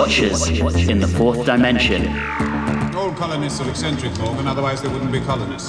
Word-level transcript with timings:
Watchers 0.00 0.48
in 0.88 0.98
the 0.98 1.06
Fourth 1.06 1.44
Dimension. 1.44 2.08
All 2.96 3.12
colonists 3.12 3.60
are 3.60 3.68
eccentric, 3.68 4.18
Morgan, 4.18 4.48
otherwise 4.48 4.80
they 4.80 4.88
wouldn't 4.88 5.12
be 5.12 5.20
colonists. 5.20 5.68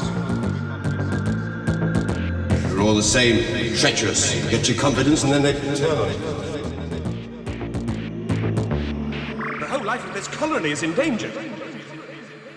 They're 2.69 2.79
all 2.79 2.95
the 2.95 3.03
same, 3.03 3.75
treacherous. 3.75 4.33
Get 4.49 4.69
your 4.69 4.77
confidence 4.77 5.25
and 5.25 5.33
then 5.33 5.41
they 5.41 5.51
turn. 5.51 5.75
The 9.59 9.67
whole 9.67 9.83
life 9.83 10.07
of 10.07 10.13
this 10.13 10.29
colony 10.29 10.71
is 10.71 10.81
in 10.81 10.93
danger. 10.93 11.29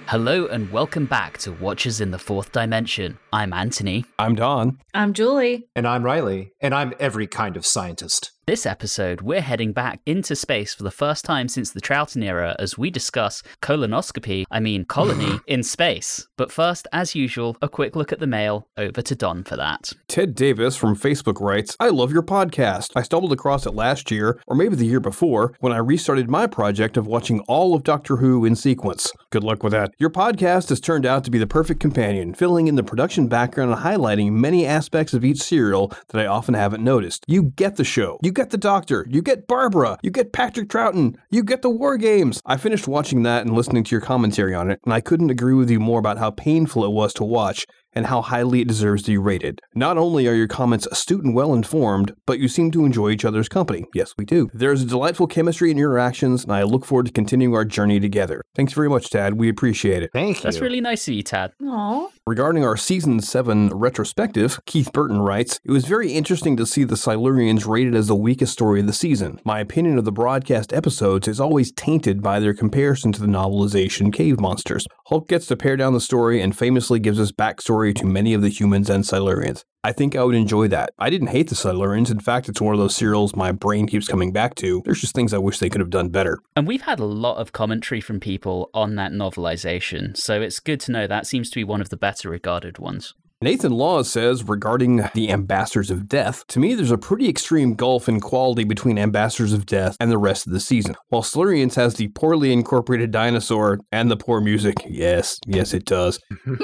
Hello 0.07 0.47
and 0.47 0.71
welcome 0.71 1.07
back 1.07 1.39
to 1.39 1.51
Watchers 1.51 2.01
in 2.01 2.13
the 2.13 2.21
Fourth 2.21 2.53
Dimension. 2.53 3.19
I'm 3.33 3.53
Anthony. 3.53 4.05
I'm 4.17 4.37
Don. 4.37 4.79
I'm 4.95 5.13
Julie. 5.13 5.67
And 5.75 5.89
I'm 5.89 6.05
Riley. 6.05 6.53
And 6.61 6.73
I'm 6.73 6.95
every 7.01 7.27
kind 7.27 7.57
of 7.57 7.67
scientist. 7.67 8.31
This 8.47 8.67
episode, 8.67 9.23
we're 9.23 9.41
heading 9.41 9.73
back 9.73 10.01
into 10.05 10.37
space 10.37 10.75
for 10.75 10.83
the 10.83 10.91
first 10.91 11.25
time 11.25 11.49
since 11.49 11.71
the 11.71 11.81
Troughton 11.81 12.23
era 12.23 12.55
as 12.59 12.77
we 12.77 12.91
discuss 12.91 13.43
colonoscopy, 13.63 14.45
I 14.51 14.61
mean 14.61 14.85
colony, 14.85 15.41
in 15.47 15.63
space. 15.63 16.29
But 16.37 16.53
first, 16.53 16.87
as 16.93 17.15
usual, 17.15 17.57
a 17.63 17.71
quick 17.71 17.97
look 17.97 18.13
at 18.13 18.19
the 18.19 18.27
mail. 18.27 18.69
Over 18.77 19.01
to 19.01 19.15
Don 19.15 19.45
for 19.45 19.57
that. 19.57 19.95
Ted 20.09 20.35
Davis 20.35 20.77
from 20.77 20.95
Facebook 20.95 21.41
writes 21.41 21.75
I 21.81 21.89
love 21.89 22.13
your 22.13 22.23
podcast. 22.23 22.91
I 22.95 23.01
stumbled 23.01 23.33
across 23.33 23.65
it 23.65 23.73
last 23.75 24.11
year, 24.11 24.39
or 24.47 24.55
maybe 24.55 24.77
the 24.77 24.85
year 24.85 25.01
before, 25.01 25.55
when 25.61 25.73
I 25.73 25.79
restarted 25.79 26.29
my 26.29 26.47
project 26.47 26.99
of 26.99 27.07
watching 27.07 27.41
all 27.49 27.75
of 27.75 27.83
Doctor 27.83 28.17
Who 28.19 28.45
in 28.45 28.57
sequence. 28.57 29.11
Good 29.31 29.43
luck 29.43 29.63
with 29.63 29.73
that. 29.73 29.95
Your 29.97 30.11
podcast 30.11 30.69
has 30.69 30.81
turned 30.81 31.07
out 31.07 31.25
to 31.25 31.31
be 31.31 31.39
the 31.39 31.47
perfect 31.47 31.81
companion, 31.81 32.35
filling 32.35 32.67
in 32.67 32.75
the 32.75 32.83
production 32.83 33.27
background 33.27 33.73
and 33.73 33.81
highlighting 33.81 34.33
many 34.33 34.67
aspects 34.67 35.15
of 35.15 35.25
each 35.25 35.43
serial 35.43 35.91
that 36.09 36.21
I 36.21 36.27
often 36.27 36.53
haven't 36.53 36.85
noticed. 36.85 37.25
You 37.27 37.45
get 37.45 37.77
the 37.77 37.85
show. 37.85 38.19
You 38.23 38.34
get 38.35 38.51
the 38.51 38.59
Doctor. 38.59 39.07
You 39.09 39.23
get 39.23 39.47
Barbara. 39.47 39.99
You 40.03 40.11
get 40.11 40.33
Patrick 40.33 40.69
Troughton. 40.69 41.17
You 41.31 41.43
get 41.43 41.63
the 41.63 41.71
War 41.71 41.97
Games. 41.97 42.43
I 42.45 42.59
finished 42.59 42.87
watching 42.87 43.23
that 43.23 43.47
and 43.47 43.55
listening 43.55 43.85
to 43.85 43.91
your 43.93 44.03
commentary 44.03 44.55
on 44.55 44.71
it, 44.71 44.81
and 44.85 44.93
I 44.93 45.01
couldn't 45.01 45.31
agree 45.31 45.55
with 45.55 45.71
you 45.71 45.81
more 45.81 45.99
about 45.99 46.19
how 46.19 46.31
painful 46.31 46.85
it 46.85 46.93
was 46.93 47.15
to 47.15 47.25
watch 47.25 47.65
and 47.95 48.07
how 48.07 48.23
highly 48.23 48.61
it 48.61 48.69
deserves 48.69 49.05
to 49.05 49.13
be 49.13 49.19
rated. 49.19 49.61
Not 49.75 49.97
only 49.97 50.27
are 50.27 50.35
your 50.35 50.49
comments 50.49 50.87
astute 50.91 51.25
and 51.25 51.35
well 51.35 51.55
informed, 51.55 52.13
but 52.27 52.41
you 52.41 52.49
seem 52.49 52.73
to 52.73 52.85
enjoy 52.85 53.11
each 53.11 53.25
other's 53.25 53.49
company. 53.49 53.85
Yes, 53.95 54.15
we 54.19 54.25
do. 54.25 54.51
There 54.53 54.73
is 54.73 54.83
a 54.83 54.87
delightful 54.87 55.29
chemistry 55.29 55.71
in 55.71 55.79
your 55.79 55.93
interactions, 55.93 56.43
and 56.43 56.53
I 56.53 56.65
look 56.65 56.85
forward 56.85 57.07
to 57.07 57.13
continuing 57.13 57.55
our 57.55 57.65
journey 57.65 58.01
together. 58.01 58.43
Thanks 58.57 58.73
very 58.73 58.89
much, 58.89 59.11
Tad. 59.11 59.35
We 59.35 59.49
appreciate 59.49 60.03
it. 60.03 60.11
Thank 60.13 60.39
you. 60.39 60.43
That's 60.43 60.61
really 60.61 60.81
nice 60.81 61.07
of 61.07 61.15
you, 61.15 61.23
Tad. 61.23 61.53
Aw. 61.63 62.09
Regarding 62.27 62.65
our 62.65 62.79
season 62.79 63.21
7 63.21 63.69
retrospective, 63.69 64.59
Keith 64.65 64.91
Burton 64.95 65.21
writes 65.21 65.61
It 65.63 65.71
was 65.71 65.85
very 65.85 66.13
interesting 66.13 66.57
to 66.57 66.65
see 66.65 66.83
the 66.83 66.95
Silurians 66.95 67.69
rated 67.69 67.95
as 67.95 68.07
the 68.07 68.15
weakest 68.15 68.55
story 68.55 68.81
of 68.81 68.87
the 68.87 68.95
season. 68.95 69.41
My 69.45 69.61
opinion 69.61 69.99
of 69.99 70.07
the 70.07 70.11
broadcast 70.11 70.73
episodes 70.73 71.29
is 71.29 71.39
always 71.39 71.71
tainted 71.71 72.23
by 72.23 72.41
their 72.41 72.55
comparison 72.55 73.13
to 73.13 73.21
the 73.21 73.27
novelization 73.27 74.11
Cave 74.11 74.41
Monsters. 74.41 74.87
Hulke 75.09 75.29
gets 75.29 75.47
to 75.49 75.57
pare 75.57 75.77
down 75.77 75.93
the 75.93 76.01
story 76.01 76.41
and 76.41 76.57
famously 76.57 76.99
gives 76.99 77.21
us 77.21 77.31
backstory 77.31 77.95
to 77.95 78.07
many 78.07 78.33
of 78.33 78.41
the 78.41 78.49
humans 78.49 78.89
and 78.89 79.05
Silurians. 79.05 79.63
I 79.85 79.93
think 79.93 80.17
I 80.17 80.25
would 80.25 80.35
enjoy 80.35 80.69
that. 80.69 80.95
I 80.99 81.11
didn't 81.11 81.29
hate 81.29 81.51
the 81.51 81.55
Silurians. 81.55 82.11
In 82.11 82.19
fact, 82.19 82.49
it's 82.49 82.59
one 82.59 82.73
of 82.73 82.81
those 82.81 82.97
serials 82.97 83.37
my 83.37 83.53
brain 83.53 83.87
keeps 83.87 84.09
coming 84.09 84.33
back 84.33 84.55
to. 84.57 84.81
There's 84.87 85.03
just 85.03 85.15
things 85.15 85.35
I 85.35 85.39
wish 85.39 85.59
they 85.59 85.69
could 85.69 85.83
have 85.83 85.91
done 85.91 86.09
better. 86.09 86.39
And 86.57 86.67
we've 86.67 86.81
had 86.81 87.01
a 87.01 87.05
lot 87.05 87.37
of 87.37 87.53
commentary 87.53 88.01
from 88.01 88.19
people 88.19 88.71
on 88.73 88.95
that 88.95 89.13
novelization, 89.13 90.17
so 90.17 90.41
it's 90.41 90.59
good 90.59 90.81
to 90.81 90.93
know 90.93 91.07
that 91.07 91.27
seems 91.27 91.51
to 91.51 91.57
be 91.57 91.65
one 91.65 91.83
of 91.83 91.91
the 91.91 91.99
better 91.99 92.31
regarded 92.31 92.79
ones. 92.79 93.13
Nathan 93.45 93.73
Law 93.73 94.03
says 94.03 94.43
regarding 94.43 95.07
the 95.13 95.31
Ambassadors 95.31 95.91
of 95.91 96.09
Death, 96.09 96.47
to 96.47 96.59
me 96.59 96.75
there's 96.75 96.91
a 96.91 96.97
pretty 96.97 97.29
extreme 97.29 97.75
gulf 97.75 98.09
in 98.09 98.19
quality 98.19 98.65
between 98.65 98.99
Ambassadors 98.99 99.53
of 99.53 99.67
Death 99.67 99.99
and 100.01 100.11
the 100.11 100.17
rest 100.17 100.47
of 100.47 100.55
the 100.55 100.61
season. 100.61 100.97
While 101.11 101.21
Silurians 101.21 101.75
has 101.75 101.97
the 101.97 102.09
poorly 102.09 102.55
incorporated 102.55 103.11
dinosaur 103.11 103.81
and 103.93 104.11
the 104.11 104.17
poor 104.17 104.41
music, 104.41 104.77
yes, 104.89 105.39
yes 105.47 105.75
it 105.75 105.85
does. 105.85 106.19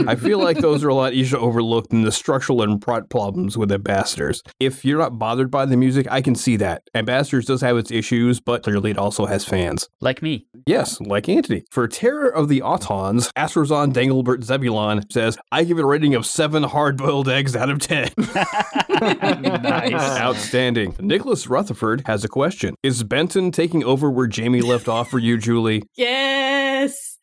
I 0.06 0.16
feel 0.16 0.38
like 0.38 0.56
those 0.60 0.82
are 0.82 0.88
a 0.88 0.94
lot 0.94 1.12
easier 1.12 1.36
to 1.36 1.44
overlook 1.44 1.90
than 1.90 2.00
the 2.00 2.10
structural 2.10 2.62
and 2.62 2.80
plot 2.80 3.10
problems 3.10 3.58
with 3.58 3.70
Ambassadors. 3.70 4.40
If 4.58 4.82
you're 4.82 5.00
not 5.00 5.18
bothered 5.18 5.50
by 5.50 5.66
the 5.66 5.76
music, 5.76 6.06
I 6.10 6.22
can 6.22 6.34
see 6.34 6.56
that. 6.56 6.84
Ambassadors 6.94 7.44
does 7.44 7.60
have 7.60 7.76
its 7.76 7.90
issues, 7.90 8.40
but 8.40 8.62
clearly 8.62 8.92
it 8.92 8.98
also 8.98 9.26
has 9.26 9.44
fans. 9.44 9.86
Like 10.00 10.22
me. 10.22 10.46
Yes, 10.64 10.98
like 10.98 11.28
Anthony. 11.28 11.62
For 11.70 11.86
Terror 11.86 12.30
of 12.30 12.48
the 12.48 12.60
Autons, 12.60 13.30
Astrozon 13.34 13.92
Danglebert 13.92 14.44
Zebulon 14.44 15.02
says, 15.10 15.36
I 15.52 15.64
give 15.64 15.78
it 15.78 15.84
a 15.84 15.86
rating 15.86 16.14
of 16.14 16.24
7 16.24 16.69
hard 16.70 16.96
boiled 16.96 17.28
eggs 17.28 17.54
out 17.54 17.68
of 17.68 17.78
10. 17.80 18.10
nice. 18.16 19.92
Outstanding. 19.92 20.94
Nicholas 20.98 21.46
Rutherford 21.46 22.02
has 22.06 22.24
a 22.24 22.28
question. 22.28 22.74
Is 22.82 23.02
Benton 23.02 23.50
taking 23.50 23.84
over 23.84 24.10
where 24.10 24.26
Jamie 24.26 24.62
left 24.62 24.88
off 24.88 25.10
for 25.10 25.18
you, 25.18 25.36
Julie? 25.38 25.82
Yes. 25.96 27.18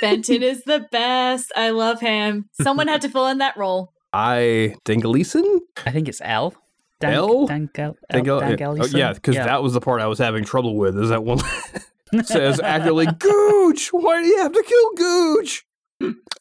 Benton 0.00 0.42
is 0.42 0.62
the 0.64 0.86
best. 0.92 1.50
I 1.56 1.70
love 1.70 2.00
him. 2.00 2.48
Someone 2.60 2.86
had 2.88 3.00
to 3.02 3.08
fill 3.08 3.26
in 3.28 3.38
that 3.38 3.56
role. 3.56 3.92
I 4.12 4.76
Dangleeson? 4.84 5.60
I 5.86 5.90
think 5.90 6.08
it's 6.08 6.20
L. 6.22 6.54
L? 7.02 7.48
Dangal, 7.48 7.94
Dangle- 8.10 8.40
Dangal- 8.40 8.78
oh, 8.82 8.96
yeah, 8.96 9.12
because 9.12 9.36
that 9.36 9.62
was 9.62 9.72
the 9.72 9.80
part 9.80 10.00
I 10.00 10.06
was 10.06 10.18
having 10.18 10.44
trouble 10.44 10.76
with. 10.76 10.98
Is 10.98 11.08
that 11.08 11.24
one 11.24 11.38
says 12.24 12.60
accurately, 12.60 13.06
Gooch? 13.18 13.88
Why 13.92 14.22
do 14.22 14.26
you 14.28 14.38
have 14.38 14.52
to 14.52 14.62
kill 14.62 14.90
Gooch? 14.94 15.64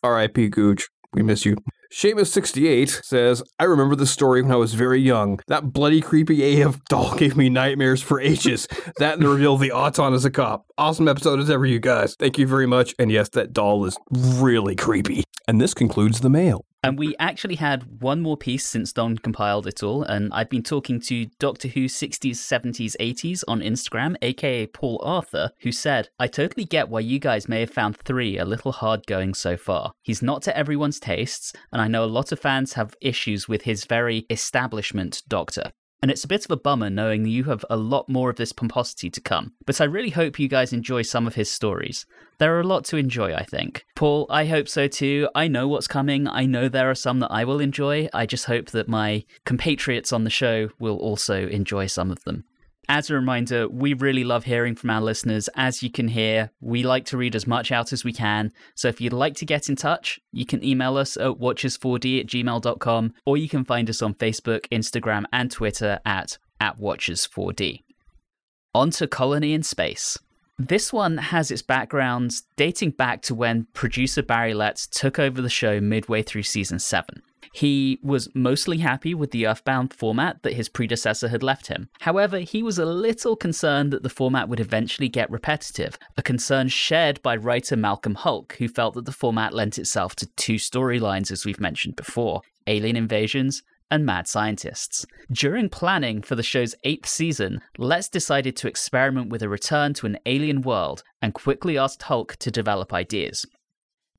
R.I.P. 0.04 0.50
Gooch. 0.50 0.90
We 1.14 1.24
miss 1.24 1.46
you. 1.46 1.58
Seamus68 1.92 3.04
says, 3.04 3.42
I 3.60 3.64
remember 3.64 3.96
the 3.96 4.06
story 4.06 4.42
when 4.42 4.52
I 4.52 4.58
was 4.58 4.74
very 4.74 5.00
young. 5.00 5.40
That 5.48 5.72
bloody 5.72 6.02
creepy 6.02 6.62
AF 6.62 6.84
doll 6.86 7.16
gave 7.16 7.38
me 7.38 7.50
nightmares 7.50 8.02
for 8.02 8.20
ages. 8.20 8.68
that 8.98 9.14
and 9.14 9.24
the 9.24 9.30
reveal 9.30 9.56
of 9.56 9.62
the 9.62 9.72
Auton 9.72 10.14
as 10.14 10.26
a 10.26 10.32
cop. 10.32 10.66
Awesome 10.78 11.08
episode 11.08 11.40
as 11.40 11.50
ever, 11.50 11.66
you 11.66 11.80
guys. 11.80 12.16
Thank 12.20 12.38
you 12.38 12.46
very 12.46 12.68
much. 12.68 12.94
And 13.00 13.12
yes, 13.12 13.30
that 13.30 13.54
doll 13.54 13.86
is 13.86 13.98
really 14.12 14.76
creepy. 14.76 15.24
And 15.48 15.62
this 15.62 15.74
concludes 15.74 16.20
the 16.20 16.30
mail. 16.30 16.67
And 16.84 16.98
we 16.98 17.16
actually 17.18 17.56
had 17.56 18.02
one 18.02 18.22
more 18.22 18.38
piece 18.38 18.66
since 18.66 18.94
Don 18.94 19.18
compiled 19.18 19.68
it 19.68 19.84
all, 19.84 20.04
and 20.04 20.32
I've 20.34 20.50
been 20.50 20.64
talking 20.64 21.00
to 21.02 21.26
Doctor 21.40 21.68
Who 21.68 21.86
60s, 21.86 22.36
70s, 22.36 22.96
80s 23.00 23.44
on 23.48 23.62
Instagram, 23.62 24.16
aka 24.22 24.68
Paul 24.68 25.02
Arthur, 25.04 25.52
who 25.62 25.72
said, 25.72 26.10
I 26.20 26.28
totally 26.28 26.66
get 26.66 26.90
why 26.90 27.00
you 27.00 27.20
guys 27.20 27.50
may 27.50 27.62
have 27.62 27.72
found 27.72 27.98
three 27.98 28.38
a 28.38 28.46
little 28.46 28.72
hard 28.72 29.06
going 29.08 29.34
so 29.34 29.58
far. 29.58 29.94
He's 30.04 30.22
not 30.22 30.44
to 30.44 30.58
everyone's 30.58 31.00
tastes, 31.00 31.52
and 31.72 31.82
I 31.82 31.88
know 31.88 32.04
a 32.04 32.06
lot 32.06 32.32
of 32.32 32.40
fans 32.40 32.74
have 32.74 32.96
issues 33.02 33.48
with 33.48 33.64
his 33.64 33.86
very 33.86 34.26
establishment 34.30 35.24
Doctor. 35.28 35.72
And 36.02 36.12
it's 36.12 36.24
a 36.24 36.28
bit 36.28 36.46
of 36.46 36.52
a 36.52 36.58
bummer 36.58 36.90
knowing 36.90 37.26
you 37.26 37.46
have 37.46 37.66
a 37.70 37.78
lot 37.78 38.08
more 38.08 38.30
of 38.30 38.36
this 38.36 38.52
pomposity 38.52 39.10
to 39.10 39.22
come. 39.22 39.54
But 39.66 39.82
I 39.82 39.86
really 39.86 40.12
hope 40.12 40.40
you 40.40 40.48
guys 40.48 40.72
enjoy 40.72 41.02
some 41.02 41.26
of 41.26 41.36
his 41.36 41.50
stories. 41.50 42.06
There 42.38 42.56
are 42.56 42.60
a 42.60 42.68
lot 42.68 42.86
to 42.86 42.98
enjoy, 42.98 43.34
I 43.34 43.44
think. 43.44 43.84
Paul, 43.96 44.28
I 44.30 44.46
hope 44.46 44.68
so 44.68 44.88
too. 44.88 45.28
I 45.34 45.48
know 45.48 45.68
what's 45.68 45.88
coming. 45.88 46.28
I 46.28 46.46
know 46.46 46.70
there 46.70 46.92
are 46.92 46.96
some 46.96 47.20
that 47.20 47.32
I 47.32 47.46
will 47.46 47.60
enjoy. 47.60 48.10
I 48.14 48.28
just 48.28 48.46
hope 48.46 48.68
that 48.72 48.88
my 48.88 49.26
compatriots 49.44 50.14
on 50.14 50.24
the 50.24 50.30
show 50.30 50.70
will 50.78 50.98
also 50.98 51.48
enjoy 51.48 51.88
some 51.88 52.12
of 52.12 52.24
them. 52.26 52.44
As 52.90 53.10
a 53.10 53.16
reminder, 53.16 53.68
we 53.68 53.94
really 53.94 54.24
love 54.24 54.46
hearing 54.46 54.74
from 54.74 54.90
our 54.90 55.02
listeners. 55.02 55.50
As 55.56 55.84
you 55.84 55.92
can 55.92 56.08
hear, 56.08 56.52
we 56.62 56.84
like 56.84 57.04
to 57.06 57.18
read 57.18 57.36
as 57.36 57.46
much 57.46 57.70
out 57.70 57.92
as 57.92 58.06
we 58.06 58.14
can. 58.14 58.54
So 58.76 58.88
if 58.88 59.02
you'd 59.02 59.12
like 59.12 59.36
to 59.36 59.46
get 59.46 59.68
in 59.68 59.76
touch, 59.76 60.22
you 60.32 60.46
can 60.46 60.64
email 60.64 60.96
us 60.96 61.18
at 61.18 61.34
watchers4d 61.34 62.22
at 62.22 62.28
gmail.com 62.28 63.14
or 63.26 63.36
you 63.36 63.50
can 63.50 63.66
find 63.66 63.90
us 63.90 64.02
on 64.02 64.14
Facebook, 64.14 64.68
Instagram, 64.70 65.26
and 65.34 65.52
Twitter 65.52 66.00
at, 66.06 66.38
at 66.62 66.80
watchers4d. 66.80 67.84
On 68.74 68.90
to 68.92 69.08
Colony 69.08 69.54
in 69.54 69.64
Space. 69.64 70.18
This 70.58 70.94
one 70.94 71.18
has 71.18 71.52
its 71.52 71.62
backgrounds 71.62 72.44
dating 72.56 72.92
back 72.92 73.22
to 73.24 73.36
when 73.36 73.68
producer 73.74 74.24
Barry 74.24 74.54
Letts 74.54 74.88
took 74.88 75.20
over 75.20 75.42
the 75.42 75.50
show 75.50 75.82
midway 75.82 76.24
through 76.24 76.44
season 76.44 76.80
7. 76.80 77.22
He 77.54 78.00
was 78.04 78.30
mostly 78.36 78.78
happy 78.80 79.14
with 79.14 79.32
the 79.32 79.48
Earthbound 79.48 79.94
format 79.94 80.44
that 80.44 80.54
his 80.54 80.70
predecessor 80.70 81.30
had 81.30 81.44
left 81.44 81.68
him. 81.68 81.90
However, 82.02 82.40
he 82.40 82.62
was 82.62 82.78
a 82.78 82.86
little 82.86 83.36
concerned 83.36 83.92
that 83.94 84.04
the 84.04 84.10
format 84.10 84.50
would 84.50 84.60
eventually 84.60 85.10
get 85.10 85.30
repetitive, 85.30 85.98
a 86.18 86.22
concern 86.22 86.68
shared 86.68 87.22
by 87.22 87.36
writer 87.36 87.76
Malcolm 87.76 88.16
Hulke, 88.16 88.54
who 88.58 88.68
felt 88.68 88.94
that 88.96 89.06
the 89.06 89.12
format 89.12 89.54
lent 89.54 89.78
itself 89.78 90.16
to 90.18 90.28
two 90.36 90.56
storylines, 90.56 91.32
as 91.32 91.46
we've 91.46 91.60
mentioned 91.60 91.96
before 91.96 92.42
alien 92.68 92.96
invasions 92.96 93.64
and 93.90 94.06
mad 94.06 94.28
scientists. 94.28 95.06
During 95.32 95.70
planning 95.70 96.22
for 96.22 96.36
the 96.36 96.44
show's 96.44 96.76
eighth 96.84 97.08
season, 97.08 97.62
Letts 97.78 98.10
decided 98.10 98.56
to 98.58 98.68
experiment 98.68 99.30
with 99.30 99.42
a 99.42 99.50
return 99.50 99.94
to 99.96 100.06
an 100.06 100.18
alien 100.26 100.62
world 100.62 101.04
and 101.22 101.34
quickly 101.34 101.78
asked 101.78 102.04
Hulke 102.04 102.36
to 102.38 102.52
develop 102.52 102.94
ideas. 102.94 103.46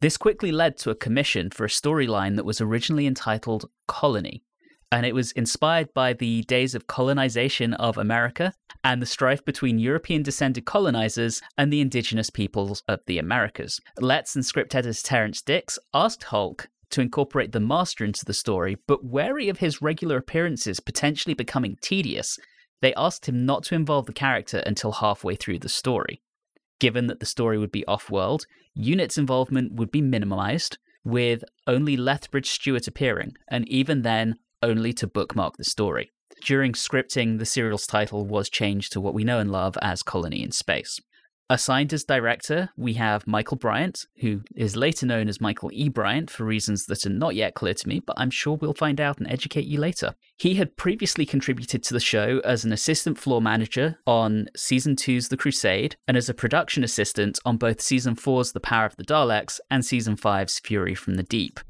This 0.01 0.17
quickly 0.17 0.53
led 0.53 0.77
to 0.79 0.91
a 0.91 0.95
commission 0.95 1.51
for 1.51 1.65
a 1.65 1.69
storyline 1.69 2.37
that 2.37 2.45
was 2.45 2.61
originally 2.61 3.07
entitled 3.07 3.69
Colony, 3.89 4.45
and 4.93 5.05
it 5.05 5.15
was 5.15 5.33
inspired 5.33 5.93
by 5.93 6.13
the 6.13 6.43
days 6.43 6.77
of 6.77 6.87
colonization 6.87 7.75
of 7.75 7.99
America 7.99 8.53
and 8.85 9.03
the 9.03 9.07
strife 9.07 9.45
between 9.45 9.81
European 9.81 10.23
descended 10.23 10.65
colonizers 10.65 11.43
and 11.59 11.73
the 11.73 11.81
indigenous 11.81 12.31
peoples 12.31 12.85
of 12.87 13.01
the 13.07 13.19
Americas. 13.19 13.81
Letts 13.99 14.37
and 14.37 14.47
script 14.47 14.75
editor 14.77 15.03
Terrance 15.03 15.43
Dicks 15.43 15.81
asked 15.93 16.25
Hulke 16.25 16.69
to 16.91 17.01
incorporate 17.01 17.51
the 17.51 17.61
Master 17.61 18.05
into 18.05 18.25
the 18.25 18.33
story, 18.33 18.77
but 18.87 19.05
wary 19.05 19.49
of 19.49 19.59
his 19.59 19.83
regular 19.83 20.19
appearances 20.19 20.79
potentially 20.79 21.35
becoming 21.35 21.77
tedious, 21.81 22.39
they 22.81 22.95
asked 22.95 23.27
him 23.27 23.45
not 23.45 23.65
to 23.65 23.75
involve 23.75 24.07
the 24.07 24.13
character 24.13 24.63
until 24.65 24.93
halfway 24.93 25.35
through 25.35 25.59
the 25.59 25.69
story. 25.69 26.23
Given 26.79 27.07
that 27.07 27.21
the 27.21 27.27
story 27.27 27.59
would 27.59 27.73
be 27.73 27.87
off 27.87 28.11
world, 28.11 28.47
Unit's 28.75 29.19
involvement 29.19 29.73
would 29.73 29.91
be 29.91 30.03
minimized, 30.03 30.79
with 31.05 31.43
only 31.67 31.97
Lethbridge 31.97 32.51
Stewart 32.51 32.87
appearing, 32.87 33.35
and 33.49 33.69
even 33.69 34.03
then, 34.03 34.37
only 34.63 34.93
to 34.93 35.07
bookmark 35.07 35.57
the 35.57 35.65
story. 35.65 36.11
During 36.45 36.73
scripting, 36.73 37.39
the 37.39 37.47
serial's 37.47 37.87
title 37.87 38.27
was 38.27 38.49
changed 38.49 38.93
to 38.93 39.01
what 39.01 39.15
we 39.15 39.25
know 39.25 39.39
and 39.39 39.51
love 39.51 39.77
as 39.83 40.03
Colony 40.03 40.43
in 40.43 40.53
Space. 40.53 41.01
Assigned 41.51 41.95
as 41.95 42.05
director, 42.05 42.69
we 42.77 42.93
have 42.95 43.27
Michael 43.27 43.57
Briant, 43.57 44.05
who 44.21 44.43
is 44.55 44.77
later 44.77 45.07
known 45.07 45.31
as 45.31 45.41
Michael 45.41 45.71
E. 45.73 45.89
Briant 45.89 46.29
for 46.29 46.45
reasons 46.45 46.85
that 46.87 47.07
are 47.07 47.11
not 47.11 47.35
yet 47.35 47.55
clear 47.55 47.73
to 47.73 47.89
me, 47.89 48.01
but 48.01 48.17
I'm 48.19 48.29
sure 48.29 48.57
we'll 48.57 48.75
find 48.75 49.01
out 49.01 49.17
and 49.17 49.27
educate 49.31 49.65
you 49.65 49.81
later. 49.81 50.15
He 50.37 50.57
had 50.57 50.77
previously 50.77 51.25
contributed 51.25 51.83
to 51.85 51.95
the 51.95 52.01
show 52.01 52.43
as 52.45 52.67
an 52.67 52.73
assistant 52.73 53.17
floor 53.17 53.41
manager 53.41 53.99
on 54.07 54.51
season 54.55 54.95
2's 54.95 55.29
The 55.29 55.39
Crusade 55.39 55.97
and 56.07 56.19
as 56.19 56.29
a 56.29 56.35
production 56.35 56.85
assistant 56.85 57.39
on 57.47 57.57
both 57.57 57.81
season 57.81 58.15
4's 58.15 58.53
The 58.53 58.61
Power 58.61 58.85
of 58.85 58.97
the 58.97 59.05
Daleks 59.05 59.59
and 59.71 59.83
season 59.83 60.17
5's 60.17 60.59
Fury 60.59 60.95
from 60.95 61.15
the 61.15 61.23
Deep. 61.23 61.61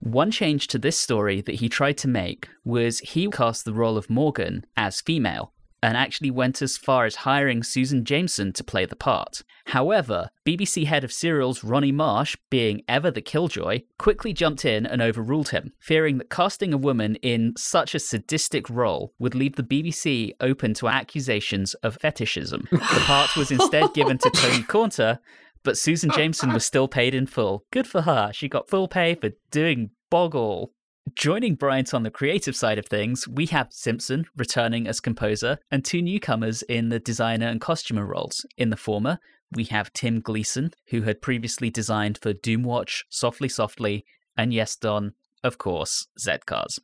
One 0.00 0.32
change 0.32 0.66
to 0.68 0.78
this 0.78 0.98
story 0.98 1.40
that 1.40 1.54
he 1.56 1.68
tried 1.68 1.98
to 1.98 2.08
make 2.08 2.48
was 2.64 2.98
he 2.98 3.28
cast 3.28 3.64
the 3.64 3.72
role 3.72 3.96
of 3.96 4.10
Morgan 4.10 4.66
as 4.76 5.00
female 5.00 5.53
and 5.84 5.98
actually 5.98 6.30
went 6.30 6.62
as 6.62 6.78
far 6.78 7.04
as 7.04 7.16
hiring 7.16 7.62
Susan 7.62 8.06
Jameson 8.06 8.54
to 8.54 8.64
play 8.64 8.86
the 8.86 8.96
part. 8.96 9.42
However, 9.66 10.30
BBC 10.46 10.86
head 10.86 11.04
of 11.04 11.12
serials 11.12 11.62
Ronnie 11.62 11.92
Marsh, 11.92 12.36
being 12.48 12.82
ever 12.88 13.10
the 13.10 13.20
killjoy, 13.20 13.82
quickly 13.98 14.32
jumped 14.32 14.64
in 14.64 14.86
and 14.86 15.02
overruled 15.02 15.50
him, 15.50 15.74
fearing 15.78 16.16
that 16.16 16.30
casting 16.30 16.72
a 16.72 16.78
woman 16.78 17.16
in 17.16 17.52
such 17.58 17.94
a 17.94 17.98
sadistic 17.98 18.70
role 18.70 19.12
would 19.18 19.34
leave 19.34 19.56
the 19.56 19.62
BBC 19.62 20.32
open 20.40 20.72
to 20.72 20.88
accusations 20.88 21.74
of 21.74 21.98
fetishism. 22.00 22.66
The 22.70 23.02
part 23.04 23.36
was 23.36 23.50
instead 23.50 23.92
given 23.92 24.16
to 24.18 24.30
Tony 24.30 24.62
Caunter, 24.68 25.18
but 25.64 25.76
Susan 25.76 26.10
Jameson 26.10 26.54
was 26.54 26.64
still 26.64 26.88
paid 26.88 27.14
in 27.14 27.26
full. 27.26 27.64
Good 27.70 27.86
for 27.86 28.02
her. 28.02 28.32
She 28.32 28.48
got 28.48 28.70
full 28.70 28.88
pay 28.88 29.16
for 29.16 29.32
doing 29.50 29.90
boggle. 30.10 30.72
Joining 31.12 31.54
Briant 31.54 31.92
on 31.92 32.02
the 32.02 32.10
creative 32.10 32.56
side 32.56 32.78
of 32.78 32.86
things, 32.86 33.28
we 33.28 33.44
have 33.46 33.68
Simpson 33.70 34.24
returning 34.36 34.88
as 34.88 35.00
composer 35.00 35.58
and 35.70 35.84
two 35.84 36.00
newcomers 36.00 36.62
in 36.62 36.88
the 36.88 36.98
designer 36.98 37.46
and 37.46 37.60
costumer 37.60 38.06
roles. 38.06 38.46
In 38.56 38.70
the 38.70 38.76
former, 38.76 39.18
we 39.52 39.64
have 39.64 39.92
Tim 39.92 40.20
Gleeson, 40.20 40.72
who 40.88 41.02
had 41.02 41.20
previously 41.20 41.68
designed 41.68 42.18
for 42.18 42.32
Doomwatch, 42.32 43.02
Softly 43.10 43.50
Softly, 43.50 44.04
and 44.36 44.52
Yes 44.52 44.76
Don, 44.76 45.12
of 45.44 45.58
course, 45.58 46.06
Z 46.18 46.38
Cars. 46.46 46.80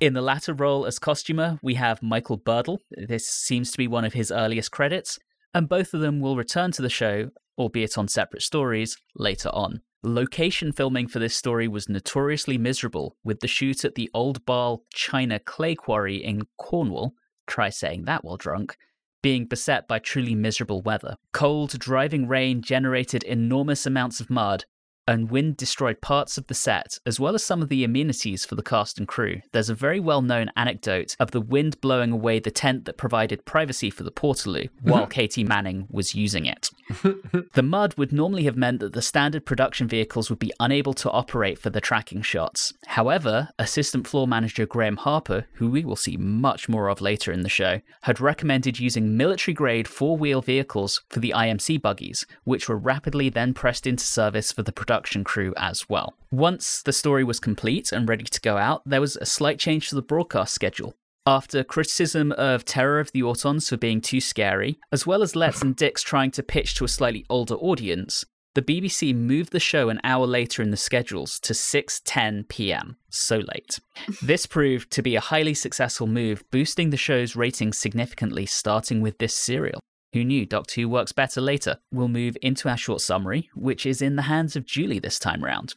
In 0.00 0.14
the 0.14 0.22
latter 0.22 0.54
role 0.54 0.86
as 0.86 0.98
costumer, 1.00 1.58
we 1.62 1.74
have 1.74 2.02
Michael 2.02 2.36
Burdle. 2.36 2.80
This 2.90 3.28
seems 3.28 3.72
to 3.72 3.78
be 3.78 3.88
one 3.88 4.04
of 4.04 4.12
his 4.12 4.30
earliest 4.30 4.70
credits, 4.70 5.18
and 5.52 5.68
both 5.68 5.92
of 5.94 6.00
them 6.00 6.20
will 6.20 6.36
return 6.36 6.70
to 6.72 6.82
the 6.82 6.88
show, 6.88 7.30
albeit 7.58 7.98
on 7.98 8.06
separate 8.06 8.42
stories, 8.42 8.96
later 9.16 9.50
on. 9.50 9.82
Location 10.06 10.70
filming 10.70 11.08
for 11.08 11.18
this 11.18 11.34
story 11.34 11.66
was 11.66 11.88
notoriously 11.88 12.56
miserable, 12.56 13.16
with 13.24 13.40
the 13.40 13.48
shoot 13.48 13.84
at 13.84 13.96
the 13.96 14.08
Old 14.14 14.46
Baal 14.46 14.84
China 14.94 15.40
clay 15.40 15.74
quarry 15.74 16.22
in 16.22 16.46
Cornwall, 16.58 17.14
try 17.48 17.70
saying 17.70 18.04
that 18.04 18.24
while 18.24 18.36
drunk, 18.36 18.76
being 19.20 19.46
beset 19.46 19.88
by 19.88 19.98
truly 19.98 20.36
miserable 20.36 20.80
weather. 20.80 21.16
Cold, 21.32 21.76
driving 21.80 22.28
rain 22.28 22.62
generated 22.62 23.24
enormous 23.24 23.84
amounts 23.84 24.20
of 24.20 24.30
mud, 24.30 24.64
and 25.06 25.30
wind 25.30 25.56
destroyed 25.56 26.00
parts 26.00 26.36
of 26.36 26.46
the 26.48 26.54
set, 26.54 26.98
as 27.06 27.20
well 27.20 27.34
as 27.34 27.44
some 27.44 27.62
of 27.62 27.68
the 27.68 27.84
amenities 27.84 28.44
for 28.44 28.54
the 28.54 28.62
cast 28.62 28.98
and 28.98 29.06
crew. 29.06 29.40
There's 29.52 29.70
a 29.70 29.74
very 29.74 30.00
well 30.00 30.22
known 30.22 30.50
anecdote 30.56 31.16
of 31.20 31.30
the 31.30 31.40
wind 31.40 31.80
blowing 31.80 32.12
away 32.12 32.38
the 32.38 32.50
tent 32.50 32.84
that 32.86 32.96
provided 32.96 33.44
privacy 33.44 33.90
for 33.90 34.02
the 34.02 34.10
Portaloo 34.10 34.64
mm-hmm. 34.64 34.90
while 34.90 35.06
Katy 35.06 35.44
Manning 35.44 35.86
was 35.90 36.14
using 36.14 36.46
it. 36.46 36.70
the 37.52 37.62
mud 37.62 37.94
would 37.96 38.12
normally 38.12 38.44
have 38.44 38.56
meant 38.56 38.80
that 38.80 38.92
the 38.92 39.02
standard 39.02 39.46
production 39.46 39.86
vehicles 39.86 40.30
would 40.30 40.38
be 40.38 40.52
unable 40.60 40.94
to 40.94 41.10
operate 41.10 41.58
for 41.58 41.70
the 41.70 41.80
tracking 41.80 42.22
shots. 42.22 42.72
However, 42.86 43.48
assistant 43.58 44.06
floor 44.06 44.26
manager 44.26 44.66
Graham 44.66 44.96
Harper, 44.96 45.46
who 45.54 45.70
we 45.70 45.84
will 45.84 45.96
see 45.96 46.16
much 46.16 46.68
more 46.68 46.88
of 46.88 47.00
later 47.00 47.32
in 47.32 47.42
the 47.42 47.48
show, 47.48 47.80
had 48.02 48.20
recommended 48.20 48.78
using 48.78 49.16
military 49.16 49.54
grade 49.54 49.86
four 49.86 50.16
wheel 50.16 50.42
vehicles 50.42 51.02
for 51.10 51.20
the 51.20 51.32
IMC 51.36 51.80
buggies, 51.80 52.26
which 52.44 52.68
were 52.68 52.76
rapidly 52.76 53.28
then 53.28 53.54
pressed 53.54 53.86
into 53.86 54.04
service 54.04 54.52
for 54.52 54.62
the 54.62 54.72
production 54.72 54.95
crew 55.24 55.52
as 55.56 55.88
well. 55.88 56.14
Once 56.30 56.82
the 56.82 56.92
story 56.92 57.24
was 57.24 57.40
complete 57.40 57.92
and 57.92 58.08
ready 58.08 58.24
to 58.24 58.40
go 58.40 58.56
out, 58.56 58.82
there 58.86 59.00
was 59.00 59.16
a 59.16 59.26
slight 59.26 59.58
change 59.58 59.88
to 59.88 59.94
the 59.94 60.02
broadcast 60.02 60.54
schedule. 60.54 60.94
After 61.26 61.64
criticism 61.64 62.30
of 62.32 62.64
Terror 62.64 63.00
of 63.00 63.10
the 63.12 63.22
Autons 63.22 63.68
for 63.68 63.76
being 63.76 64.00
too 64.00 64.20
scary, 64.20 64.78
as 64.92 65.06
well 65.06 65.22
as 65.22 65.34
Letts 65.34 65.60
and 65.60 65.74
Dicks 65.74 66.02
trying 66.02 66.30
to 66.32 66.42
pitch 66.42 66.76
to 66.76 66.84
a 66.84 66.88
slightly 66.88 67.26
older 67.28 67.54
audience, 67.54 68.24
the 68.54 68.62
BBC 68.62 69.14
moved 69.14 69.52
the 69.52 69.60
show 69.60 69.90
an 69.90 70.00
hour 70.02 70.26
later 70.26 70.62
in 70.62 70.70
the 70.70 70.78
schedules 70.78 71.38
to 71.40 71.52
6:10 71.52 72.48
p.m. 72.48 72.96
So 73.10 73.36
late. 73.36 73.80
This 74.22 74.46
proved 74.46 74.90
to 74.92 75.02
be 75.02 75.14
a 75.14 75.20
highly 75.20 75.52
successful 75.52 76.06
move, 76.06 76.42
boosting 76.50 76.90
the 76.90 76.96
show's 76.96 77.36
ratings 77.36 77.76
significantly 77.76 78.46
starting 78.46 79.02
with 79.02 79.18
this 79.18 79.34
serial. 79.34 79.80
Who 80.16 80.24
knew 80.24 80.46
Doctor 80.46 80.80
Who 80.80 80.88
works 80.88 81.12
better 81.12 81.42
later? 81.42 81.76
We'll 81.92 82.08
move 82.08 82.38
into 82.40 82.70
our 82.70 82.78
short 82.78 83.02
summary, 83.02 83.50
which 83.54 83.84
is 83.84 84.00
in 84.00 84.16
the 84.16 84.22
hands 84.22 84.56
of 84.56 84.64
Julie 84.64 84.98
this 84.98 85.18
time 85.18 85.44
round. 85.44 85.74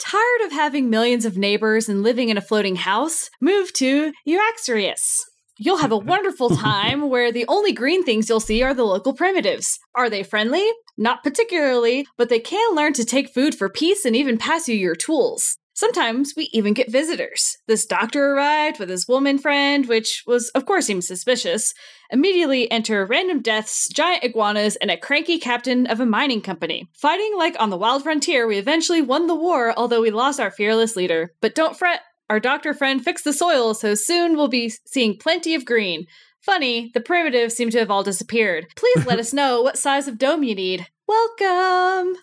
Tired 0.00 0.40
of 0.44 0.50
having 0.50 0.90
millions 0.90 1.24
of 1.24 1.38
neighbors 1.38 1.88
and 1.88 2.02
living 2.02 2.30
in 2.30 2.36
a 2.36 2.40
floating 2.40 2.74
house? 2.74 3.30
Move 3.40 3.72
to 3.74 4.12
Uxarius. 4.26 5.20
You'll 5.56 5.76
have 5.76 5.92
a 5.92 5.96
wonderful 6.14 6.50
time 6.50 7.08
where 7.08 7.30
the 7.30 7.44
only 7.46 7.70
green 7.70 8.02
things 8.02 8.28
you'll 8.28 8.40
see 8.40 8.60
are 8.60 8.74
the 8.74 8.82
local 8.82 9.14
primitives. 9.14 9.78
Are 9.94 10.10
they 10.10 10.24
friendly? 10.24 10.68
Not 10.98 11.22
particularly, 11.22 12.08
but 12.18 12.28
they 12.28 12.40
can 12.40 12.74
learn 12.74 12.92
to 12.94 13.04
take 13.04 13.32
food 13.32 13.54
for 13.54 13.68
peace 13.68 14.04
and 14.04 14.16
even 14.16 14.36
pass 14.36 14.68
you 14.68 14.74
your 14.74 14.96
tools. 14.96 15.56
Sometimes 15.74 16.34
we 16.36 16.50
even 16.52 16.74
get 16.74 16.90
visitors. 16.90 17.56
This 17.66 17.86
doctor 17.86 18.32
arrived 18.32 18.78
with 18.78 18.88
his 18.88 19.08
woman 19.08 19.38
friend, 19.38 19.86
which 19.86 20.24
was, 20.26 20.50
of 20.50 20.66
course, 20.66 20.86
seemed 20.86 21.04
suspicious. 21.04 21.72
Immediately 22.10 22.70
enter 22.70 23.06
random 23.06 23.40
deaths, 23.40 23.88
giant 23.88 24.24
iguanas, 24.24 24.76
and 24.76 24.90
a 24.90 24.96
cranky 24.96 25.38
captain 25.38 25.86
of 25.86 26.00
a 26.00 26.06
mining 26.06 26.42
company. 26.42 26.88
Fighting 26.94 27.32
like 27.36 27.56
on 27.58 27.70
the 27.70 27.78
wild 27.78 28.02
frontier, 28.02 28.46
we 28.46 28.58
eventually 28.58 29.00
won 29.00 29.26
the 29.26 29.34
war, 29.34 29.72
although 29.76 30.02
we 30.02 30.10
lost 30.10 30.40
our 30.40 30.50
fearless 30.50 30.96
leader. 30.96 31.32
But 31.40 31.54
don't 31.54 31.76
fret, 31.76 32.00
our 32.28 32.40
doctor 32.40 32.74
friend 32.74 33.02
fixed 33.02 33.24
the 33.24 33.32
soil, 33.32 33.74
so 33.74 33.94
soon 33.94 34.36
we'll 34.36 34.48
be 34.48 34.72
seeing 34.86 35.18
plenty 35.18 35.54
of 35.54 35.64
green. 35.64 36.06
Funny, 36.42 36.90
the 36.94 37.00
primitives 37.00 37.54
seem 37.54 37.70
to 37.70 37.78
have 37.78 37.90
all 37.90 38.02
disappeared. 38.02 38.66
Please 38.76 39.04
let 39.04 39.18
us 39.18 39.32
know 39.32 39.62
what 39.62 39.76
size 39.76 40.08
of 40.08 40.18
dome 40.18 40.42
you 40.42 40.54
need. 40.54 40.86
Welcome! 41.06 42.16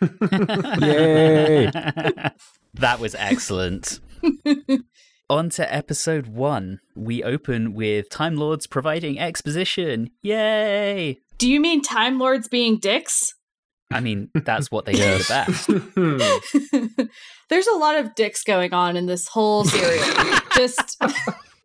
Yay! 0.80 1.70
that 2.74 2.98
was 2.98 3.14
excellent. 3.16 4.00
On 5.28 5.50
to 5.50 5.74
episode 5.74 6.28
one. 6.28 6.78
We 6.94 7.22
open 7.22 7.74
with 7.74 8.08
Time 8.10 8.36
Lords 8.36 8.66
providing 8.66 9.18
exposition. 9.18 10.10
Yay! 10.22 11.18
Do 11.38 11.50
you 11.50 11.60
mean 11.60 11.82
Time 11.82 12.18
Lords 12.18 12.48
being 12.48 12.78
dicks? 12.78 13.34
I 13.92 14.00
mean, 14.00 14.30
that's 14.34 14.70
what 14.70 14.84
they 14.84 14.92
do 14.92 15.18
the 15.18 15.26
best. 15.28 17.08
There's 17.48 17.66
a 17.66 17.76
lot 17.76 17.96
of 17.96 18.14
dicks 18.14 18.42
going 18.42 18.72
on 18.72 18.96
in 18.96 19.06
this 19.06 19.28
whole 19.28 19.64
series. 19.64 20.04
Just 20.56 20.96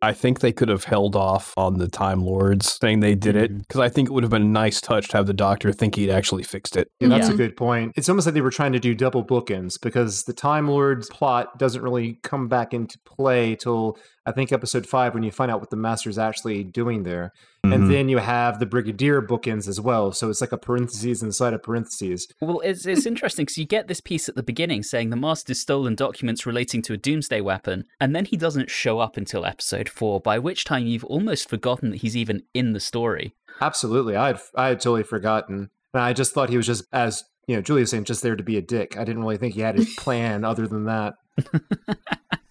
I 0.02 0.12
think 0.12 0.40
they 0.40 0.52
could 0.52 0.68
have 0.68 0.82
held 0.82 1.14
off 1.14 1.54
on 1.56 1.78
the 1.78 1.86
Time 1.86 2.22
Lords 2.22 2.76
saying 2.80 3.00
they 3.00 3.14
did 3.14 3.36
it 3.36 3.52
mm-hmm. 3.52 3.58
because 3.60 3.80
I 3.80 3.88
think 3.88 4.08
it 4.08 4.12
would 4.12 4.24
have 4.24 4.30
been 4.30 4.42
a 4.42 4.44
nice 4.44 4.80
touch 4.80 5.08
to 5.08 5.16
have 5.16 5.26
the 5.26 5.32
Doctor 5.32 5.72
think 5.72 5.94
he'd 5.94 6.10
actually 6.10 6.42
fixed 6.42 6.76
it. 6.76 6.88
Yeah, 6.98 7.08
that's 7.08 7.28
Yeah. 7.28 7.34
a 7.34 7.36
good 7.36 7.56
point. 7.56 7.92
It's 7.94 8.08
almost 8.08 8.26
like 8.26 8.34
they 8.34 8.40
were 8.40 8.50
trying 8.50 8.72
to 8.72 8.80
do 8.80 8.96
double 8.96 9.24
bookends 9.24 9.80
because 9.80 10.24
the 10.24 10.32
Time 10.32 10.66
Lords 10.66 11.08
plot 11.08 11.56
doesn't 11.56 11.82
really 11.82 12.18
come 12.24 12.48
back 12.48 12.74
into 12.74 12.98
play 13.06 13.54
till 13.54 13.96
I 14.24 14.32
think 14.32 14.52
episode 14.52 14.86
five 14.86 15.14
when 15.14 15.22
you 15.22 15.30
find 15.32 15.50
out 15.50 15.60
what 15.60 15.70
the 15.70 15.76
Master's 15.76 16.18
actually 16.18 16.62
doing 16.62 17.02
there. 17.02 17.32
Mhm. 17.66 17.74
And 17.74 17.90
then 17.90 18.08
you 18.08 18.18
have 18.18 18.58
the 18.60 18.66
Brigadier 18.66 19.20
bookends 19.20 19.66
as 19.68 19.80
well. 19.80 20.12
So 20.12 20.30
it's 20.30 20.40
like 20.40 20.52
a 20.52 20.58
parentheses 20.58 21.22
inside 21.22 21.54
a 21.54 21.58
parentheses. 21.58 22.28
Well, 22.40 22.60
it's, 22.60 22.86
it's 22.86 23.06
interesting 23.06 23.44
because 23.44 23.58
you 23.58 23.64
get 23.66 23.88
this 23.88 24.00
piece 24.00 24.28
at 24.28 24.34
the 24.36 24.42
beginning 24.42 24.82
saying 24.82 25.10
the 25.10 25.16
Master's 25.16 25.60
stolen 25.60 25.94
documents 25.94 26.46
relating 26.46 26.82
to 26.82 26.92
a 26.92 26.96
doomsday 26.96 27.40
weapon, 27.40 27.84
and 28.00 28.14
then 28.14 28.24
he 28.24 28.36
doesn't 28.36 28.70
show 28.70 29.00
up 29.00 29.16
until 29.16 29.44
episode 29.44 29.88
four, 29.88 30.20
by 30.20 30.38
which 30.38 30.64
time 30.64 30.86
you've 30.86 31.04
almost 31.04 31.48
forgotten 31.48 31.90
that 31.90 32.02
he's 32.02 32.16
even 32.16 32.42
in 32.54 32.72
the 32.72 32.80
story. 32.80 33.34
Absolutely. 33.60 34.16
I 34.16 34.28
had 34.28 34.40
I 34.54 34.68
had 34.68 34.80
totally 34.80 35.02
forgotten. 35.02 35.70
And 35.94 36.02
I 36.02 36.12
just 36.12 36.32
thought 36.32 36.48
he 36.48 36.56
was 36.56 36.66
just 36.66 36.84
as 36.92 37.24
you 37.46 37.56
know, 37.56 37.62
Julia 37.62 37.82
was 37.82 37.90
saying 37.90 38.04
just 38.04 38.22
there 38.22 38.36
to 38.36 38.42
be 38.42 38.56
a 38.56 38.62
dick. 38.62 38.96
I 38.96 39.04
didn't 39.04 39.22
really 39.22 39.36
think 39.36 39.54
he 39.54 39.60
had 39.60 39.78
a 39.78 39.84
plan 39.98 40.44
other 40.44 40.66
than 40.66 40.84
that. 40.84 41.14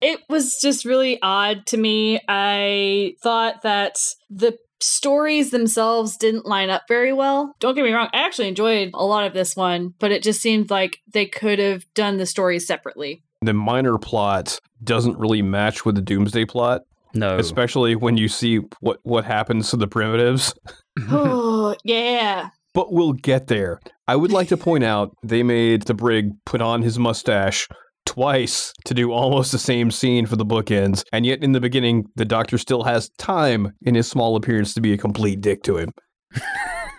it 0.00 0.20
was 0.28 0.58
just 0.60 0.84
really 0.84 1.18
odd 1.22 1.66
to 1.66 1.76
me. 1.76 2.20
I 2.28 3.14
thought 3.22 3.62
that 3.62 3.96
the 4.30 4.56
stories 4.80 5.50
themselves 5.50 6.16
didn't 6.16 6.44
line 6.46 6.68
up 6.70 6.82
very 6.86 7.12
well. 7.12 7.54
Don't 7.60 7.74
get 7.74 7.84
me 7.84 7.92
wrong, 7.92 8.08
I 8.12 8.18
actually 8.18 8.48
enjoyed 8.48 8.90
a 8.94 9.04
lot 9.06 9.26
of 9.26 9.32
this 9.32 9.56
one, 9.56 9.94
but 9.98 10.12
it 10.12 10.22
just 10.22 10.40
seemed 10.42 10.70
like 10.70 10.98
they 11.12 11.26
could 11.26 11.58
have 11.58 11.84
done 11.94 12.18
the 12.18 12.26
stories 12.26 12.66
separately. 12.66 13.22
The 13.42 13.54
minor 13.54 13.96
plot 13.98 14.58
doesn't 14.84 15.18
really 15.18 15.40
match 15.42 15.84
with 15.86 15.94
the 15.94 16.02
Doomsday 16.02 16.44
plot, 16.44 16.82
No. 17.14 17.38
especially 17.38 17.96
when 17.96 18.16
you 18.18 18.28
see 18.28 18.60
what 18.80 18.98
what 19.02 19.24
happens 19.24 19.70
to 19.70 19.76
the 19.76 19.86
primitives. 19.88 20.52
oh, 21.08 21.74
yeah. 21.84 22.50
but 22.74 22.92
we'll 22.92 23.12
get 23.14 23.46
there. 23.46 23.80
I 24.06 24.16
would 24.16 24.30
like 24.32 24.48
to 24.48 24.56
point 24.56 24.84
out 24.84 25.14
they 25.22 25.42
made 25.42 25.82
the 25.82 25.94
brig 25.94 26.30
put 26.44 26.60
on 26.60 26.82
his 26.82 26.98
mustache 26.98 27.66
twice 28.16 28.72
to 28.86 28.94
do 28.94 29.12
almost 29.12 29.52
the 29.52 29.58
same 29.58 29.90
scene 29.90 30.24
for 30.26 30.36
the 30.36 30.46
bookends, 30.46 31.04
and 31.12 31.26
yet 31.26 31.42
in 31.42 31.52
the 31.52 31.60
beginning, 31.60 32.06
the 32.16 32.24
Doctor 32.24 32.56
still 32.56 32.84
has 32.84 33.10
time 33.18 33.72
in 33.82 33.94
his 33.94 34.08
small 34.08 34.36
appearance 34.36 34.72
to 34.74 34.80
be 34.80 34.92
a 34.92 34.98
complete 34.98 35.40
dick 35.42 35.62
to 35.64 35.76
him. 35.76 35.90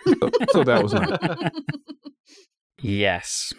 so, 0.06 0.30
so 0.52 0.64
that 0.64 0.82
was 0.82 0.94
nice. 0.94 1.50
Yes. 2.80 3.52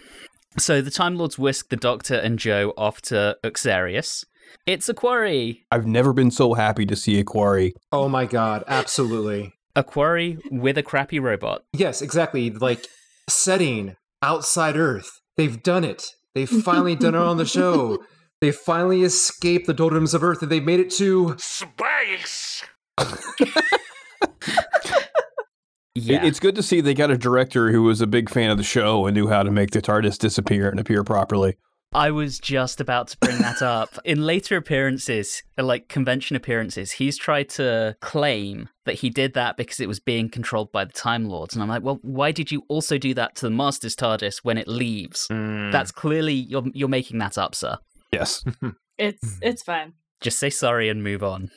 So 0.57 0.81
the 0.81 0.91
Time 0.91 1.17
Lords 1.17 1.37
whisk 1.37 1.69
the 1.69 1.75
Doctor 1.75 2.15
and 2.15 2.39
Jo 2.39 2.73
off 2.77 3.01
to 3.03 3.35
Uxarius. 3.43 4.23
It's 4.65 4.87
a 4.87 4.93
quarry. 4.93 5.65
I've 5.69 5.85
never 5.85 6.13
been 6.13 6.31
so 6.31 6.53
happy 6.53 6.85
to 6.85 6.95
see 6.95 7.19
a 7.19 7.23
quarry. 7.23 7.73
Oh 7.91 8.07
my 8.07 8.25
god, 8.25 8.63
absolutely. 8.67 9.53
A 9.75 9.83
quarry 9.83 10.37
with 10.49 10.77
a 10.77 10.83
crappy 10.83 11.19
robot. 11.19 11.63
Yes, 11.73 12.01
exactly. 12.01 12.49
Like 12.49 12.87
setting 13.29 13.95
outside 14.23 14.77
Earth. 14.77 15.19
They've 15.37 15.61
done 15.61 15.83
it. 15.83 16.13
They've 16.35 16.49
finally 16.49 16.95
done 16.95 17.15
it 17.15 17.21
on 17.21 17.37
the 17.37 17.45
show. 17.45 18.03
They 18.41 18.53
finally 18.53 19.03
escaped 19.03 19.67
the 19.67 19.73
doldrums 19.73 20.13
of 20.13 20.23
Earth 20.23 20.41
and 20.41 20.49
they've 20.49 20.63
made 20.63 20.79
it 20.79 20.91
to 20.91 21.35
Space! 21.37 22.63
Yeah. 25.95 26.23
It's 26.23 26.39
good 26.39 26.55
to 26.55 26.63
see 26.63 26.81
they 26.81 26.93
got 26.93 27.11
a 27.11 27.17
director 27.17 27.71
who 27.71 27.83
was 27.83 27.99
a 27.99 28.07
big 28.07 28.29
fan 28.29 28.49
of 28.51 28.57
the 28.57 28.63
show 28.63 29.05
and 29.05 29.15
knew 29.15 29.27
how 29.27 29.43
to 29.43 29.51
make 29.51 29.71
the 29.71 29.81
TARDIS 29.81 30.17
disappear 30.17 30.69
and 30.69 30.79
appear 30.79 31.03
properly. 31.03 31.57
I 31.93 32.11
was 32.11 32.39
just 32.39 32.79
about 32.79 33.07
to 33.09 33.17
bring 33.17 33.39
that 33.39 33.61
up. 33.61 33.97
In 34.05 34.25
later 34.25 34.57
appearances, 34.57 35.43
uh, 35.57 35.63
like 35.63 35.87
convention 35.87 36.35
appearances, 36.35 36.91
he's 36.93 37.17
tried 37.17 37.49
to 37.49 37.95
claim 37.99 38.69
that 38.85 38.95
he 38.95 39.09
did 39.09 39.33
that 39.33 39.57
because 39.57 39.79
it 39.79 39.87
was 39.87 39.99
being 39.99 40.29
controlled 40.29 40.71
by 40.71 40.85
the 40.85 40.93
Time 40.93 41.25
Lords. 41.25 41.55
And 41.55 41.63
I'm 41.63 41.69
like, 41.69 41.83
well, 41.83 41.99
why 42.01 42.31
did 42.31 42.51
you 42.51 42.63
also 42.67 42.97
do 42.97 43.13
that 43.15 43.35
to 43.37 43.45
the 43.45 43.49
Master's 43.49 43.95
TARDIS 43.95 44.39
when 44.43 44.57
it 44.57 44.67
leaves? 44.67 45.27
Mm. 45.31 45.71
That's 45.71 45.91
clearly 45.91 46.33
you're 46.33 46.65
you're 46.73 46.87
making 46.87 47.17
that 47.19 47.37
up, 47.37 47.55
sir. 47.55 47.77
Yes. 48.11 48.43
It's 48.99 49.37
it's 49.41 49.63
fine. 49.63 49.93
Just 50.19 50.39
say 50.39 50.49
sorry 50.49 50.89
and 50.89 51.01
move 51.01 51.23
on. 51.23 51.51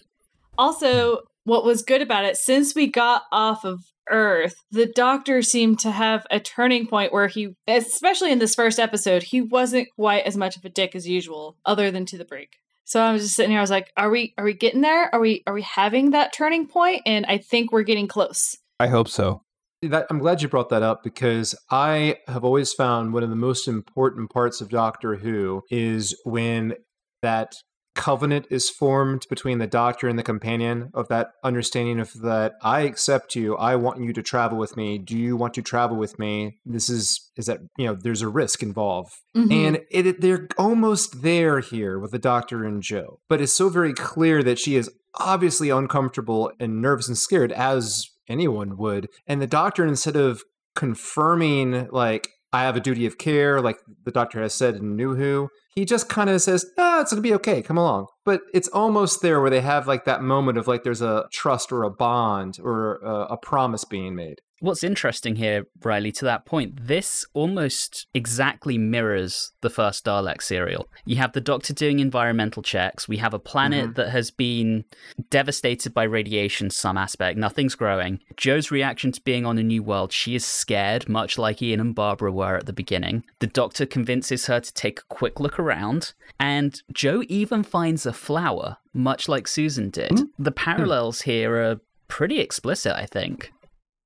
Also, 0.56 1.22
what 1.42 1.64
was 1.64 1.82
good 1.82 2.00
about 2.00 2.24
it, 2.24 2.36
since 2.36 2.72
we 2.72 2.86
got 2.86 3.24
off 3.32 3.64
of 3.64 3.80
Earth, 4.10 4.56
the 4.70 4.86
Doctor 4.86 5.42
seemed 5.42 5.78
to 5.80 5.90
have 5.90 6.26
a 6.30 6.40
turning 6.40 6.86
point 6.86 7.12
where 7.12 7.28
he, 7.28 7.54
especially 7.66 8.32
in 8.32 8.38
this 8.38 8.54
first 8.54 8.78
episode, 8.78 9.22
he 9.22 9.40
wasn't 9.40 9.88
quite 9.94 10.24
as 10.24 10.36
much 10.36 10.56
of 10.56 10.64
a 10.64 10.68
dick 10.68 10.94
as 10.94 11.08
usual, 11.08 11.56
other 11.64 11.90
than 11.90 12.06
to 12.06 12.18
the 12.18 12.24
break. 12.24 12.56
So 12.84 13.00
I 13.00 13.12
was 13.12 13.22
just 13.22 13.36
sitting 13.36 13.50
here. 13.50 13.60
I 13.60 13.62
was 13.62 13.70
like, 13.70 13.92
"Are 13.96 14.10
we? 14.10 14.34
Are 14.36 14.44
we 14.44 14.54
getting 14.54 14.80
there? 14.80 15.08
Are 15.14 15.20
we? 15.20 15.42
Are 15.46 15.54
we 15.54 15.62
having 15.62 16.10
that 16.10 16.32
turning 16.32 16.66
point?" 16.66 17.02
And 17.06 17.24
I 17.26 17.38
think 17.38 17.72
we're 17.72 17.84
getting 17.84 18.08
close. 18.08 18.56
I 18.80 18.88
hope 18.88 19.08
so. 19.08 19.42
That, 19.82 20.06
I'm 20.10 20.18
glad 20.18 20.42
you 20.42 20.48
brought 20.48 20.68
that 20.68 20.82
up 20.82 21.02
because 21.02 21.54
I 21.70 22.16
have 22.28 22.44
always 22.44 22.72
found 22.72 23.12
one 23.12 23.22
of 23.22 23.30
the 23.30 23.36
most 23.36 23.66
important 23.66 24.30
parts 24.30 24.60
of 24.60 24.68
Doctor 24.68 25.16
Who 25.16 25.62
is 25.70 26.16
when 26.24 26.74
that 27.22 27.54
covenant 27.94 28.46
is 28.50 28.70
formed 28.70 29.26
between 29.28 29.58
the 29.58 29.66
Doctor 29.66 30.08
and 30.08 30.18
the 30.18 30.22
companion 30.22 30.90
of 30.94 31.08
that 31.08 31.32
understanding 31.44 32.00
of 32.00 32.12
that 32.22 32.54
I 32.62 32.80
accept 32.82 33.34
you, 33.34 33.56
I 33.56 33.76
want 33.76 34.02
you 34.02 34.12
to 34.14 34.22
travel 34.22 34.56
with 34.58 34.76
me. 34.76 34.98
Do 34.98 35.16
you 35.16 35.36
want 35.36 35.54
to 35.54 35.62
travel 35.62 35.96
with 35.96 36.18
me? 36.18 36.58
This 36.64 36.88
is 36.88 37.30
is 37.36 37.46
that 37.46 37.60
you 37.78 37.86
know 37.86 37.94
there's 37.94 38.22
a 38.22 38.28
risk 38.28 38.62
involved, 38.62 39.12
Mhm. 39.36 39.52
and 39.52 39.76
it, 39.90 40.06
it- 40.06 40.20
they're 40.20 40.48
almost 40.58 41.22
there 41.22 41.60
here 41.60 41.98
with 41.98 42.10
the 42.12 42.18
Doctor 42.18 42.64
and 42.64 42.82
Jo, 42.82 43.20
but 43.28 43.40
it's 43.40 43.52
so 43.54 43.68
very 43.68 43.92
clear 43.94 44.42
that 44.42 44.58
she 44.58 44.76
is 44.76 44.90
obviously 45.16 45.68
uncomfortable 45.70 46.50
and 46.58 46.80
nervous 46.80 47.08
and 47.08 47.18
scared 47.18 47.52
as 47.52 48.06
anyone 48.28 48.76
would. 48.78 49.08
And 49.26 49.42
the 49.42 49.46
doctor, 49.46 49.84
instead 49.84 50.16
of 50.16 50.42
confirming, 50.74 51.88
like, 51.90 52.28
I 52.52 52.62
have 52.62 52.76
a 52.76 52.80
duty 52.80 53.06
of 53.06 53.18
care, 53.18 53.60
like 53.60 53.78
the 54.04 54.10
doctor 54.10 54.42
has 54.42 54.54
said 54.54 54.76
in 54.76 54.94
New 54.94 55.14
Who, 55.14 55.48
he 55.74 55.84
just 55.86 56.08
kind 56.08 56.28
of 56.28 56.42
says, 56.42 56.66
ah, 56.78 57.00
it's 57.00 57.12
going 57.12 57.22
to 57.22 57.26
be 57.26 57.34
okay, 57.34 57.62
come 57.62 57.78
along. 57.78 58.06
But 58.24 58.42
it's 58.52 58.68
almost 58.68 59.22
there 59.22 59.40
where 59.40 59.50
they 59.50 59.62
have 59.62 59.86
like 59.86 60.04
that 60.04 60.22
moment 60.22 60.58
of 60.58 60.68
like 60.68 60.82
there's 60.82 61.00
a 61.00 61.24
trust 61.32 61.72
or 61.72 61.82
a 61.82 61.90
bond 61.90 62.58
or 62.62 62.96
a, 62.96 63.32
a 63.32 63.36
promise 63.38 63.84
being 63.84 64.14
made. 64.14 64.40
What's 64.62 64.84
interesting 64.84 65.34
here, 65.34 65.66
Riley, 65.82 66.12
to 66.12 66.24
that 66.24 66.46
point, 66.46 66.86
this 66.86 67.26
almost 67.34 68.06
exactly 68.14 68.78
mirrors 68.78 69.50
the 69.60 69.68
first 69.68 70.04
Dalek 70.04 70.40
serial. 70.40 70.88
You 71.04 71.16
have 71.16 71.32
the 71.32 71.40
Doctor 71.40 71.72
doing 71.72 71.98
environmental 71.98 72.62
checks. 72.62 73.08
We 73.08 73.16
have 73.16 73.34
a 73.34 73.40
planet 73.40 73.86
mm-hmm. 73.86 73.92
that 73.94 74.10
has 74.10 74.30
been 74.30 74.84
devastated 75.30 75.92
by 75.92 76.04
radiation, 76.04 76.70
some 76.70 76.96
aspect. 76.96 77.36
Nothing's 77.36 77.74
growing. 77.74 78.20
Jo's 78.36 78.70
reaction 78.70 79.10
to 79.10 79.20
being 79.22 79.44
on 79.44 79.58
a 79.58 79.64
new 79.64 79.82
world, 79.82 80.12
she 80.12 80.36
is 80.36 80.46
scared, 80.46 81.08
much 81.08 81.38
like 81.38 81.60
Ian 81.60 81.80
and 81.80 81.92
Barbara 81.92 82.30
were 82.30 82.56
at 82.56 82.66
the 82.66 82.72
beginning. 82.72 83.24
The 83.40 83.48
Doctor 83.48 83.84
convinces 83.84 84.46
her 84.46 84.60
to 84.60 84.74
take 84.74 85.00
a 85.00 85.14
quick 85.14 85.40
look 85.40 85.58
around, 85.58 86.12
and 86.38 86.80
Jo 86.92 87.24
even 87.26 87.64
finds 87.64 88.06
a 88.06 88.12
flower, 88.12 88.76
much 88.94 89.28
like 89.28 89.48
Susan 89.48 89.90
did. 89.90 90.20
Hmm. 90.20 90.24
The 90.38 90.50
hmm. 90.52 90.54
parallels 90.54 91.22
here 91.22 91.56
are 91.56 91.80
pretty 92.06 92.38
explicit, 92.38 92.92
I 92.92 93.06
think. 93.06 93.50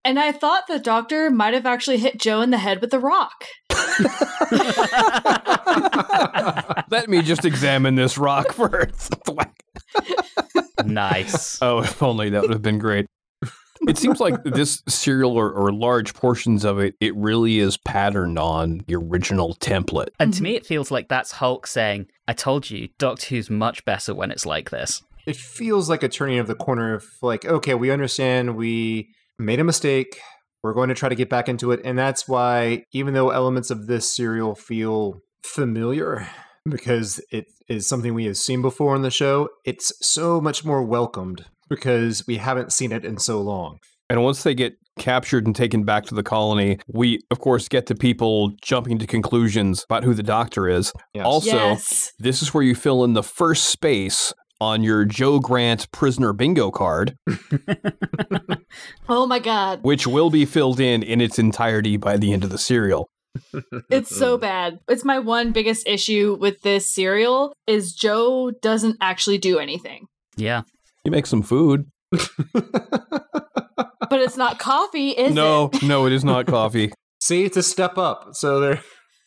And 0.06 0.20
I 0.20 0.30
thought 0.30 0.68
the 0.68 0.78
Doctor 0.78 1.30
might 1.30 1.52
have 1.52 1.66
actually 1.66 1.96
hit 1.96 2.20
Jo 2.20 2.40
in 2.40 2.50
the 2.50 2.58
head 2.58 2.80
with 2.80 2.94
a 2.94 3.00
rock. 3.00 3.44
Let 6.90 7.08
me 7.08 7.22
just 7.22 7.44
examine 7.44 7.96
this 7.96 8.16
rock 8.16 8.52
first. 8.52 9.16
Thwack. 9.26 9.64
Nice. 10.84 11.58
oh, 11.62 11.80
if 11.80 12.00
only 12.00 12.30
that 12.30 12.42
would 12.42 12.52
have 12.52 12.62
been 12.62 12.78
great. 12.78 13.06
It 13.88 13.98
seems 13.98 14.20
like 14.20 14.44
this 14.44 14.84
serial 14.86 15.32
or, 15.32 15.50
or 15.50 15.72
large 15.72 16.14
portions 16.14 16.64
of 16.64 16.78
it, 16.78 16.94
it 17.00 17.14
really 17.16 17.58
is 17.58 17.76
patterned 17.76 18.38
on 18.38 18.82
the 18.86 18.94
original 18.94 19.56
template. 19.56 20.10
And 20.20 20.32
to 20.32 20.36
mm-hmm. 20.36 20.44
me, 20.44 20.54
it 20.54 20.64
feels 20.64 20.92
like 20.92 21.08
that's 21.08 21.32
Hulke 21.32 21.66
saying, 21.66 22.06
I 22.28 22.32
told 22.32 22.70
you, 22.70 22.90
Doctor 22.98 23.26
Who's 23.26 23.50
much 23.50 23.84
better 23.84 24.14
when 24.14 24.30
it's 24.30 24.46
like 24.46 24.70
this. 24.70 25.02
It 25.26 25.34
feels 25.34 25.90
like 25.90 26.04
a 26.04 26.08
turning 26.08 26.38
of 26.38 26.46
the 26.46 26.54
corner 26.54 26.94
of 26.94 27.04
like, 27.22 27.44
okay, 27.44 27.74
we 27.74 27.90
understand 27.90 28.54
we 28.54 29.08
made 29.38 29.60
a 29.60 29.64
mistake. 29.64 30.20
We're 30.62 30.74
going 30.74 30.88
to 30.88 30.94
try 30.94 31.08
to 31.08 31.14
get 31.14 31.28
back 31.28 31.48
into 31.48 31.70
it. 31.72 31.80
And 31.84 31.98
that's 31.98 32.26
why, 32.26 32.84
even 32.92 33.14
though 33.14 33.30
elements 33.30 33.70
of 33.70 33.86
this 33.86 34.14
serial 34.14 34.54
feel 34.54 35.20
familiar, 35.42 36.28
because 36.68 37.20
it 37.30 37.46
is 37.68 37.86
something 37.86 38.14
we 38.14 38.26
have 38.26 38.36
seen 38.36 38.62
before 38.62 38.96
in 38.96 39.02
the 39.02 39.10
show, 39.10 39.48
it's 39.64 39.92
so 40.00 40.40
much 40.40 40.64
more 40.64 40.82
welcomed 40.82 41.44
because 41.68 42.24
we 42.26 42.36
haven't 42.38 42.72
seen 42.72 42.92
it 42.92 43.04
in 43.04 43.18
so 43.18 43.40
long. 43.40 43.78
And 44.08 44.22
once 44.22 44.42
they 44.42 44.54
get 44.54 44.74
captured 44.98 45.46
and 45.46 45.54
taken 45.54 45.84
back 45.84 46.04
to 46.06 46.14
the 46.14 46.22
colony, 46.22 46.78
we, 46.88 47.20
of 47.30 47.38
course, 47.40 47.68
get 47.68 47.86
to 47.86 47.94
people 47.94 48.52
jumping 48.62 48.98
to 48.98 49.06
conclusions 49.06 49.84
about 49.84 50.04
who 50.04 50.14
the 50.14 50.22
doctor 50.22 50.68
is. 50.68 50.92
Yes. 51.12 51.26
Also, 51.26 51.56
yes. 51.56 52.12
this 52.18 52.40
is 52.40 52.54
where 52.54 52.62
you 52.62 52.74
fill 52.74 53.04
in 53.04 53.12
the 53.12 53.22
first 53.22 53.64
space 53.66 54.32
on 54.60 54.82
your 54.82 55.04
Jo 55.04 55.38
Grant 55.38 55.90
prisoner 55.92 56.32
bingo 56.32 56.70
card, 56.70 57.16
Oh 59.08 59.26
my 59.26 59.38
god. 59.38 59.80
which 59.82 60.06
will 60.06 60.30
be 60.30 60.44
filled 60.44 60.80
in 60.80 61.02
in 61.02 61.20
its 61.20 61.38
entirety 61.38 61.96
by 61.96 62.16
the 62.16 62.32
end 62.32 62.44
of 62.44 62.50
the 62.50 62.58
serial. 62.58 63.08
It's 63.90 64.14
so 64.14 64.38
bad. 64.38 64.78
It's 64.88 65.04
my 65.04 65.18
one 65.18 65.52
biggest 65.52 65.86
issue 65.86 66.36
with 66.40 66.62
this 66.62 66.90
serial 66.92 67.52
is 67.66 67.92
Jo 67.92 68.50
doesn't 68.62 68.96
actually 69.00 69.38
do 69.38 69.58
anything. 69.58 70.06
Yeah. 70.36 70.62
You 71.04 71.10
make 71.10 71.26
some 71.26 71.42
food. 71.42 71.86
But 74.08 74.20
it's 74.20 74.36
not 74.36 74.58
coffee, 74.58 75.10
is 75.10 75.34
no, 75.34 75.70
it? 75.72 75.82
no, 75.82 76.06
it 76.06 76.12
is 76.12 76.24
not 76.24 76.46
coffee. 76.46 76.92
See, 77.20 77.44
it's 77.44 77.56
a 77.56 77.62
step 77.62 77.98
up. 77.98 78.28
So 78.32 78.60
there. 78.60 78.80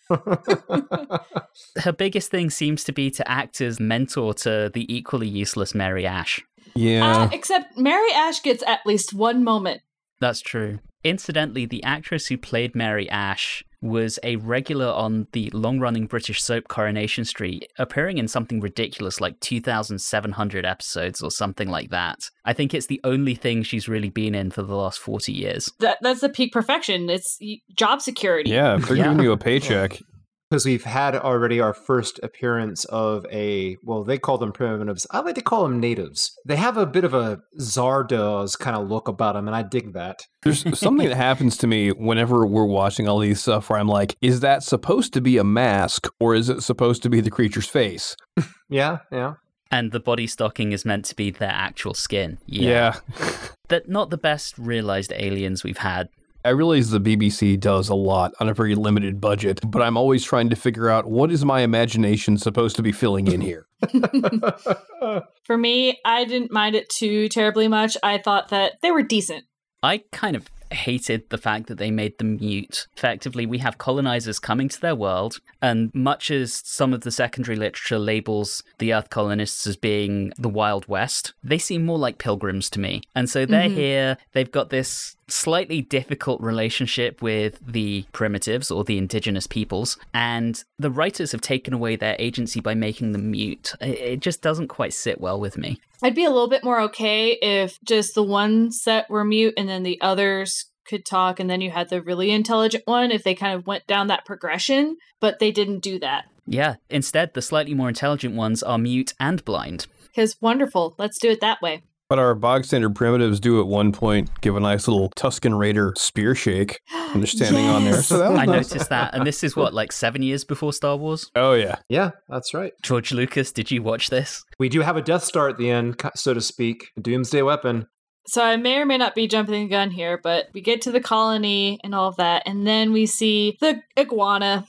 Her 1.78 1.92
biggest 1.92 2.32
thing 2.32 2.50
seems 2.50 2.84
to 2.86 2.92
be 2.92 3.12
to 3.12 3.30
act 3.30 3.62
as 3.62 3.80
mentor 3.80 4.34
to 4.36 4.72
the 4.74 4.94
equally 4.94 5.28
useless 5.28 5.76
Mary 5.76 6.06
Ash. 6.06 6.42
Yeah. 6.76 7.24
Uh, 7.24 7.30
except 7.32 7.78
Mary 7.78 8.12
Ash 8.14 8.42
gets 8.42 8.64
at 8.64 8.80
least 8.86 9.14
one 9.14 9.44
moment. 9.44 9.82
That's 10.20 10.42
true. 10.42 10.80
Incidentally, 11.04 11.66
the 11.66 11.84
actress 11.84 12.28
who 12.28 12.38
played 12.38 12.76
Mary 12.76 13.10
Ash 13.10 13.64
was 13.82 14.20
a 14.24 14.36
regular 14.38 14.88
on 14.88 15.28
the 15.32 15.50
long 15.52 15.80
running 15.80 16.06
British 16.06 16.42
soap 16.42 16.68
Coronation 16.68 17.24
Street, 17.26 17.72
appearing 17.78 18.18
in 18.18 18.28
something 18.28 18.60
ridiculous 18.60 19.22
like 19.22 19.40
2,700 19.40 20.66
episodes 20.66 21.22
or 21.22 21.32
something 21.32 21.70
like 21.70 21.90
that. 21.90 22.30
I 22.46 22.54
think 22.54 22.74
it's 22.74 22.88
the 22.88 23.00
only 23.04 23.36
thing 23.36 23.64
she's 23.64 23.88
really 23.88 24.10
been 24.10 24.36
in 24.36 24.52
for 24.52 24.64
the 24.64 24.76
last 24.76 25.00
40 25.00 25.32
years. 25.32 25.72
That 25.80 25.98
that's 26.02 26.22
the 26.22 26.30
peak 26.30 26.52
perfection. 26.52 27.10
It's 27.10 27.40
job 27.76 28.02
security. 28.02 28.50
yeah, 28.52 28.76
if 28.76 28.88
they're 28.88 28.98
Yeah. 28.98 29.04
giving 29.06 29.24
you 29.24 29.32
a 29.32 29.38
paycheck. 29.38 30.00
because 30.50 30.66
we've 30.66 30.84
had 30.84 31.16
already 31.16 31.60
our 31.60 31.74
first 31.74 32.20
appearance 32.24 32.86
of 32.86 33.26
a 33.32 33.78
well 33.84 34.04
they 34.04 34.18
call 34.18 34.38
them 34.38 34.52
primitives 34.52 35.06
i 35.12 35.20
like 35.20 35.36
to 35.36 35.42
call 35.42 35.64
them 35.64 35.80
natives 35.80 36.32
they 36.46 36.56
have 36.56 36.78
a 36.78 36.86
bit 36.86 37.04
of 37.04 37.14
a 37.14 37.40
zardoz 37.60 38.58
kind 38.58 38.76
of 38.76 38.88
look 38.88 39.08
about 39.08 39.34
them 39.34 39.48
and 39.48 39.56
i 39.56 39.62
dig 39.62 39.94
that 39.94 40.20
There's 40.42 40.80
something 40.80 41.08
that 41.10 41.16
happens 41.16 41.58
to 41.58 41.68
me 41.68 41.92
whenever 41.92 42.46
we're 42.46 42.66
watching 42.66 43.08
all 43.08 43.20
these 43.20 43.42
stuff 43.42 43.70
where 43.70 43.80
I'm 43.80 43.88
like, 43.88 44.16
is 44.22 44.40
that 44.40 44.64
supposed 44.64 45.14
to 45.14 45.22
be 45.22 45.38
a 45.38 45.44
mask 45.44 46.08
or 46.20 46.34
is 46.34 46.50
it 46.50 46.64
supposed 46.64 47.04
to 47.04 47.10
be 47.10 47.22
the 47.22 47.30
creature's 47.30 47.68
face? 47.68 48.16
yeah 48.70 49.00
yeah 49.12 49.34
And 49.72 49.92
the 49.92 50.00
body 50.00 50.28
stocking 50.28 50.72
is 50.72 50.86
meant 50.86 51.06
to 51.06 51.16
be 51.16 51.32
their 51.32 51.52
actual 51.52 51.94
skin. 51.94 52.38
Yeah. 52.46 52.96
yeah. 53.20 53.38
that 53.68 53.88
not 53.90 54.10
the 54.10 54.18
best 54.18 54.58
realized 54.58 55.14
aliens 55.16 55.64
we've 55.64 55.78
had. 55.78 56.10
I 56.46 56.50
realize 56.50 56.90
the 56.90 57.02
BBC 57.02 57.60
does 57.60 57.90
a 57.90 57.96
lot 57.96 58.34
on 58.40 58.48
a 58.48 58.54
very 58.54 58.74
limited 58.74 59.20
budget, 59.20 59.60
but 59.66 59.82
I'm 59.82 59.98
always 59.98 60.24
trying 60.24 60.50
to 60.50 60.56
figure 60.56 60.90
out 60.90 61.06
what 61.06 61.32
is 61.32 61.44
my 61.44 61.62
imagination 61.62 62.38
supposed 62.38 62.78
to 62.78 62.82
be 62.82 62.94
filling 62.94 63.28
in 63.28 63.42
here. 63.42 63.68
For 65.44 65.58
me, 65.58 66.00
I 66.06 66.24
didn't 66.24 66.52
mind 66.52 66.76
it 66.76 66.88
too 66.90 67.28
terribly 67.28 67.68
much. 67.68 67.98
I 68.04 68.20
thought 68.20 68.50
that 68.50 68.74
they 68.82 68.92
were 68.92 69.04
decent. 69.04 69.46
I 69.84 70.04
kind 70.14 70.38
of 70.38 70.50
hated 70.72 71.30
the 71.30 71.38
fact 71.38 71.68
that 71.68 71.78
they 71.78 71.92
made 71.92 72.18
them 72.18 72.38
mute. 72.38 72.88
Effectively, 72.96 73.46
we 73.46 73.58
have 73.60 73.78
colonizers 73.78 74.40
coming 74.40 74.70
to 74.70 74.82
their 74.82 74.96
world, 74.96 75.40
and 75.62 75.94
much 75.94 76.30
as 76.30 76.62
some 76.66 76.94
of 76.94 77.02
the 77.02 77.12
secondary 77.12 77.56
literature 77.56 78.00
labels 78.00 78.64
the 78.78 78.94
Earth 78.94 79.10
colonists 79.10 79.66
as 79.66 79.76
being 79.76 80.32
the 80.38 80.50
Wild 80.50 80.88
West, 80.88 81.34
they 81.44 81.58
seem 81.58 81.86
more 81.86 81.98
like 81.98 82.18
pilgrims 82.18 82.70
to 82.72 82.80
me. 82.80 83.02
And 83.16 83.30
so 83.30 83.46
they're 83.46 83.64
mm-hmm. 83.64 83.76
here, 83.76 84.18
they've 84.34 84.52
got 84.52 84.70
this 84.70 85.16
slightly 85.28 85.82
difficult 85.82 86.42
relationship 86.42 87.22
with 87.22 87.60
the 87.64 88.04
primitives 88.14 88.72
or 88.72 88.84
the 88.84 88.98
indigenous 88.98 89.48
peoples, 89.48 89.98
and 90.14 90.64
the 90.78 90.90
writers 90.90 91.32
have 91.32 91.42
taken 91.42 91.74
away 91.74 91.96
their 91.96 92.16
agency 92.20 92.60
by 92.60 92.74
making 92.74 93.12
them 93.12 93.32
mute. 93.32 93.74
It 93.80 94.20
it 94.20 94.24
just 94.24 94.42
doesn't 94.42 94.68
quite 94.68 94.94
sit 94.94 95.22
well 95.22 95.40
with 95.40 95.58
me. 95.58 95.80
I'd 96.04 96.16
be 96.16 96.26
a 96.26 96.30
little 96.30 96.50
bit 96.50 96.64
more 96.64 96.82
okay 96.82 97.32
if 97.42 97.80
just 97.84 98.16
the 98.16 98.24
one 98.24 98.72
set 98.72 99.10
were 99.10 99.24
mute 99.24 99.54
and 99.58 99.68
then 99.68 99.84
the 99.84 100.00
others 100.02 100.59
could 100.90 101.06
talk, 101.06 101.40
and 101.40 101.50
then 101.50 101.62
you 101.62 101.72
had 101.72 101.90
the 101.90 102.02
really 102.02 102.32
intelligent 102.32 102.84
one 102.86 103.12
if 103.12 103.24
they 103.24 103.36
kind 103.36 103.54
of 103.54 103.68
went 103.68 103.86
down 103.88 104.08
that 104.08 104.26
progression, 104.26 104.98
but 105.20 105.40
they 105.40 105.52
didn't 105.52 105.80
do 105.80 106.00
that. 106.00 106.26
Yeah, 106.46 106.76
instead, 106.90 107.34
the 107.34 107.42
slightly 107.42 107.76
more 107.76 107.90
intelligent 107.90 108.36
ones 108.36 108.64
are 108.64 108.80
mute 108.80 109.14
and 109.20 109.46
blind. 109.46 109.86
Because 110.08 110.36
wonderful, 110.42 110.96
let's 110.98 111.20
do 111.20 111.30
it 111.30 111.42
that 111.42 111.62
way. 111.62 111.84
But 112.10 112.18
our 112.18 112.34
bog 112.34 112.66
standard 112.66 112.96
primitives 112.96 113.40
do 113.40 113.60
at 113.62 113.68
one 113.68 113.92
point 113.92 114.32
give 114.42 114.56
a 114.56 114.60
nice 114.60 114.88
little 114.88 115.12
Tusken 115.12 115.56
Raider 115.60 115.94
spear 115.96 116.34
shake 116.34 116.80
when 116.92 117.20
they're 117.20 117.28
standing 117.28 117.68
on 117.68 117.86
there. 117.86 118.02
So 118.02 118.18
that 118.18 118.32
I 118.32 118.46
nice. 118.46 118.72
noticed 118.72 118.90
that, 118.90 119.14
and 119.14 119.28
this 119.28 119.44
is 119.44 119.56
what, 119.56 119.76
like 119.76 119.92
seven 119.92 120.24
years 120.24 120.44
before 120.44 120.74
Star 120.74 120.98
Wars? 120.98 121.30
Oh 121.36 121.54
yeah. 121.54 121.76
Yeah, 121.88 122.12
that's 122.28 122.56
right. 122.56 122.74
George 122.82 123.12
Lucas, 123.12 123.52
did 123.52 123.70
you 123.70 123.84
watch 123.84 124.10
this? 124.10 124.44
We 124.58 124.70
do 124.70 124.82
have 124.82 124.98
a 124.98 125.04
Death 125.04 125.24
Star 125.24 125.50
at 125.50 125.58
the 125.58 125.70
end, 125.70 126.02
so 126.16 126.34
to 126.34 126.42
speak, 126.42 126.88
a 126.98 127.02
doomsday 127.02 127.44
weapon. 127.44 127.86
So 128.28 128.44
I 128.44 128.58
may 128.58 128.78
or 128.78 128.86
may 128.86 128.98
not 128.98 129.16
be 129.16 129.28
jumping 129.28 129.64
the 129.64 129.70
gun 129.70 129.90
here, 129.90 130.20
but 130.22 130.50
we 130.54 130.62
get 130.62 130.82
to 130.84 130.92
the 130.92 131.00
colony 131.00 131.80
and 131.84 131.96
all 131.96 132.10
of 132.10 132.18
that, 132.18 132.44
and 132.46 132.68
then 132.68 132.92
we 132.92 133.06
see 133.06 133.58
the 133.60 133.82
iguana. 133.98 134.68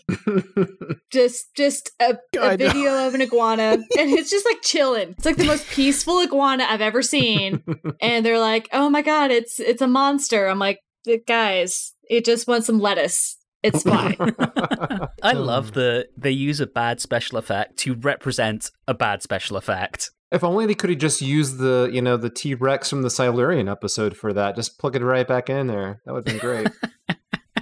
just 1.10 1.54
just 1.54 1.90
a, 2.00 2.16
know. 2.34 2.56
video 2.56 3.06
of 3.06 3.14
an 3.14 3.20
iguana, 3.22 3.72
and 3.72 4.10
it's 4.10 4.30
just 4.30 4.46
like 4.46 4.62
chilling. 4.62 5.10
It's 5.10 5.26
like 5.26 5.36
the 5.36 5.44
most 5.44 5.68
peaceful 5.68 6.20
iguana 6.20 6.64
I've 6.68 6.80
ever 6.80 7.02
seen. 7.02 7.62
and 8.00 8.24
they're 8.24 8.38
like, 8.38 8.68
"Oh 8.72 8.88
my 8.88 9.02
god, 9.02 9.30
it's 9.30 9.60
it's 9.60 9.82
a 9.82 9.86
monster." 9.86 10.46
I'm 10.46 10.58
like, 10.58 10.80
guys, 11.26 11.92
it 12.08 12.24
just 12.24 12.48
wants 12.48 12.66
some 12.66 12.80
lettuce. 12.80 13.36
It's 13.62 13.82
fine. 13.82 14.16
I 15.22 15.32
love 15.32 15.72
that 15.72 16.08
they 16.16 16.30
use 16.30 16.60
a 16.60 16.66
bad 16.66 17.00
special 17.00 17.36
effect 17.36 17.76
to 17.80 17.94
represent 17.94 18.70
a 18.88 18.94
bad 18.94 19.22
special 19.22 19.56
effect. 19.56 20.10
If 20.32 20.44
only 20.44 20.66
they 20.66 20.74
could 20.74 20.90
have 20.90 20.98
just 20.98 21.20
used 21.20 21.58
the, 21.58 21.90
you 21.92 22.00
know, 22.00 22.16
the 22.16 22.30
T 22.30 22.54
Rex 22.54 22.88
from 22.88 23.02
the 23.02 23.10
Silurian 23.10 23.68
episode 23.68 24.16
for 24.16 24.32
that. 24.32 24.56
Just 24.56 24.78
plug 24.78 24.96
it 24.96 25.02
right 25.02 25.26
back 25.26 25.50
in 25.50 25.66
there. 25.66 26.00
That 26.04 26.12
would 26.12 26.28
have 26.28 26.40
been 26.40 26.48
great. 26.48 26.68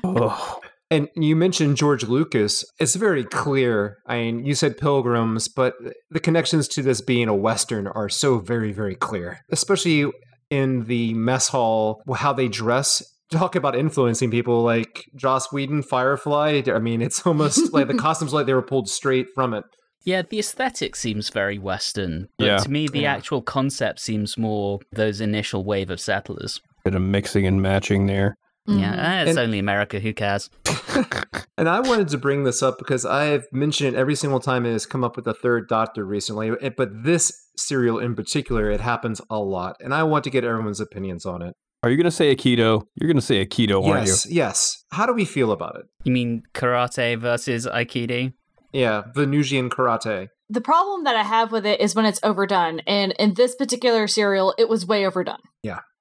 Oh. 0.05 0.61
And 0.91 1.09
you 1.17 1.37
mentioned 1.37 1.77
George 1.77 2.05
Lucas. 2.05 2.65
It's 2.81 2.95
very 2.95 3.25
clear. 3.25 3.99
I 4.07 4.19
mean, 4.19 4.47
you 4.47 4.55
said 4.55 4.79
pilgrims, 4.79 5.47
but 5.49 5.75
the 6.11 6.21
connections 6.21 6.67
to 6.69 6.83
this 6.83 7.03
being 7.03 7.29
a 7.29 7.35
Western 7.35 7.87
are 7.89 8.09
so 8.09 8.39
very, 8.39 8.73
very 8.73 8.95
clear, 8.95 9.41
especially 9.51 10.11
in 10.51 10.85
the 10.85 11.13
mess 11.15 11.49
hall, 11.49 12.03
how 12.17 12.33
they 12.33 12.49
dress. 12.49 13.03
Talk 13.31 13.55
about 13.55 13.77
influencing 13.77 14.31
people 14.31 14.63
like 14.63 15.05
Joss 15.15 15.53
Whedon, 15.53 15.83
Firefly. 15.83 16.63
I 16.67 16.79
mean, 16.79 17.03
it's 17.03 17.27
almost 17.27 17.75
like 17.75 17.89
the 17.89 17.95
costumes 17.99 18.33
like 18.33 18.47
they 18.47 18.55
were 18.55 18.63
pulled 18.63 18.89
straight 18.89 19.27
from 19.35 19.53
it. 19.53 19.65
Yeah, 20.09 20.23
the 20.23 20.39
aesthetic 20.39 20.97
seems 20.97 21.29
very 21.29 21.59
Western, 21.59 22.29
but 22.39 22.47
Yeah. 22.47 22.57
to 22.59 22.71
me, 22.71 22.89
the 22.89 23.01
Yeah. 23.01 23.13
actual 23.15 23.43
concept 23.43 24.01
seems 24.01 24.39
more 24.39 24.81
those 24.91 25.21
initial 25.21 25.65
wave 25.65 25.91
of 25.91 26.01
settlers. 26.01 26.61
Bit 26.85 26.95
of 26.95 27.03
mixing 27.03 27.47
and 27.47 27.61
matching 27.61 28.07
there. 28.07 28.37
Yeah, 28.67 28.95
eh, 28.97 29.23
it's 29.23 29.31
And- 29.31 29.39
only 29.39 29.59
America. 29.59 30.01
Who 30.01 30.13
cares? 30.15 30.49
And 31.59 31.69
I 31.69 31.81
wanted 31.81 32.07
to 32.11 32.19
bring 32.19 32.45
this 32.45 32.63
up 32.63 32.79
because 32.79 33.05
I've 33.05 33.47
mentioned 33.53 33.93
it 33.95 33.99
every 33.99 34.15
single 34.15 34.39
time 34.39 34.65
it 34.65 34.71
has 34.73 34.87
come 34.87 35.03
up 35.03 35.17
with 35.17 35.25
the 35.25 35.35
third 35.35 35.69
Doctor 35.69 36.05
recently. 36.05 36.53
eh, 36.61 36.71
But 36.77 36.91
this 37.05 37.33
serial 37.57 37.99
in 37.99 38.15
particular, 38.15 38.71
it 38.71 38.81
happens 38.81 39.21
a 39.29 39.41
lot. 39.41 39.75
And 39.83 39.93
I 39.93 40.05
want 40.05 40.23
to 40.25 40.31
get 40.31 40.45
everyone's 40.45 40.81
opinions 40.81 41.27
on 41.27 41.43
it. 41.43 41.55
Are 41.83 41.91
you 41.91 41.97
going 41.97 42.05
to 42.05 42.11
say 42.13 42.35
Aikido? 42.35 42.83
You're 42.95 43.09
going 43.09 43.17
to 43.17 43.21
say 43.33 43.45
Aikido, 43.45 43.85
aren't 43.85 44.07
you? 44.07 44.13
yes, 44.13 44.27
yes. 44.31 44.85
How 44.93 45.05
do 45.07 45.13
we 45.13 45.25
feel 45.25 45.51
about 45.53 45.77
it? 45.77 45.87
You 46.05 46.13
mean 46.13 46.43
karate 46.55 47.19
versus 47.19 47.67
aikido? 47.67 48.33
Yeah, 48.73 49.05
Venusian 49.15 49.71
karate. 49.71 50.29
the 50.51 50.61
problem 50.61 51.05
that 51.05 51.17
I 51.17 51.23
have 51.23 51.53
with 51.53 51.67
it 51.67 51.81
is 51.81 51.95
when 51.95 52.05
it's 52.05 52.21
overdone, 52.23 52.81
and 52.81 53.13
in 53.19 53.35
this 53.35 53.55
particular 53.55 54.07
serial, 54.07 54.55
it 54.59 54.69
was 54.69 54.87
way 54.87 55.07
overdone. 55.07 55.43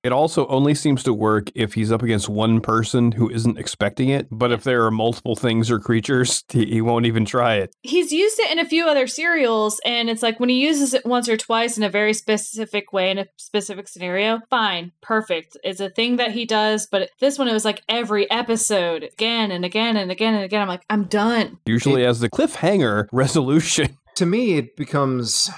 It 0.08 0.14
also 0.14 0.48
only 0.48 0.74
seems 0.74 1.04
to 1.04 1.14
work 1.14 1.52
if 1.54 1.74
he's 1.74 1.92
up 1.92 2.02
against 2.02 2.30
one 2.30 2.62
person 2.62 3.12
who 3.12 3.30
isn't 3.30 3.58
expecting 3.58 4.08
it. 4.08 4.30
But 4.32 4.54
if 4.54 4.64
there 4.64 4.86
are 4.86 4.90
multiple 4.90 5.36
things 5.36 5.70
or 5.70 5.82
creatures, 5.82 6.46
he, 6.50 6.66
he 6.66 6.80
won't 6.80 7.06
even 7.06 7.26
try 7.26 7.56
it. 7.56 7.76
He's 7.82 8.14
used 8.14 8.40
it 8.40 8.50
in 8.50 8.58
a 8.58 8.64
few 8.64 8.88
other 8.88 9.06
serials, 9.06 9.82
and 9.84 10.10
it's 10.10 10.24
like 10.24 10.40
when 10.40 10.48
he 10.48 10.64
uses 10.66 10.94
it 10.94 11.06
once 11.06 11.28
or 11.28 11.36
twice 11.36 11.78
in 11.78 11.84
a 11.84 11.90
very 11.90 12.14
specific 12.14 12.94
way 12.94 13.12
in 13.12 13.18
a 13.18 13.28
specific 13.36 13.90
scenario, 13.90 14.40
fine, 14.50 14.94
perfect. 15.02 15.58
It's 15.62 15.82
a 15.82 15.90
thing 15.90 16.16
that 16.16 16.32
he 16.32 16.46
does, 16.46 16.88
but 16.88 17.10
this 17.20 17.38
one 17.38 17.50
it 17.50 17.54
was 17.54 17.66
like 17.66 17.84
every 17.90 18.32
episode, 18.32 19.04
again 19.04 19.52
and 19.52 19.66
again 19.66 19.98
and 19.98 20.10
again 20.10 20.36
and 20.36 20.46
again. 20.46 20.62
I'm 20.62 20.70
like, 20.70 20.86
I'm 20.90 21.04
done. 21.04 21.60
Usually 21.66 22.06
as 22.06 22.22
the 22.22 22.30
cliffhanger 22.30 23.10
resolution. 23.12 23.98
To 24.16 24.26
me, 24.26 24.58
it 24.58 24.78
becomes 24.78 25.50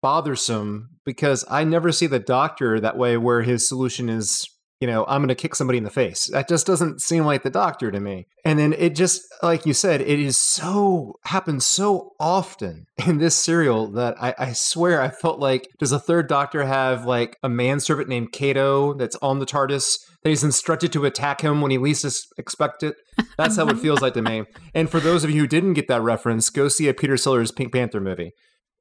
bothersome 0.00 0.90
because 1.04 1.44
I 1.50 1.64
never 1.64 1.92
see 1.92 2.06
the 2.06 2.18
Doctor 2.18 2.80
that 2.80 2.96
way 2.96 3.16
where 3.16 3.42
his 3.42 3.66
solution 3.66 4.08
is, 4.08 4.48
you 4.80 4.86
know, 4.86 5.04
I'm 5.08 5.20
going 5.20 5.28
to 5.28 5.34
kick 5.34 5.54
somebody 5.54 5.78
in 5.78 5.84
the 5.84 5.90
face. 5.90 6.26
That 6.26 6.48
just 6.48 6.66
doesn't 6.66 7.00
seem 7.00 7.24
like 7.24 7.42
the 7.42 7.50
Doctor 7.50 7.90
to 7.90 7.98
me. 7.98 8.26
And 8.44 8.58
then 8.58 8.72
it 8.74 8.94
just, 8.94 9.22
like 9.42 9.66
you 9.66 9.74
said, 9.74 10.00
it 10.00 10.20
is 10.20 10.36
so, 10.36 11.14
happens 11.24 11.64
so 11.64 12.12
often 12.20 12.86
in 13.06 13.18
this 13.18 13.34
serial 13.34 13.90
that 13.92 14.16
I, 14.22 14.34
I 14.38 14.52
swear 14.52 15.00
I 15.00 15.08
felt 15.08 15.40
like, 15.40 15.68
does 15.78 15.92
a 15.92 15.98
third 15.98 16.28
Doctor 16.28 16.64
have 16.64 17.06
like 17.06 17.38
a 17.42 17.48
manservant 17.48 18.08
named 18.08 18.32
Kato 18.32 18.94
that's 18.94 19.16
on 19.16 19.38
the 19.38 19.46
TARDIS 19.46 19.98
that 20.22 20.28
he's 20.28 20.44
instructed 20.44 20.92
to 20.92 21.06
attack 21.06 21.40
him 21.40 21.60
when 21.60 21.70
he 21.70 21.78
least 21.78 22.04
expects 22.38 22.84
it? 22.84 22.96
That's 23.36 23.56
how 23.56 23.68
it 23.68 23.78
feels 23.80 24.00
like 24.00 24.14
to 24.14 24.22
me. 24.22 24.44
And 24.74 24.88
for 24.88 25.00
those 25.00 25.24
of 25.24 25.30
you 25.30 25.40
who 25.40 25.46
didn't 25.46 25.74
get 25.74 25.88
that 25.88 26.02
reference, 26.02 26.50
go 26.50 26.68
see 26.68 26.88
a 26.88 26.94
Peter 26.94 27.16
Sellers 27.16 27.50
Pink 27.50 27.72
Panther 27.72 28.00
movie. 28.00 28.32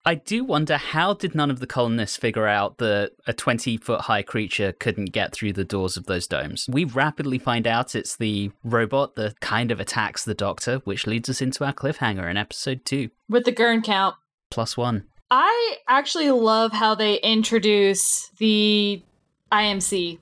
I 0.07 0.15
do 0.15 0.45
wonder 0.45 0.77
how 0.77 1.15
did 1.15 1.35
none 1.35 1.51
of 1.51 1.59
the 1.59 1.67
colonists 1.67 2.15
figure 2.15 2.47
out 2.47 2.77
that 2.77 3.11
a 3.27 3.33
20 3.33 3.75
foot 3.75 3.99
high 3.99 4.21
creature 4.21 4.71
couldn't 4.71 5.11
get 5.11 5.33
through 5.33 5.51
the 5.51 5.65
doors 5.65 5.97
of 5.97 6.05
those 6.05 6.27
domes? 6.27 6.65
We 6.71 6.85
rapidly 6.85 7.37
find 7.37 7.67
out 7.67 7.93
it's 7.93 8.15
the 8.15 8.51
robot 8.63 9.15
that 9.15 9.41
kind 9.41 9.69
of 9.69 9.81
attacks 9.81 10.23
the 10.23 10.33
doctor, 10.33 10.77
which 10.85 11.07
leads 11.07 11.27
us 11.27 11.41
into 11.41 11.65
our 11.65 11.73
cliffhanger 11.73 12.31
in 12.31 12.37
episode 12.37 12.85
2. 12.85 13.09
With 13.27 13.43
the 13.43 13.51
Gurn 13.51 13.81
count, 13.81 14.15
Plus 14.49 14.77
one. 14.77 15.03
I 15.29 15.75
actually 15.89 16.31
love 16.31 16.71
how 16.71 16.95
they 16.95 17.19
introduce 17.19 18.29
the 18.37 19.03
IMC. 19.51 20.19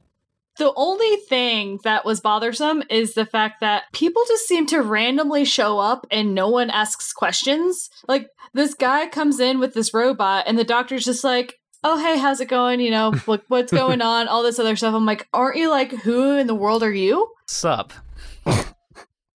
The 0.58 0.72
only 0.76 1.18
thing 1.18 1.80
that 1.84 2.06
was 2.06 2.22
bothersome 2.22 2.84
is 2.90 3.14
the 3.14 3.26
fact 3.26 3.60
that 3.60 3.84
people 3.94 4.22
just 4.28 4.48
seem 4.48 4.66
to 4.68 4.82
randomly 4.82 5.44
show 5.44 5.80
up 5.80 6.08
and 6.10 6.34
no 6.34 6.48
one 6.50 6.70
asks 6.70 7.12
questions. 7.12 7.90
Like, 8.08 8.30
this 8.54 8.74
guy 8.74 9.08
comes 9.08 9.40
in 9.42 9.60
with 9.60 9.74
this 9.74 9.94
robot, 9.94 10.46
and 10.48 10.58
the 10.58 10.64
doctor's 10.64 11.04
just 11.06 11.24
like, 11.24 11.60
Oh, 11.88 12.00
hey, 12.04 12.18
how's 12.18 12.40
it 12.42 12.48
going? 12.48 12.80
You 12.80 12.90
know, 12.90 13.14
like, 13.28 13.44
what's 13.48 13.72
going 13.72 14.02
on? 14.14 14.28
All 14.28 14.42
this 14.42 14.58
other 14.58 14.76
stuff. 14.76 14.96
I'm 14.96 15.06
like, 15.06 15.28
aren't 15.34 15.58
you 15.58 15.70
like, 15.70 15.92
who 15.92 16.36
in 16.36 16.48
the 16.48 16.56
world 16.56 16.82
are 16.82 16.92
you? 16.94 17.30
Sup? 17.48 17.94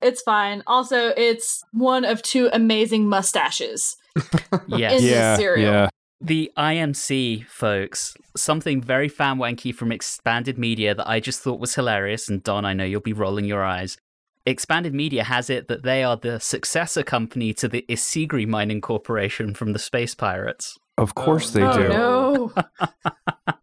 It's 0.02 0.22
fine. 0.22 0.62
Also, 0.66 1.12
it's 1.16 1.62
one 1.72 2.04
of 2.04 2.22
two 2.22 2.48
amazing 2.52 3.08
mustaches. 3.08 3.96
Yes. 4.66 4.92
In 4.92 4.98
this 4.98 5.10
yeah, 5.12 5.36
serial. 5.36 5.72
yeah. 5.72 5.88
The 6.22 6.52
IMC, 6.56 7.46
folks, 7.46 8.14
something 8.36 8.82
very 8.82 9.08
fan 9.08 9.38
wanky 9.38 9.74
from 9.74 9.90
Expanded 9.90 10.58
Media 10.58 10.94
that 10.94 11.08
I 11.08 11.18
just 11.18 11.40
thought 11.40 11.60
was 11.60 11.74
hilarious, 11.74 12.28
and 12.28 12.42
Don, 12.42 12.66
I 12.66 12.74
know 12.74 12.84
you'll 12.84 13.00
be 13.00 13.14
rolling 13.14 13.46
your 13.46 13.64
eyes. 13.64 13.96
Expanded 14.44 14.92
Media 14.92 15.24
has 15.24 15.48
it 15.48 15.68
that 15.68 15.82
they 15.82 16.04
are 16.04 16.16
the 16.16 16.38
successor 16.38 17.02
company 17.02 17.54
to 17.54 17.68
the 17.68 17.86
Issigri 17.88 18.46
Mining 18.46 18.82
Corporation 18.82 19.54
from 19.54 19.72
the 19.72 19.78
Space 19.78 20.14
Pirates. 20.14 20.78
Of 20.98 21.14
course 21.14 21.52
they 21.52 21.62
oh, 21.62 21.72
do. 21.72 21.88
no. 21.88 22.54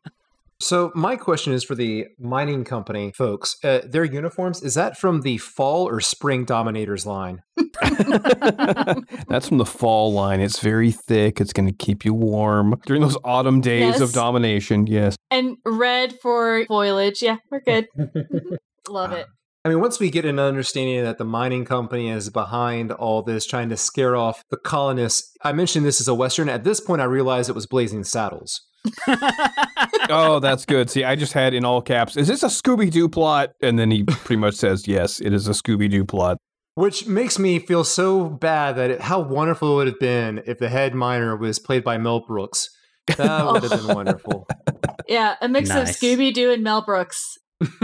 So 0.60 0.92
my 0.96 1.16
question 1.16 1.54
is 1.54 1.64
for 1.64 1.76
the 1.76 2.06
mining 2.20 2.64
company 2.64 3.12
folks. 3.16 3.58
Uh, 3.64 3.82
their 3.86 4.04
uniforms 4.04 4.64
is 4.64 4.74
that 4.74 4.98
from 4.98 5.22
the 5.22 5.38
fall 5.38 5.88
or 5.88 6.02
spring 6.02 6.46
Dominators 6.46 7.06
line? 7.06 7.44
That's 9.28 9.48
from 9.48 9.58
the 9.58 9.66
fall 9.66 10.14
line. 10.14 10.42
It's 10.42 10.60
very 10.60 10.92
thick. 10.92 11.40
It's 11.40 11.54
going 11.54 11.68
to 11.68 11.74
keep 11.76 12.04
you 12.06 12.14
warm 12.14 12.80
during 12.86 13.02
those 13.02 13.18
autumn 13.24 13.62
days 13.62 13.82
Yes. 13.94 14.02
of 14.02 14.14
domination. 14.14 14.88
Yes. 14.88 15.16
and 15.30 15.58
red 15.66 16.16
for 16.22 16.66
foliage. 16.68 17.22
Yeah, 17.22 17.38
we're 17.52 17.60
good. 17.62 17.88
Love 18.90 19.12
it. 19.12 19.28
I 19.66 19.70
mean, 19.70 19.82
once 19.82 20.00
we 20.00 20.10
get 20.10 20.24
an 20.24 20.40
understanding 20.40 21.04
that 21.04 21.18
the 21.18 21.26
mining 21.26 21.66
company 21.66 22.10
is 22.10 22.30
behind 22.30 22.92
all 22.94 23.22
this, 23.22 23.46
trying 23.46 23.68
to 23.70 23.76
scare 23.78 24.16
off 24.16 24.42
the 24.50 24.56
colonists, 24.58 25.34
I 25.44 25.52
mentioned 25.52 25.86
this 25.86 26.00
as 26.00 26.08
a 26.08 26.16
Western. 26.16 26.48
At 26.48 26.64
this 26.64 26.80
point, 26.80 27.02
I 27.02 27.06
realized 27.06 27.50
it 27.50 27.54
was 27.54 27.66
Blazing 27.68 28.06
Saddles. 28.06 28.62
Oh, 30.10 30.40
that's 30.42 30.66
good. 30.66 30.90
See, 30.90 31.04
I 31.04 31.16
just 31.16 31.34
had 31.34 31.54
in 31.54 31.66
all 31.66 31.82
caps, 31.82 32.18
is 32.18 32.28
this 32.28 32.44
a 32.44 32.48
Scooby 32.48 32.92
Doo 32.92 33.10
plot? 33.10 33.52
And 33.62 33.78
then 33.78 33.92
he 33.92 34.04
pretty 34.04 34.38
much 34.38 34.56
says, 34.56 34.88
yes, 34.88 35.20
it 35.20 35.34
is 35.34 35.48
a 35.48 35.52
Scooby 35.52 35.90
Doo 35.90 36.06
plot. 36.06 36.38
Which 36.76 37.08
makes 37.08 37.40
me 37.40 37.58
feel 37.60 37.84
so 37.84 38.30
bad 38.30 38.76
that 38.76 38.92
it, 38.92 39.02
how 39.02 39.20
wonderful 39.20 39.74
it 39.74 39.76
would 39.76 39.88
have 39.88 40.00
been 40.00 40.44
if 40.46 40.60
the 40.60 40.70
head 40.70 40.94
miner 40.94 41.36
was 41.36 41.58
played 41.60 41.84
by 41.84 41.98
Mel 41.98 42.24
Brooks. 42.28 42.70
That 43.18 43.46
would 43.52 43.64
have 43.64 43.72
been 43.86 43.96
wonderful. 43.96 44.48
Yeah, 45.08 45.36
a 45.42 45.48
mix 45.48 45.70
Nice. 45.70 45.90
of 45.90 45.96
Scooby 45.96 46.34
Doo 46.34 46.52
and 46.52 46.64
Mel 46.64 46.82
Brooks. 46.84 47.38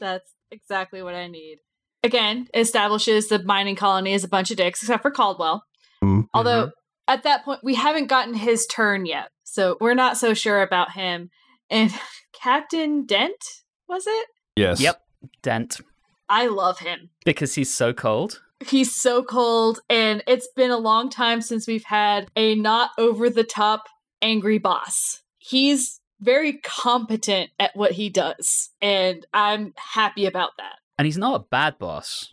That's 0.00 0.30
exactly 0.50 1.02
what 1.02 1.14
I 1.14 1.28
need. 1.28 1.58
Again, 2.02 2.46
establishes 2.54 3.28
the 3.28 3.42
mining 3.42 3.76
colony 3.76 4.12
as 4.14 4.22
a 4.24 4.28
bunch 4.28 4.50
of 4.50 4.56
dicks, 4.56 4.82
except 4.82 5.02
for 5.02 5.10
Caldwell. 5.10 5.64
Mhm. 6.04 6.26
Although 6.34 6.70
at 7.08 7.22
that 7.24 7.44
point, 7.44 7.60
we 7.64 7.74
haven't 7.74 8.06
gotten 8.06 8.34
his 8.34 8.66
turn 8.66 9.06
yet, 9.06 9.30
so 9.42 9.76
we're 9.80 9.94
not 9.94 10.16
so 10.16 10.34
sure 10.34 10.62
about 10.62 10.92
him. 10.92 11.30
And 11.70 11.92
Captain 12.32 13.04
Dent, 13.06 13.42
was 13.88 14.06
it? 14.06 14.28
Yes. 14.54 14.80
Yep. 14.80 15.02
Dent. 15.42 15.80
I 16.28 16.46
love 16.46 16.78
him. 16.78 17.10
Because 17.24 17.54
he's 17.54 17.72
so 17.72 17.92
cold. 17.92 18.42
He's 18.64 18.94
so 18.94 19.22
cold, 19.22 19.80
and 19.88 20.22
it's 20.26 20.48
been 20.48 20.70
a 20.70 20.76
long 20.78 21.10
time 21.10 21.40
since 21.40 21.66
we've 21.66 21.84
had 21.84 22.28
a 22.36 22.56
not 22.56 22.90
over 22.98 23.30
the 23.30 23.44
top 23.44 23.84
angry 24.20 24.58
boss. 24.58 25.22
He's 25.38 26.00
very 26.20 26.54
competent 26.64 27.50
at 27.60 27.74
what 27.76 27.92
he 27.92 28.10
does, 28.10 28.70
and 28.82 29.24
I'm 29.32 29.74
happy 29.76 30.26
about 30.26 30.50
that. 30.58 30.74
And 30.98 31.06
he's 31.06 31.16
not 31.16 31.40
a 31.40 31.44
bad 31.50 31.78
boss 31.78 32.32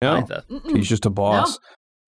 No, 0.00 0.12
either. 0.14 0.44
Mm-mm. 0.48 0.76
he's 0.76 0.88
just 0.88 1.06
a 1.06 1.10
boss. 1.10 1.58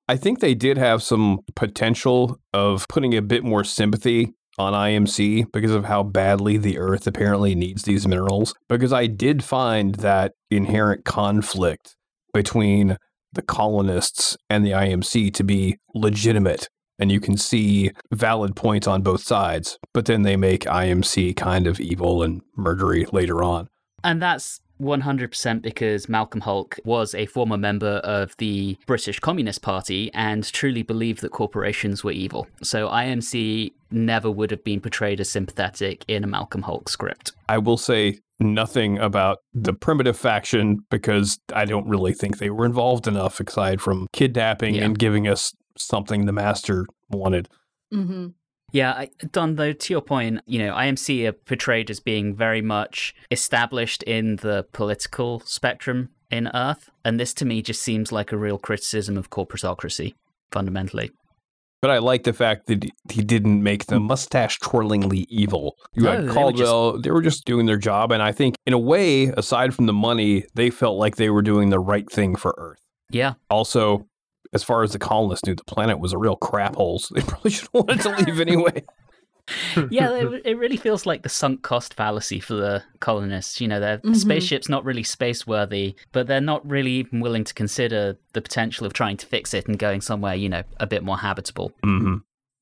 I 0.09 0.16
think 0.16 0.40
they 0.40 0.55
did 0.55 0.79
have 0.79 1.03
some 1.03 1.40
potential 1.55 2.38
of 2.53 2.87
putting 2.88 3.16
a 3.16 3.23
bit 3.23 3.42
more 3.42 3.64
sympathy 3.64 4.35
on 4.59 4.73
IMC 4.73 5.53
because 5.53 5.73
of 5.73 5.85
how 5.85 6.03
badly 6.03 6.57
the 6.57 6.79
Earth 6.79 7.07
apparently 7.07 7.55
needs 7.55 7.83
these 7.83 8.07
minerals. 8.07 8.55
Because 8.69 8.92
I 8.92 9.07
did 9.07 9.42
find 9.42 9.97
that 9.97 10.33
inherent 10.51 11.05
conflict 11.05 11.97
between 12.33 12.97
the 13.33 13.42
colonists 13.42 14.37
and 14.49 14.64
the 14.64 14.71
IMC 14.71 15.35
to 15.35 15.45
be 15.45 15.77
legitimate. 15.95 16.69
And 16.99 17.12
you 17.12 17.21
can 17.21 17.37
see 17.37 17.90
valid 18.12 18.57
points 18.57 18.87
on 18.87 19.03
both 19.03 19.23
sides, 19.23 19.79
but 19.92 20.07
then 20.07 20.23
they 20.23 20.37
make 20.37 20.62
IMC 20.62 21.37
kind 21.37 21.66
of 21.66 21.79
evil 21.79 22.23
and 22.23 22.40
murdery 22.59 23.12
later 23.12 23.42
on. 23.42 23.69
And 24.03 24.23
that's 24.23 24.61
100% 24.81 25.62
because 25.62 26.09
Malcolm 26.09 26.41
Hulke 26.43 26.79
was 26.85 27.15
a 27.15 27.27
former 27.27 27.57
member 27.57 27.97
of 28.05 28.37
the 28.39 28.77
British 28.87 29.19
Communist 29.21 29.62
Party 29.62 30.11
and 30.15 30.45
truly 30.53 30.83
believed 30.83 31.21
that 31.23 31.33
corporations 31.33 32.05
were 32.05 32.12
evil. 32.12 32.47
So 32.62 32.89
IMC 32.89 33.73
never 33.91 34.31
would 34.31 34.51
have 34.51 34.65
been 34.65 34.81
portrayed 34.81 35.21
as 35.21 35.31
sympathetic 35.31 36.05
in 36.09 36.25
a 36.25 36.27
Malcolm 36.27 36.62
Hulke 36.62 36.89
script. 36.89 37.33
I 37.49 37.59
will 37.59 37.77
say 37.79 38.19
nothing 38.39 38.99
about 38.99 39.39
the 39.55 39.73
primitive 39.73 40.17
faction 40.17 40.79
because 40.91 41.39
I 41.55 41.65
don't 41.65 41.89
really 41.89 42.12
think 42.12 42.39
they 42.39 42.51
were 42.51 42.67
involved 42.67 43.07
enough 43.07 43.41
aside 43.41 43.81
from 43.81 44.09
kidnapping 44.12 44.75
Yeah. 44.75 44.85
and 44.85 44.99
giving 44.99 45.27
us 45.27 45.53
something 45.79 46.27
the 46.27 46.33
master 46.33 46.87
wanted. 47.09 47.49
Mm-hmm. 47.93 48.29
Yeah, 48.77 48.93
I, 48.93 49.11
Don, 49.33 49.55
though, 49.55 49.73
to 49.73 49.95
your 49.95 50.03
point, 50.03 50.43
you 50.47 50.59
know, 50.59 50.75
IMC 50.75 51.27
are 51.27 51.33
portrayed 51.33 51.91
as 51.91 51.99
being 51.99 52.35
very 52.37 52.61
much 52.61 53.15
established 53.31 54.03
in 54.03 54.37
the 54.37 54.67
political 54.73 55.41
spectrum 55.47 56.11
in 56.31 56.51
Earth. 56.53 56.91
And 57.03 57.19
this 57.19 57.33
to 57.35 57.47
me 57.47 57.62
just 57.62 57.81
seems 57.81 58.12
like 58.12 58.33
a 58.33 58.37
real 58.37 58.59
criticism 58.59 59.17
of 59.17 59.31
corporatocracy, 59.31 60.12
fundamentally. 60.53 61.11
But 61.81 61.91
I 61.91 61.99
like 61.99 62.25
the 62.25 62.35
fact 62.35 62.67
that 62.67 62.85
he 63.11 63.23
didn't 63.23 63.62
make 63.62 63.87
them 63.87 64.03
mustache 64.03 64.59
twirlingly 64.59 65.25
evil. 65.31 65.77
You 65.95 66.03
No, 66.03 66.11
had 66.11 66.19
oh, 66.19 66.21
they 66.21 66.29
were 66.29 66.35
Caldwell, 66.35 67.01
they 67.01 67.11
were 67.11 67.23
just 67.23 67.47
doing 67.47 67.65
their 67.65 67.79
job. 67.79 68.12
And 68.12 68.23
I 68.23 68.33
think, 68.33 68.57
in 68.67 68.75
a 68.75 68.79
way, 68.79 69.29
aside 69.39 69.73
from 69.75 69.87
the 69.87 69.95
money, 69.95 70.45
they 70.55 70.69
felt 70.69 70.99
like 70.99 71.17
they 71.17 71.31
were 71.31 71.43
doing 71.43 71.71
the 71.71 71.79
right 71.79 72.11
thing 72.12 72.37
for 72.37 72.55
Earth. 72.59 72.81
Yeah, 73.11 73.35
Also, 73.49 74.07
as 74.53 74.63
far 74.65 74.83
as 74.83 74.93
the 74.93 74.99
colonists 74.99 75.47
knew, 75.47 75.55
the 75.55 75.65
planet 75.65 75.99
was 75.99 76.13
a 76.13 76.19
real 76.19 76.37
crap 76.37 76.75
hole. 76.77 76.99
So 76.99 77.15
they 77.15 77.21
probably 77.27 77.51
should 77.51 77.69
have 77.75 77.85
wanted 77.87 78.01
to 78.03 78.11
leave 78.11 78.41
anyway. 78.41 78.85
yeah, 79.91 80.11
it, 80.13 80.43
it 80.45 80.59
really 80.59 80.77
feels 80.77 81.07
like 81.07 81.23
the 81.23 81.29
sunk 81.29 81.63
cost 81.63 81.95
fallacy 81.95 82.41
for 82.41 82.55
the 82.55 82.83
colonists. 83.01 83.61
You 83.61 83.69
know, 83.69 83.79
their 83.81 83.99
Mhm. 83.99 84.17
spaceship's 84.17 84.69
not 84.69 84.85
really 84.85 85.05
space 85.05 85.47
worthy, 85.47 85.95
but 86.13 86.27
they're 86.27 86.41
not 86.41 86.69
really 86.69 86.93
even 86.93 87.21
willing 87.21 87.45
to 87.45 87.55
consider 87.55 88.19
the 88.33 88.43
potential 88.43 88.87
of 88.87 88.93
trying 88.93 89.17
to 89.19 89.27
fix 89.27 89.55
it 89.55 89.67
and 89.69 89.79
going 89.79 90.01
somewhere, 90.01 90.35
you 90.35 90.49
know, 90.49 90.63
a 90.79 90.87
bit 90.87 91.03
more 91.05 91.19
habitable. 91.19 91.73
hmm 91.85 92.17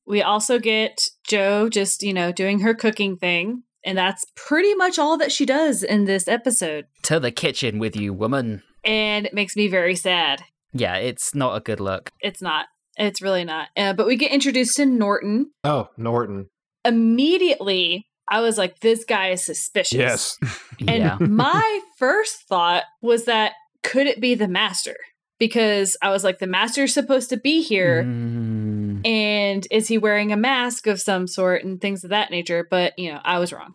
We 0.05 0.21
also 0.21 0.59
get 0.59 0.99
Jo 1.27 1.67
just, 1.69 2.03
you 2.03 2.13
know, 2.13 2.31
doing 2.31 2.59
her 2.59 2.75
cooking 2.75 3.17
thing. 3.17 3.63
And 3.83 3.97
that's 3.97 4.25
pretty 4.35 4.73
much 4.75 4.97
all 4.99 5.17
that 5.17 5.31
she 5.31 5.45
does 5.45 5.83
in 5.83 6.05
this 6.05 6.27
episode. 6.27 6.85
To 7.03 7.19
the 7.19 7.31
kitchen 7.31 7.77
with 7.79 7.95
you, 7.95 8.13
woman. 8.13 8.63
And 8.83 9.25
it 9.25 9.33
makes 9.33 9.55
me 9.55 9.67
very 9.67 9.95
sad. 9.95 10.43
Yeah, 10.77 10.97
it's 10.97 11.33
not 11.33 11.55
a 11.55 11.61
good 11.61 11.79
look. 11.79 12.09
It's 12.19 12.41
not. 12.41 12.65
It's 12.97 13.21
really 13.21 13.45
not. 13.45 13.69
Uh, 13.77 13.93
but 13.93 14.07
we 14.07 14.17
get 14.17 14.31
introduced 14.31 14.75
to 14.75 14.85
Norton. 14.85 15.51
Oh, 15.63 15.89
Norton. 15.97 16.47
Immediately, 16.83 18.07
I 18.29 18.41
was 18.41 18.57
like, 18.57 18.79
this 18.79 19.05
guy 19.05 19.29
is 19.29 19.45
suspicious. 19.45 19.97
Yes. 19.97 20.37
And 20.87 21.03
yeah. 21.03 21.17
my 21.21 21.79
first 21.97 22.47
thought 22.49 22.83
was 23.01 23.25
that 23.25 23.53
could 23.81 24.07
it 24.07 24.19
be 24.19 24.35
the 24.35 24.47
master? 24.49 24.97
Because 25.39 25.95
I 26.01 26.09
was 26.09 26.23
like, 26.25 26.39
the 26.39 26.47
master's 26.47 26.93
supposed 26.93 27.29
to 27.29 27.37
be 27.37 27.61
here. 27.61 28.03
Mm, 28.03 29.05
And 29.07 29.65
is 29.71 29.87
he 29.87 29.97
wearing 29.97 30.33
a 30.33 30.37
mask 30.37 30.85
of 30.87 30.99
some 30.99 31.27
sort 31.27 31.63
and 31.63 31.79
things 31.79 32.03
of 32.03 32.09
that 32.09 32.29
nature? 32.31 32.67
But, 32.69 32.97
you 32.99 33.13
know, 33.13 33.21
I 33.23 33.39
was 33.39 33.53
wrong. 33.53 33.73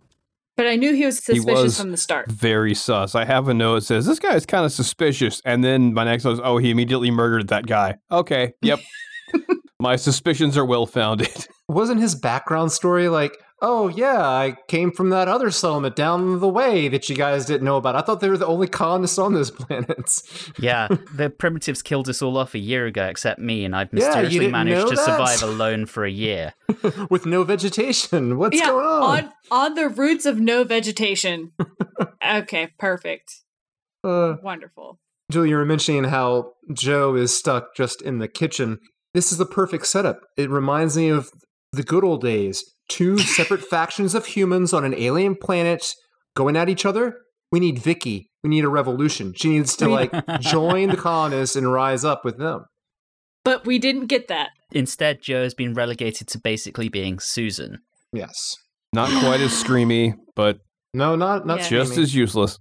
But 0.61 0.67
I 0.69 0.77
knew 0.77 0.93
he 0.93 1.07
was 1.07 1.17
He 1.25 1.37
suspicious 1.37 1.63
was 1.63 1.81
from 1.81 1.91
the 1.91 1.97
start. 1.97 2.31
very 2.31 2.75
sus. 2.75 3.15
I 3.15 3.25
have 3.25 3.49
a 3.49 3.55
note 3.55 3.77
that 3.77 3.81
says 3.87 4.05
this 4.05 4.19
guy 4.19 4.35
is 4.35 4.45
kind 4.45 4.67
of 4.67 4.73
suspicious, 4.73 5.41
and 5.47 5.65
then 5.65 5.95
my 5.95 6.05
next 6.05 6.25
note 6.25 6.33
is, 6.35 6.41
oh, 6.45 6.59
he 6.59 6.71
immediately 6.71 7.11
murdered 7.11 7.49
that 7.49 7.67
guy. 7.67 7.95
Okay, 8.13 8.53
yep. 8.61 8.79
my 9.81 9.97
suspicions 9.97 10.59
are 10.59 10.65
well 10.67 10.85
founded. 10.85 11.47
Wasn't 11.69 11.99
his 11.99 12.15
background 12.15 12.73
story 12.73 13.09
like, 13.09 13.39
oh, 13.63 13.89
yeah, 13.89 14.21
I 14.21 14.57
came 14.69 14.91
from 14.91 15.11
that 15.11 15.29
other 15.29 15.51
settlement 15.51 15.97
down 15.97 16.41
the 16.41 16.49
way 16.49 16.89
that 16.89 17.09
you 17.09 17.17
guys 17.17 17.45
didn't 17.45 17.65
know 17.65 17.77
about? 17.77 17.97
I 17.97 18.01
thought 18.01 18.21
they 18.21 18.29
were 18.29 18.39
the 18.39 18.47
only 18.47 18.69
colonists 18.69 19.19
on 19.19 19.35
those 19.35 19.51
planets. 19.51 20.51
yeah, 20.59 20.89
the 21.15 21.31
primitives 21.31 21.83
killed 21.83 22.09
us 22.09 22.23
all 22.23 22.37
off 22.37 22.55
a 22.55 22.59
year 22.59 22.87
ago, 22.87 23.07
except 23.07 23.41
me, 23.41 23.65
and 23.65 23.75
I've 23.75 23.93
mysteriously 23.93 24.41
didn't 24.41 24.53
managed 24.53 24.89
to 24.89 24.97
that? 24.97 25.05
survive 25.05 25.43
alone 25.43 25.87
for 25.87 26.05
a 26.05 26.11
year. 26.11 26.55
with 27.11 27.27
no 27.27 27.45
vegetation. 27.45 28.39
What's 28.39 28.59
yeah, 28.59 28.67
going 28.67 28.87
on? 28.87 29.03
on 29.03 29.33
on 29.51 29.75
the 29.75 29.89
roots 29.89 30.27
of 30.27 30.41
no 30.41 30.65
vegetation. 30.65 31.53
okay, 32.27 32.69
perfect. 32.79 33.41
Uh, 34.05 34.37
Wonderful. 34.43 34.99
Julie, 35.31 35.51
you 35.51 35.57
were 35.57 35.65
mentioning 35.65 36.05
how 36.05 36.53
Jo 36.73 37.15
is 37.15 37.37
stuck 37.37 37.77
just 37.77 38.03
in 38.03 38.19
the 38.19 38.29
kitchen. 38.29 38.79
This 39.15 39.33
is 39.33 39.39
the 39.39 39.47
perfect 39.47 39.87
setup. 39.87 40.21
It 40.37 40.51
reminds 40.51 40.97
me 40.97 41.09
of 41.09 41.31
the 41.73 41.83
good 41.83 42.05
old 42.05 42.21
days. 42.21 42.65
Two 42.91 43.17
separate 43.19 43.65
factions 43.65 44.15
of 44.15 44.27
humans 44.27 44.73
on 44.75 44.85
an 44.85 44.95
alien 44.95 45.37
planet 45.37 45.95
going 46.37 46.57
at 46.57 46.69
each 46.69 46.85
other. 46.85 47.17
We 47.53 47.61
need 47.61 47.79
Vicky. 47.79 48.29
We 48.43 48.51
need 48.51 48.65
a 48.65 48.69
revolution. 48.69 49.33
She 49.37 49.49
needs 49.49 49.77
to 49.77 49.89
like 49.89 50.13
join 50.41 50.89
the 50.91 50.97
colonists 50.97 51.57
and 51.57 51.73
rise 51.73 52.05
up 52.05 52.25
with 52.25 52.39
them. 52.39 52.65
But 53.45 53.65
we 53.65 53.79
didn't 53.79 54.07
get 54.07 54.29
that. 54.29 54.51
Instead, 54.73 55.23
Jo 55.23 55.43
has 55.43 55.55
been 55.55 55.73
relegated 55.75 56.29
to 56.29 56.39
basically 56.39 56.89
being 56.89 57.19
Susan. 57.19 57.79
Yes. 58.13 58.57
Not 58.93 59.09
quite 59.23 59.41
as 59.41 59.53
screamy, 59.53 60.15
but 60.37 60.59
No, 60.93 61.15
not 61.17 61.47
not 61.47 61.61
Yeah. 61.61 61.69
just 61.69 61.97
as 61.97 62.15
useless. 62.15 62.59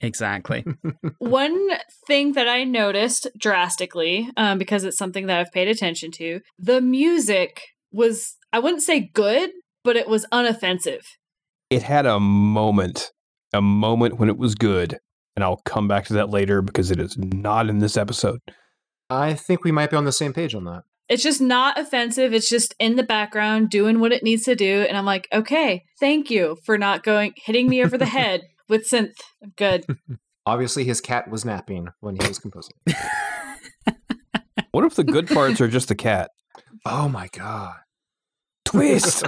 Exactly. 0.00 0.64
One 1.18 1.70
thing 2.06 2.32
that 2.32 2.46
I 2.48 2.64
noticed 2.64 3.26
drastically, 3.38 4.28
um, 4.36 4.58
because 4.58 4.84
it's 4.84 4.98
something 4.98 5.26
that 5.26 5.38
I've 5.40 5.52
paid 5.52 5.68
attention 5.68 6.10
to, 6.12 6.40
the 6.58 6.80
music 6.80 7.62
was, 7.92 8.34
I 8.54 8.60
wouldn't 8.60 8.82
say 8.82 9.10
good, 9.12 9.50
but 9.82 9.96
it 9.96 10.06
was 10.06 10.26
unoffensive. 10.32 11.02
It 11.70 11.82
had 11.82 12.06
a 12.06 12.20
moment, 12.20 13.10
a 13.52 13.60
moment 13.60 14.20
when 14.20 14.28
it 14.28 14.38
was 14.38 14.54
good, 14.54 14.96
and 15.34 15.42
I'll 15.42 15.60
come 15.64 15.88
back 15.88 16.04
to 16.04 16.12
that 16.12 16.30
later 16.30 16.62
because 16.62 16.92
it 16.92 17.00
is 17.00 17.18
not 17.18 17.68
in 17.68 17.80
this 17.80 17.96
episode. 17.96 18.38
I 19.10 19.34
think 19.34 19.64
we 19.64 19.72
might 19.72 19.90
be 19.90 19.96
on 19.96 20.04
the 20.04 20.12
same 20.12 20.32
page 20.32 20.54
on 20.54 20.62
that. 20.66 20.84
It's 21.08 21.24
just 21.24 21.40
not 21.40 21.80
offensive. 21.80 22.32
It's 22.32 22.48
just 22.48 22.76
in 22.78 22.94
the 22.94 23.02
background 23.02 23.70
doing 23.70 23.98
what 23.98 24.12
it 24.12 24.22
needs 24.22 24.44
to 24.44 24.54
do. 24.54 24.86
And 24.88 24.96
I'm 24.96 25.04
like, 25.04 25.26
okay, 25.32 25.82
thank 25.98 26.30
you 26.30 26.56
for 26.64 26.78
not 26.78 27.02
going, 27.02 27.32
hitting 27.34 27.68
me 27.68 27.82
over 27.82 27.98
the 27.98 28.06
head 28.20 28.42
with 28.68 28.88
synth. 28.88 29.16
Good. 29.56 29.84
Obviously, 30.46 30.84
his 30.84 31.00
cat 31.00 31.28
was 31.28 31.44
napping 31.44 31.88
when 31.98 32.14
he 32.14 32.28
was 32.28 32.38
composing. 32.38 32.76
What 34.70 34.84
if 34.84 34.96
the 34.96 35.04
good 35.04 35.28
parts 35.28 35.60
are 35.60 35.68
just 35.68 35.86
the 35.86 35.94
cat? 35.94 36.32
oh 36.84 37.08
my 37.08 37.28
god! 37.32 37.76
Twist. 38.74 39.24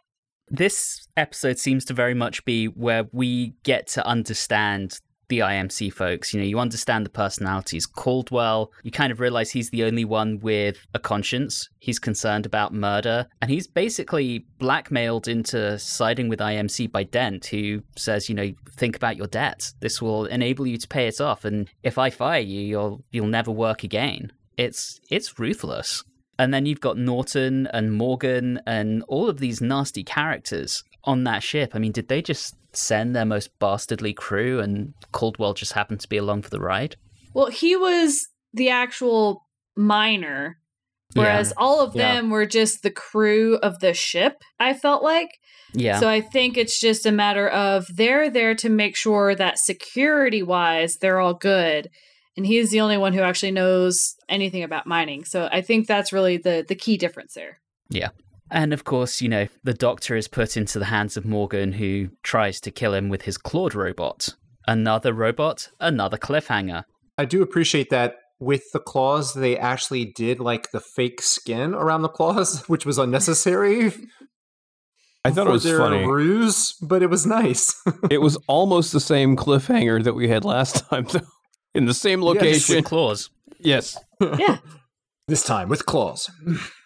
this 0.50 1.08
episode 1.16 1.58
seems 1.58 1.84
to 1.86 1.94
very 1.94 2.12
much 2.12 2.44
be 2.44 2.66
where 2.66 3.08
we 3.10 3.54
get 3.62 3.86
to 3.88 4.06
understand 4.06 5.00
the 5.30 5.38
IMC 5.38 5.90
folks. 5.90 6.34
You 6.34 6.40
know, 6.40 6.46
you 6.46 6.58
understand 6.58 7.06
the 7.06 7.10
personalities. 7.10 7.86
Caldwell, 7.86 8.70
you 8.82 8.90
kind 8.90 9.10
of 9.10 9.18
realize 9.18 9.50
he's 9.50 9.70
the 9.70 9.84
only 9.84 10.04
one 10.04 10.40
with 10.40 10.86
a 10.92 10.98
conscience. 10.98 11.70
He's 11.78 11.98
concerned 11.98 12.44
about 12.44 12.74
murder, 12.74 13.26
and 13.40 13.50
he's 13.50 13.66
basically 13.66 14.44
blackmailed 14.58 15.26
into 15.26 15.78
siding 15.78 16.28
with 16.28 16.40
IMC 16.40 16.92
by 16.92 17.04
Dent, 17.04 17.46
who 17.46 17.82
says, 17.96 18.28
you 18.28 18.34
know, 18.34 18.52
think 18.76 18.94
about 18.94 19.16
your 19.16 19.26
debt. 19.26 19.72
This 19.80 20.02
will 20.02 20.26
enable 20.26 20.66
you 20.66 20.76
to 20.76 20.86
pay 20.86 21.06
it 21.06 21.18
off, 21.18 21.46
and 21.46 21.66
if 21.82 21.96
I 21.96 22.10
fire 22.10 22.40
you, 22.40 22.60
you'll 22.60 23.04
you'll 23.10 23.26
never 23.26 23.50
work 23.50 23.84
again. 23.84 24.32
It's 24.58 25.00
it's 25.08 25.38
ruthless. 25.38 26.04
And 26.38 26.52
then 26.52 26.66
you've 26.66 26.80
got 26.80 26.96
Norton 26.98 27.66
and 27.72 27.92
Morgan 27.92 28.60
and 28.66 29.02
all 29.08 29.28
of 29.28 29.38
these 29.38 29.60
nasty 29.60 30.02
characters 30.02 30.82
on 31.04 31.24
that 31.24 31.42
ship. 31.42 31.72
I 31.74 31.78
mean, 31.78 31.92
did 31.92 32.08
they 32.08 32.22
just 32.22 32.56
send 32.72 33.14
their 33.14 33.26
most 33.26 33.50
bastardly 33.58 34.12
crew 34.14 34.58
and 34.60 34.94
Caldwell 35.12 35.52
just 35.54 35.74
happened 35.74 36.00
to 36.00 36.08
be 36.08 36.16
along 36.16 36.42
for 36.42 36.50
the 36.50 36.60
ride? 36.60 36.96
Well, 37.34 37.48
he 37.48 37.76
was 37.76 38.28
the 38.54 38.70
actual 38.70 39.46
miner, 39.76 40.58
whereas 41.14 41.48
Yeah. 41.48 41.54
all 41.62 41.80
of 41.80 41.94
Yeah. 41.94 42.14
them 42.14 42.30
were 42.30 42.46
just 42.46 42.82
the 42.82 42.90
crew 42.90 43.56
of 43.56 43.80
the 43.80 43.92
ship, 43.94 44.42
I 44.58 44.74
felt 44.74 45.02
like. 45.02 45.28
Yeah. 45.74 46.00
So 46.00 46.08
I 46.08 46.20
think 46.20 46.56
it's 46.56 46.78
just 46.80 47.06
a 47.06 47.12
matter 47.12 47.48
of 47.48 47.86
they're 47.94 48.30
there 48.30 48.54
to 48.56 48.68
make 48.68 48.96
sure 48.96 49.34
that 49.34 49.58
security 49.58 50.42
wise, 50.42 50.96
they're 50.96 51.20
all 51.20 51.34
good. 51.34 51.88
And 52.36 52.46
he's 52.46 52.70
the 52.70 52.80
only 52.80 52.96
one 52.96 53.12
who 53.12 53.20
actually 53.20 53.50
knows 53.50 54.14
anything 54.28 54.62
about 54.62 54.86
mining. 54.86 55.24
So 55.24 55.48
I 55.52 55.60
think 55.60 55.86
that's 55.86 56.12
really 56.12 56.38
the, 56.38 56.64
the 56.66 56.74
key 56.74 56.96
difference 56.96 57.34
there. 57.34 57.60
Yeah. 57.90 58.08
And 58.50 58.72
of 58.72 58.84
course, 58.84 59.20
you 59.20 59.28
know, 59.28 59.48
the 59.64 59.74
doctor 59.74 60.16
is 60.16 60.28
put 60.28 60.56
into 60.56 60.78
the 60.78 60.86
hands 60.86 61.16
of 61.16 61.24
Morgan, 61.24 61.72
who 61.72 62.08
tries 62.22 62.60
to 62.60 62.70
kill 62.70 62.94
him 62.94 63.08
with 63.08 63.22
his 63.22 63.38
clawed 63.38 63.74
robot. 63.74 64.30
Another 64.66 65.12
robot, 65.12 65.70
another 65.80 66.16
cliffhanger. 66.16 66.84
I 67.18 67.24
do 67.24 67.42
appreciate 67.42 67.90
that 67.90 68.16
with 68.38 68.72
the 68.72 68.80
claws, 68.80 69.34
they 69.34 69.56
actually 69.56 70.04
did 70.04 70.40
like 70.40 70.70
the 70.72 70.80
fake 70.80 71.22
skin 71.22 71.74
around 71.74 72.02
the 72.02 72.08
claws, 72.08 72.62
which 72.68 72.84
was 72.84 72.98
unnecessary. 72.98 73.92
I 75.24 75.30
thought 75.30 75.42
it 75.42 75.50
for 75.50 75.52
was 75.52 75.62
their 75.62 75.78
funny. 75.78 76.04
ruse, 76.04 76.74
but 76.82 77.02
it 77.02 77.08
was 77.08 77.24
nice. 77.24 77.80
it 78.10 78.18
was 78.18 78.36
almost 78.48 78.92
the 78.92 79.00
same 79.00 79.36
cliffhanger 79.36 80.02
that 80.02 80.14
we 80.14 80.28
had 80.28 80.44
last 80.44 80.84
time, 80.90 81.06
though. 81.12 81.20
In 81.74 81.86
the 81.86 81.94
same 81.94 82.22
location. 82.22 82.76
With 82.76 82.84
claws. 82.84 83.30
yes. 83.58 83.98
Yeah. 84.38 84.58
this 85.28 85.42
time 85.44 85.68
with 85.68 85.86
claws. 85.86 86.30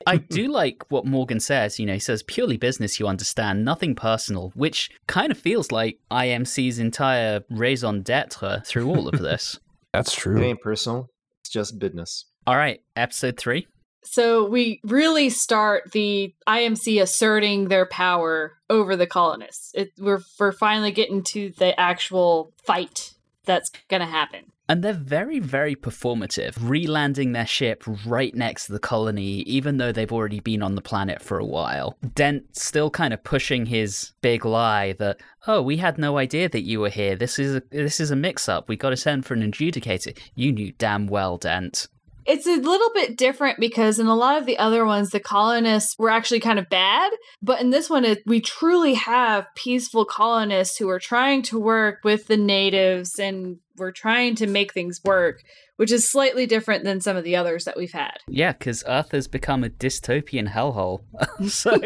I 0.07 0.17
do 0.19 0.49
like 0.49 0.85
what 0.91 1.05
Morgan 1.05 1.41
says. 1.41 1.79
You 1.79 1.87
know, 1.87 1.95
he 1.95 1.99
says 1.99 2.23
purely 2.23 2.57
business, 2.57 2.99
you 3.01 3.07
understand, 3.09 3.65
nothing 3.65 3.95
personal, 3.95 4.53
which 4.55 4.91
kind 5.07 5.31
of 5.33 5.39
feels 5.39 5.71
like 5.73 5.99
IMC's 6.11 6.79
entire 6.79 7.43
raison 7.51 8.03
d'etre 8.03 8.63
through 8.65 8.89
all 8.89 9.09
of 9.09 9.19
this. 9.21 9.59
That's 9.93 10.13
It 10.15 10.21
true. 10.21 10.43
ain't 10.43 10.61
personal. 10.61 11.09
It's 11.43 11.51
just 11.51 11.79
business. 11.79 12.25
all 12.47 12.57
right, 12.57 12.81
episode 12.95 13.37
three. 13.37 13.67
So 14.05 14.45
we 14.49 14.81
really 14.85 15.31
start 15.31 15.91
the 15.93 16.33
IMC 16.49 17.03
asserting 17.03 17.69
their 17.69 17.87
power 17.87 18.53
over 18.71 18.95
the 18.97 19.07
colonists. 19.07 19.73
It, 19.75 19.91
we're 19.99 20.21
we're 20.39 20.53
finally 20.53 20.93
getting 20.93 21.23
to 21.25 21.51
the 21.59 21.79
actual 21.79 22.53
fight 22.65 23.15
that's 23.45 23.71
going 23.89 24.01
to 24.01 24.07
happen. 24.07 24.53
And 24.69 24.83
they're 24.83 24.93
very, 24.93 25.39
very 25.39 25.77
performative, 25.77 26.57
re-landing 26.61 27.33
their 27.33 27.47
ship 27.47 27.85
right 28.05 28.35
next 28.35 28.67
to 28.67 28.73
the 28.73 28.81
colony, 28.81 29.43
even 29.43 29.77
though 29.77 29.93
they've 29.93 30.11
already 30.13 30.41
been 30.41 30.63
on 30.63 30.75
the 30.75 30.83
planet 30.83 31.23
for 31.23 31.39
a 31.39 31.45
while. 31.45 31.97
Dent 32.15 32.57
still 32.57 32.91
kind 32.91 33.15
of 33.15 33.23
pushing 33.23 33.67
his 33.67 34.13
big 34.23 34.45
lie 34.45 34.95
that, 34.95 35.19
oh, 35.47 35.63
we 35.63 35.77
had 35.77 35.99
no 35.99 36.19
idea 36.19 36.49
that 36.49 36.63
you 36.65 36.81
were 36.81 36.91
here. 36.91 37.15
This 37.15 37.39
is 37.39 37.55
a, 37.55 37.63
this 37.71 38.01
is 38.01 38.11
a 38.11 38.17
mix-up. 38.17 38.69
We 38.69 38.77
got 38.77 38.91
to 38.91 38.97
send 38.97 39.25
for 39.25 39.35
an 39.35 39.49
adjudicator. 39.49 40.19
You 40.35 40.51
knew 40.51 40.73
damn 40.73 41.07
well, 41.07 41.39
Dent. 41.39 41.87
It's 42.27 42.47
a 42.47 42.57
little 42.57 42.91
bit 42.93 43.17
different 43.17 43.61
because 43.61 43.99
in 43.99 44.07
a 44.07 44.15
lot 44.15 44.39
of 44.39 44.47
the 44.47 44.59
other 44.59 44.85
ones, 44.85 45.11
the 45.11 45.21
colonists 45.21 45.95
were 45.99 46.11
actually 46.11 46.41
kind 46.41 46.59
of 46.59 46.69
bad. 46.69 47.11
But 47.43 47.61
in 47.61 47.71
this 47.71 47.89
one, 47.89 48.05
it, 48.05 48.23
we 48.27 48.41
truly 48.41 48.95
have 48.95 49.47
peaceful 49.55 50.05
colonists 50.05 50.77
who 50.77 50.89
are 50.89 50.99
trying 50.99 51.43
to 51.43 51.59
work 51.59 52.01
with 52.05 52.27
the 52.27 52.37
natives 52.37 53.19
and 53.19 53.59
we're 53.77 53.93
trying 53.93 54.35
to 54.37 54.47
make 54.47 54.73
things 54.73 55.01
work, 55.05 55.43
which 55.77 55.93
is 55.93 56.09
slightly 56.09 56.47
different 56.47 56.83
than 56.85 57.01
some 57.01 57.17
of 57.17 57.25
the 57.25 57.37
others 57.37 57.65
that 57.65 57.77
we've 57.77 57.93
had. 57.93 58.17
Yeah, 58.27 58.53
because 58.53 58.83
Earth 58.87 59.13
has 59.13 59.29
become 59.29 59.63
a 59.65 59.69
dystopian 59.69 60.49
hellhole. 60.49 61.03
so 61.49 61.79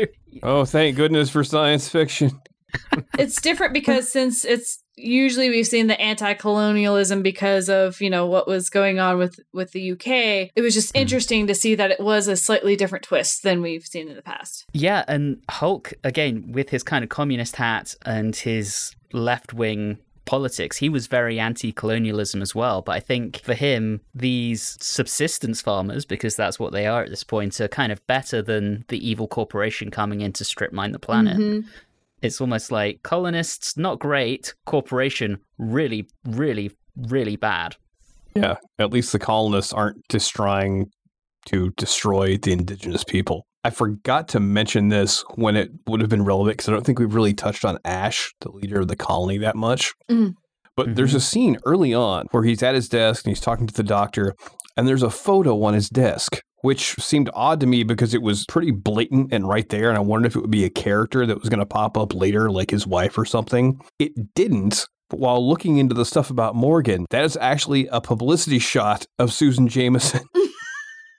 Oh, 0.43 0.65
thank 0.65 0.97
goodness 0.97 1.31
for 1.31 1.45
science 1.45 1.89
fiction. 1.89 2.31
it's 3.19 3.41
different 3.41 3.75
because 3.75 4.11
since 4.11 4.45
it's 4.45 4.83
usually 5.03 5.51
we've 5.51 5.67
seen 5.67 5.87
the 5.87 6.01
anti-colonialism 6.01 7.23
because 7.23 7.69
of 7.69 8.01
you 8.01 8.11
know 8.11 8.27
what 8.27 8.47
was 8.47 8.71
going 8.71 8.99
on 8.99 9.19
with 9.19 9.41
with 9.53 9.73
the 9.73 9.93
UK 9.93 10.51
it 10.55 10.63
was 10.63 10.75
just 10.75 10.95
interesting 10.95 11.47
to 11.47 11.55
see 11.55 11.75
that 11.75 11.91
it 11.91 12.01
was 12.01 12.29
a 12.29 12.37
slightly 12.37 12.77
different 12.77 13.05
twist 13.05 13.43
than 13.43 13.63
we've 13.63 13.85
seen 13.85 14.09
in 14.09 14.17
the 14.17 14.23
past 14.23 14.67
Yeah, 14.73 15.05
and 15.09 15.43
Hulke, 15.49 15.95
again, 16.05 16.53
with 16.53 16.71
his 16.71 16.83
kind 16.83 17.03
of 17.03 17.11
communist 17.11 17.57
hat 17.57 17.95
and 18.05 18.35
his 18.35 18.95
left 19.13 19.53
wing 19.53 19.99
politics, 20.25 20.77
he 20.77 20.89
was 20.89 21.07
very 21.09 21.41
anti 21.41 21.73
colonialism 21.73 22.41
as 22.41 22.55
well. 22.55 22.83
But 22.83 22.93
I 22.93 23.01
think 23.01 23.41
for 23.43 23.55
him, 23.55 24.01
these 24.15 24.77
subsistence 24.81 25.61
farmers, 25.61 26.05
because 26.05 26.37
that's 26.37 26.59
what 26.59 26.73
they 26.73 26.87
are 26.87 27.03
at 27.03 27.11
this 27.11 27.25
point, 27.25 27.61
are 27.61 27.69
kind 27.69 27.91
of 27.91 28.07
better 28.07 28.41
than 28.41 28.85
the 28.89 29.07
evil 29.09 29.27
corporation 29.27 29.91
coming 29.91 30.21
in 30.21 30.33
to 30.35 30.45
strip 30.45 30.73
mine 30.73 30.93
the 30.93 30.99
planet. 30.99 31.37
Mhm. 31.37 31.65
It's 32.23 32.41
almost 32.41 32.71
like 32.71 33.03
colonists, 33.03 33.77
not 33.77 33.99
great, 33.99 34.55
corporation, 34.67 35.39
really, 35.59 36.09
really, 36.25 36.71
really 36.97 37.37
bad. 37.37 37.77
Yeah, 38.35 38.57
at 38.79 38.93
least 38.93 39.13
the 39.13 39.19
colonists 39.19 39.73
aren't 39.73 40.07
just 40.09 40.31
trying 40.31 40.91
to 41.47 41.71
destroy 41.77 42.37
the 42.37 42.53
indigenous 42.53 43.05
people. 43.05 43.47
I 43.65 43.71
forgot 43.71 44.29
to 44.29 44.41
mention 44.41 44.89
this 44.89 45.23
when 45.35 45.57
it 45.57 45.71
would 45.87 46.01
have 46.01 46.09
been 46.09 46.25
relevant 46.25 46.59
because 46.59 46.69
I 46.69 46.73
don't 46.73 46.85
think 46.85 46.99
we've 46.99 47.15
really 47.15 47.35
touched 47.35 47.65
on 47.65 47.79
Ash, 47.85 48.33
the 48.41 48.51
leader 48.51 48.81
of 48.81 48.89
the 48.89 48.97
colony, 48.97 49.39
that 49.39 49.57
much. 49.57 49.93
Mm. 50.11 50.35
But 50.77 50.95
there's 50.95 51.15
a 51.15 51.21
scene 51.21 51.59
early 51.67 51.93
on 51.93 52.27
where 52.31 52.45
he's 52.45 52.63
at 52.63 52.75
his 52.75 52.89
desk 52.89 53.25
and 53.25 53.31
he's 53.31 53.41
talking 53.41 53.67
to 53.67 53.75
the 53.75 53.83
doctor, 53.83 54.35
and 54.77 54.89
there's 54.89 55.03
a 55.03 55.11
photo 55.11 55.63
on 55.63 55.75
his 55.75 55.91
desk, 55.91 56.41
which 56.63 56.95
seemed 56.97 57.31
odd 57.35 57.61
to 57.61 57.67
me 57.67 57.83
because 57.83 58.15
it 58.15 58.23
was 58.23 58.45
pretty 58.47 58.71
blatant 58.71 59.33
and 59.33 59.49
right 59.49 59.69
there. 59.69 59.89
And 59.89 59.97
I 59.97 60.01
wondered 60.01 60.29
if 60.29 60.37
it 60.37 60.41
would 60.41 60.51
be 60.51 60.65
a 60.65 60.71
character 60.71 61.27
that 61.27 61.41
was 61.41 61.49
going 61.49 61.61
to 61.61 61.67
pop 61.67 61.97
up 61.97 62.15
later, 62.15 62.51
like 62.51 62.71
his 62.71 62.87
wife 62.87 63.17
or 63.19 63.25
something. 63.25 63.81
It 63.99 64.35
didn't. 64.35 64.87
But 65.09 65.19
while 65.21 65.47
looking 65.47 65.79
into 65.79 65.95
the 65.95 66.05
stuff 66.05 66.31
about 66.31 66.55
Morgan, 66.55 67.07
that 67.11 67.25
is 67.25 67.37
actually 67.37 67.89
a 67.89 68.01
publicity 68.01 68.59
shot 68.61 69.07
of 69.19 69.33
Susan 69.33 69.69
Jameson. 69.69 70.25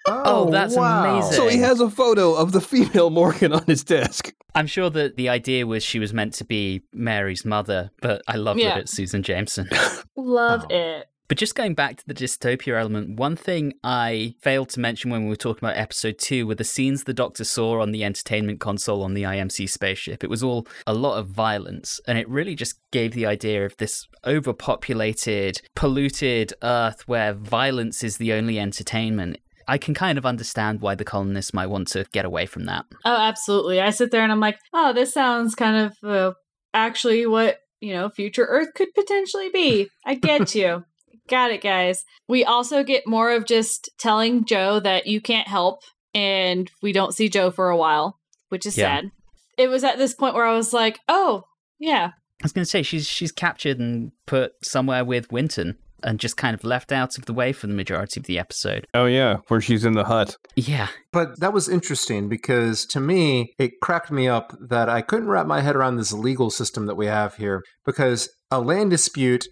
Oh, 0.07 0.49
that's 0.49 0.75
oh, 0.75 0.81
amazing. 0.81 1.33
so 1.33 1.47
he 1.47 1.59
has 1.59 1.79
a 1.79 1.89
photo 1.89 2.33
of 2.33 2.51
the 2.51 2.61
female 2.61 3.09
Morgan 3.11 3.53
on 3.53 3.63
his 3.65 3.83
desk. 3.83 4.33
I'm 4.55 4.65
sure 4.67 4.89
that 4.89 5.15
the 5.15 5.29
idea 5.29 5.67
was 5.67 5.83
she 5.83 5.99
was 5.99 6.11
meant 6.11 6.33
to 6.35 6.43
be 6.43 6.81
Mary's 6.91 7.45
mother, 7.45 7.91
but 8.01 8.21
I 8.27 8.37
love 8.37 8.57
Yeah. 8.57 8.69
that 8.69 8.77
it's 8.79 8.91
Susan 8.93 9.21
Jameson. 9.21 9.69
love 10.15 10.65
oh. 10.69 10.75
it 10.75 11.07
But 11.31 11.37
just 11.37 11.55
going 11.55 11.75
back 11.75 11.95
to 11.95 12.05
the 12.05 12.13
dystopia 12.13 12.77
element, 12.77 13.15
one 13.15 13.37
thing 13.37 13.75
I 13.85 14.35
failed 14.41 14.67
to 14.71 14.81
mention 14.81 15.11
when 15.11 15.23
we 15.23 15.29
were 15.29 15.37
talking 15.37 15.65
about 15.65 15.77
episode 15.77 16.17
two 16.17 16.45
were 16.45 16.55
the 16.55 16.65
scenes 16.65 17.05
the 17.05 17.13
Doctor 17.13 17.45
saw 17.45 17.81
on 17.81 17.93
the 17.93 18.03
entertainment 18.03 18.59
console 18.59 19.01
on 19.01 19.13
the 19.13 19.23
IMC 19.23 19.69
spaceship. 19.69 20.25
It 20.25 20.29
was 20.29 20.43
all 20.43 20.67
a 20.85 20.93
lot 20.93 21.19
of 21.19 21.29
violence, 21.29 22.01
and 22.05 22.17
it 22.17 22.27
really 22.27 22.53
just 22.53 22.81
gave 22.91 23.13
the 23.13 23.27
idea 23.27 23.65
of 23.65 23.77
this 23.77 24.09
overpopulated, 24.27 25.61
polluted 25.73 26.53
Earth 26.63 27.07
where 27.07 27.33
violence 27.33 28.03
is 28.03 28.17
the 28.17 28.33
only 28.33 28.59
entertainment. 28.59 29.37
I 29.69 29.77
can 29.77 29.93
kind 29.93 30.17
of 30.17 30.25
understand 30.25 30.81
why 30.81 30.95
the 30.95 31.05
colonists 31.05 31.53
might 31.53 31.67
want 31.67 31.87
to 31.93 32.05
get 32.11 32.25
away 32.25 32.45
from 32.45 32.65
that. 32.65 32.83
oh 33.05 33.15
absolutely 33.15 33.79
I 33.79 33.91
sit 33.91 34.11
there 34.11 34.23
and 34.23 34.33
I'm 34.33 34.41
like 34.41 34.59
oh 34.73 34.91
this 34.91 35.13
sounds 35.13 35.55
kind 35.55 35.77
of 35.77 36.09
uh, 36.09 36.33
actually 36.73 37.25
what 37.25 37.59
you 37.79 37.93
know 37.93 38.09
future 38.09 38.45
earth 38.49 38.73
could 38.75 38.93
potentially 38.93 39.47
be 39.47 39.87
I 40.05 40.15
get 40.15 40.53
you 40.55 40.83
got 41.31 41.49
it 41.51 41.61
guys 41.63 42.03
we 42.27 42.43
also 42.45 42.83
get 42.83 43.07
more 43.07 43.31
of 43.31 43.45
just 43.45 43.89
telling 43.97 44.45
Jo 44.45 44.79
that 44.79 45.07
you 45.07 45.19
can't 45.19 45.47
help 45.47 45.79
and 46.13 46.69
we 46.83 46.91
don't 46.91 47.15
see 47.15 47.27
Jo 47.29 47.49
for 47.49 47.69
a 47.69 47.77
while 47.77 48.19
which 48.49 48.65
is 48.65 48.77
Yeah. 48.77 48.97
sad 49.01 49.11
it 49.57 49.69
was 49.69 49.83
at 49.83 49.97
this 49.97 50.13
point 50.13 50.35
where 50.35 50.45
I 50.45 50.53
was 50.55 50.73
like 50.73 50.99
oh 51.07 51.43
yeah 51.79 52.11
I 52.13 52.43
was 52.43 52.51
going 52.53 52.63
to 52.65 52.69
say 52.69 52.81
she's 52.83 53.07
she's 53.07 53.31
captured 53.31 53.79
and 53.79 54.11
put 54.25 54.53
somewhere 54.63 55.05
with 55.05 55.31
Winton 55.31 55.77
and 56.03 56.19
just 56.19 56.35
kind 56.35 56.55
of 56.55 56.63
left 56.63 56.91
out 56.91 57.15
of 57.19 57.25
the 57.25 57.33
way 57.33 57.53
for 57.53 57.67
the 57.67 57.75
majority 57.75 58.19
of 58.19 58.25
the 58.25 58.39
episode. 58.39 58.87
Oh, 58.95 59.05
yeah, 59.05 59.35
where 59.49 59.61
she's 59.61 59.85
in 59.85 59.93
the 59.93 60.05
hut. 60.05 60.35
Yeah, 60.55 60.87
But 61.13 61.39
that 61.41 61.53
was 61.53 61.69
interesting 61.69 62.27
because 62.27 62.87
to 62.87 62.99
me, 62.99 63.53
it 63.59 63.79
cracked 63.83 64.09
me 64.09 64.27
up 64.27 64.57
that 64.69 64.89
I 64.89 65.03
couldn't 65.03 65.27
wrap 65.27 65.45
my 65.45 65.61
head 65.61 65.75
around 65.75 65.97
this 65.97 66.11
legal 66.11 66.49
system 66.49 66.87
that 66.87 66.95
we 66.97 67.05
have 67.05 67.35
here. 67.35 67.61
Because 67.85 68.29
a 68.49 68.59
land 68.59 68.89
dispute, 68.89 69.45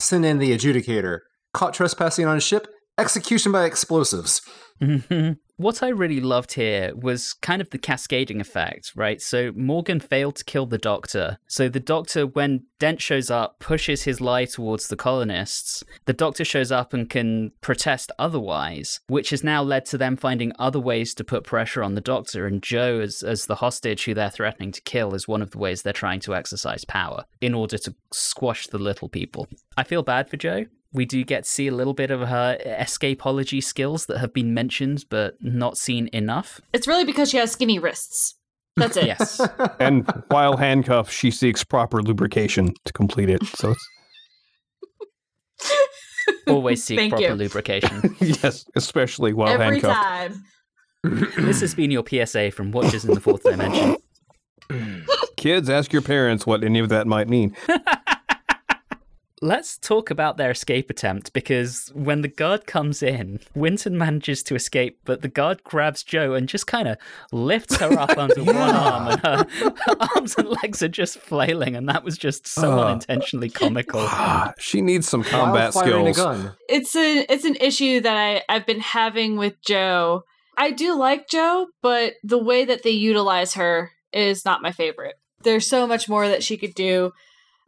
send 0.00 0.24
in 0.24 0.38
the 0.38 0.56
adjudicator. 0.56 1.20
Caught 1.52 1.74
trespassing 1.74 2.26
on 2.26 2.36
a 2.36 2.40
ship, 2.40 2.66
Execution 3.00 3.50
by 3.50 3.64
explosives. 3.64 4.42
What 5.60 5.82
I 5.82 5.88
really 5.88 6.20
loved 6.22 6.54
here 6.54 6.94
was 6.96 7.34
kind 7.34 7.60
of 7.60 7.68
the 7.68 7.76
cascading 7.76 8.40
effect, 8.40 8.92
right? 8.96 9.20
So 9.20 9.52
Morgan 9.54 10.00
failed 10.00 10.36
to 10.36 10.44
kill 10.44 10.64
the 10.64 10.78
doctor. 10.78 11.36
So 11.48 11.68
the 11.68 11.78
doctor, 11.78 12.26
when 12.26 12.64
Dent 12.78 13.02
shows 13.02 13.30
up, 13.30 13.58
pushes 13.58 14.04
his 14.04 14.22
lie 14.22 14.46
towards 14.46 14.88
the 14.88 14.96
colonists. 14.96 15.84
The 16.06 16.14
doctor 16.14 16.46
shows 16.46 16.72
up 16.72 16.94
and 16.94 17.10
can 17.10 17.52
protest 17.60 18.10
otherwise, 18.18 19.00
which 19.08 19.28
has 19.28 19.44
now 19.44 19.62
led 19.62 19.84
to 19.86 19.98
them 19.98 20.16
finding 20.16 20.54
other 20.58 20.80
ways 20.80 21.12
to 21.16 21.24
put 21.24 21.44
pressure 21.44 21.82
on 21.82 21.94
the 21.94 22.00
doctor. 22.00 22.46
And 22.46 22.62
Jo, 22.62 23.00
as, 23.00 23.22
as 23.22 23.44
the 23.44 23.56
hostage 23.56 24.06
who 24.06 24.14
they're 24.14 24.30
threatening 24.30 24.72
to 24.72 24.80
kill, 24.80 25.14
is 25.14 25.28
one 25.28 25.42
of 25.42 25.50
the 25.50 25.58
ways 25.58 25.82
they're 25.82 25.92
trying 25.92 26.20
to 26.20 26.34
exercise 26.34 26.86
power 26.86 27.26
in 27.42 27.52
order 27.52 27.76
to 27.76 27.94
squash 28.14 28.66
the 28.66 28.78
little 28.78 29.10
people. 29.10 29.46
I 29.76 29.82
feel 29.82 30.02
bad 30.02 30.30
for 30.30 30.38
Jo 30.38 30.64
we 30.92 31.04
do 31.04 31.24
get 31.24 31.44
to 31.44 31.50
see 31.50 31.68
a 31.68 31.74
little 31.74 31.94
bit 31.94 32.10
of 32.10 32.20
her 32.28 32.58
escapology 32.66 33.62
skills 33.62 34.06
that 34.06 34.18
have 34.18 34.32
been 34.32 34.52
mentioned 34.52 35.04
but 35.08 35.34
not 35.40 35.76
seen 35.76 36.08
enough. 36.12 36.60
It's 36.72 36.88
really 36.88 37.04
because 37.04 37.30
she 37.30 37.36
has 37.36 37.52
skinny 37.52 37.78
wrists. 37.78 38.34
That's 38.76 38.96
it. 38.96 39.06
Yes. 39.06 39.40
and 39.80 40.10
while 40.28 40.56
handcuffed, 40.56 41.12
she 41.12 41.30
seeks 41.30 41.62
proper 41.64 42.02
lubrication 42.02 42.74
to 42.84 42.92
complete 42.92 43.28
it. 43.28 43.44
So 43.44 43.72
it's, 43.72 43.88
Always 46.46 46.82
seek 46.82 46.98
Thank 46.98 47.12
proper 47.12 47.24
you. 47.24 47.34
lubrication. 47.34 48.16
yes, 48.20 48.64
especially 48.74 49.32
while 49.32 49.48
Every 49.48 49.80
handcuffed. 49.80 49.94
time. 49.94 50.44
this 51.38 51.60
has 51.60 51.74
been 51.74 51.90
your 51.90 52.04
PSA 52.06 52.50
from 52.50 52.72
Watches 52.72 53.04
in 53.04 53.14
the 53.14 53.20
Fourth 53.20 53.42
Dimension. 53.42 53.96
Kids, 55.36 55.70
ask 55.70 55.92
your 55.92 56.02
parents 56.02 56.46
what 56.46 56.62
any 56.62 56.78
of 56.78 56.88
that 56.90 57.06
might 57.06 57.28
mean. 57.28 57.56
Let's 59.42 59.78
talk 59.78 60.10
about 60.10 60.36
their 60.36 60.50
escape 60.50 60.90
attempt 60.90 61.32
because 61.32 61.90
when 61.94 62.20
the 62.20 62.28
guard 62.28 62.66
comes 62.66 63.02
in, 63.02 63.40
Winton 63.54 63.96
manages 63.96 64.42
to 64.42 64.54
escape, 64.54 64.98
but 65.06 65.22
the 65.22 65.28
guard 65.28 65.64
grabs 65.64 66.02
Jo 66.02 66.34
and 66.34 66.46
just 66.46 66.66
kind 66.66 66.86
of 66.86 66.98
lifts 67.32 67.76
her 67.78 67.90
up 67.98 68.10
under 68.18 68.44
one 68.44 68.54
arm, 68.56 69.08
and 69.08 69.20
her, 69.22 69.46
her 69.86 69.96
arms 70.14 70.34
and 70.36 70.46
legs 70.62 70.82
are 70.82 70.88
just 70.88 71.18
flailing, 71.18 71.74
and 71.74 71.88
that 71.88 72.04
was 72.04 72.18
just 72.18 72.46
so 72.46 72.78
Uh. 72.80 72.84
unintentionally 72.88 73.48
comical. 73.48 74.06
She 74.58 74.82
needs 74.82 75.08
some 75.08 75.22
While 75.22 75.30
combat 75.30 75.72
firing 75.72 76.08
a 76.08 76.12
skills. 76.12 76.16
gun. 76.42 76.52
It's 76.68 76.94
a 76.94 77.24
it's 77.32 77.46
an 77.46 77.56
issue 77.56 78.00
that 78.00 78.16
I, 78.16 78.42
I've 78.54 78.66
been 78.66 78.80
having 78.80 79.38
with 79.38 79.54
Jo. 79.62 80.24
I 80.58 80.70
do 80.70 80.94
like 80.94 81.28
Jo, 81.30 81.68
but 81.80 82.12
the 82.22 82.36
way 82.36 82.66
that 82.66 82.82
they 82.82 82.90
utilize 82.90 83.54
her 83.54 83.92
is 84.12 84.44
not 84.44 84.60
my 84.60 84.72
favorite. 84.72 85.14
There's 85.42 85.66
so 85.66 85.86
much 85.86 86.10
more 86.10 86.28
that 86.28 86.42
she 86.42 86.58
could 86.58 86.74
do. 86.74 87.12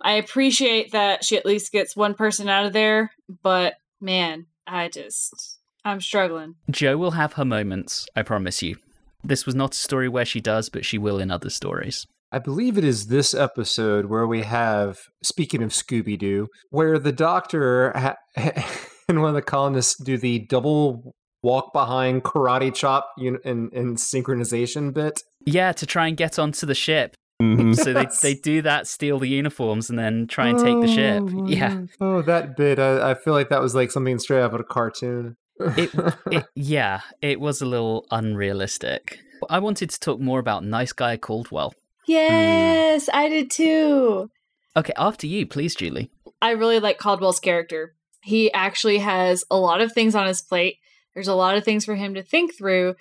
I 0.03 0.15
appreciate 0.15 0.93
that 0.93 1.25
she 1.25 1.37
at 1.37 1.47
least 1.47 1.73
gets 1.73 1.97
one 1.97 2.15
person 2.15 2.49
out 2.49 2.67
of 2.67 2.73
there, 2.73 3.13
but 3.43 3.75
man, 4.01 4.47
I 4.67 4.89
just 4.89 5.59
I'm 5.85 6.01
struggling. 6.01 6.57
Jo 6.71 6.97
will 6.97 7.13
have 7.13 7.35
her 7.35 7.45
moments, 7.45 8.07
I 8.15 8.23
promise 8.23 8.63
you. 8.63 8.77
This 9.25 9.47
was 9.47 9.55
not 9.55 9.75
a 9.75 9.79
story 9.79 10.09
where 10.09 10.25
she 10.25 10.41
does, 10.41 10.69
but 10.69 10.85
she 10.85 10.99
will 10.99 11.19
in 11.19 11.31
other 11.31 11.51
stories. 11.51 12.07
I 12.33 12.39
believe 12.39 12.79
it 12.79 12.85
is 12.85 13.07
this 13.09 13.35
episode 13.35 14.07
where 14.07 14.27
we 14.27 14.43
have, 14.43 14.99
speaking 15.23 15.63
of 15.63 15.71
Scooby 15.71 16.19
Doo, 16.19 16.49
where 16.71 16.99
the 16.99 17.13
doctor 17.13 17.93
ha- 17.93 18.17
and 19.09 19.21
one 19.21 19.29
of 19.29 19.35
the 19.35 19.43
colonists 19.43 20.03
do 20.03 20.17
the 20.17 20.41
double 20.49 21.15
walk 21.43 21.73
behind 21.73 22.23
karate 22.23 22.75
chop 22.75 23.11
un- 23.19 23.39
and, 23.45 23.73
and 23.73 23.97
synchronization 23.99 24.95
bit. 24.95 25.21
Yeah, 25.45 25.73
to 25.73 25.87
try 25.87 26.09
and 26.09 26.17
get 26.17 26.39
onto 26.39 26.65
the 26.67 26.75
ship. 26.75 27.15
Mhm. 27.43 27.77
So 27.83 27.93
they, 27.93 28.07
they 28.23 28.35
do 28.35 28.63
that, 28.63 28.87
steal 28.87 29.19
the 29.19 29.29
uniforms, 29.29 29.91
and 29.91 29.99
then 29.99 30.27
try 30.27 30.49
and 30.49 30.59
take 30.59 30.81
the 30.81 30.87
ship. 30.87 31.25
Yeah. 31.47 31.83
Oh, 32.01 32.23
that 32.23 32.57
bit. 32.57 32.79
I, 32.79 33.11
I 33.11 33.15
feel 33.15 33.33
like 33.33 33.49
that 33.49 33.61
was 33.61 33.75
like 33.75 33.91
something 33.91 34.19
straight 34.19 34.43
out 34.43 34.55
of 34.55 34.61
a 34.61 34.65
cartoon. 34.65 35.37
It, 35.59 35.91
it, 36.27 36.45
yeah, 36.55 37.01
it 37.21 37.41
was 37.41 37.61
a 37.61 37.67
little 37.67 38.07
unrealistic. 38.11 39.19
I 39.51 39.59
wanted 39.59 39.91
to 39.91 40.01
talk 40.01 40.21
more 40.21 40.39
about 40.39 40.65
Nice 40.65 40.93
Guy 40.93 41.17
Caldwell. 41.17 41.75
Yes, 42.07 43.09
I 43.13 43.29
did 43.29 43.51
too. 43.51 44.31
Okay, 44.77 44.93
after 44.97 45.27
you, 45.27 45.47
please, 45.47 45.75
Julie. 45.75 46.11
I 46.41 46.51
really 46.53 46.81
like 46.81 46.99
Caldwell's 46.99 47.41
character. 47.41 47.95
He 48.23 48.53
actually 48.53 48.99
has 48.99 49.45
a 49.51 49.57
lot 49.57 49.81
of 49.81 49.93
things 49.93 50.15
on 50.15 50.27
his 50.27 50.43
plate. 50.43 50.77
There's 51.15 51.29
a 51.29 51.35
lot 51.35 51.57
of 51.57 51.65
things 51.65 51.85
for 51.85 51.95
him 51.95 52.15
to 52.15 52.23
think 52.23 52.57
through, 52.57 52.95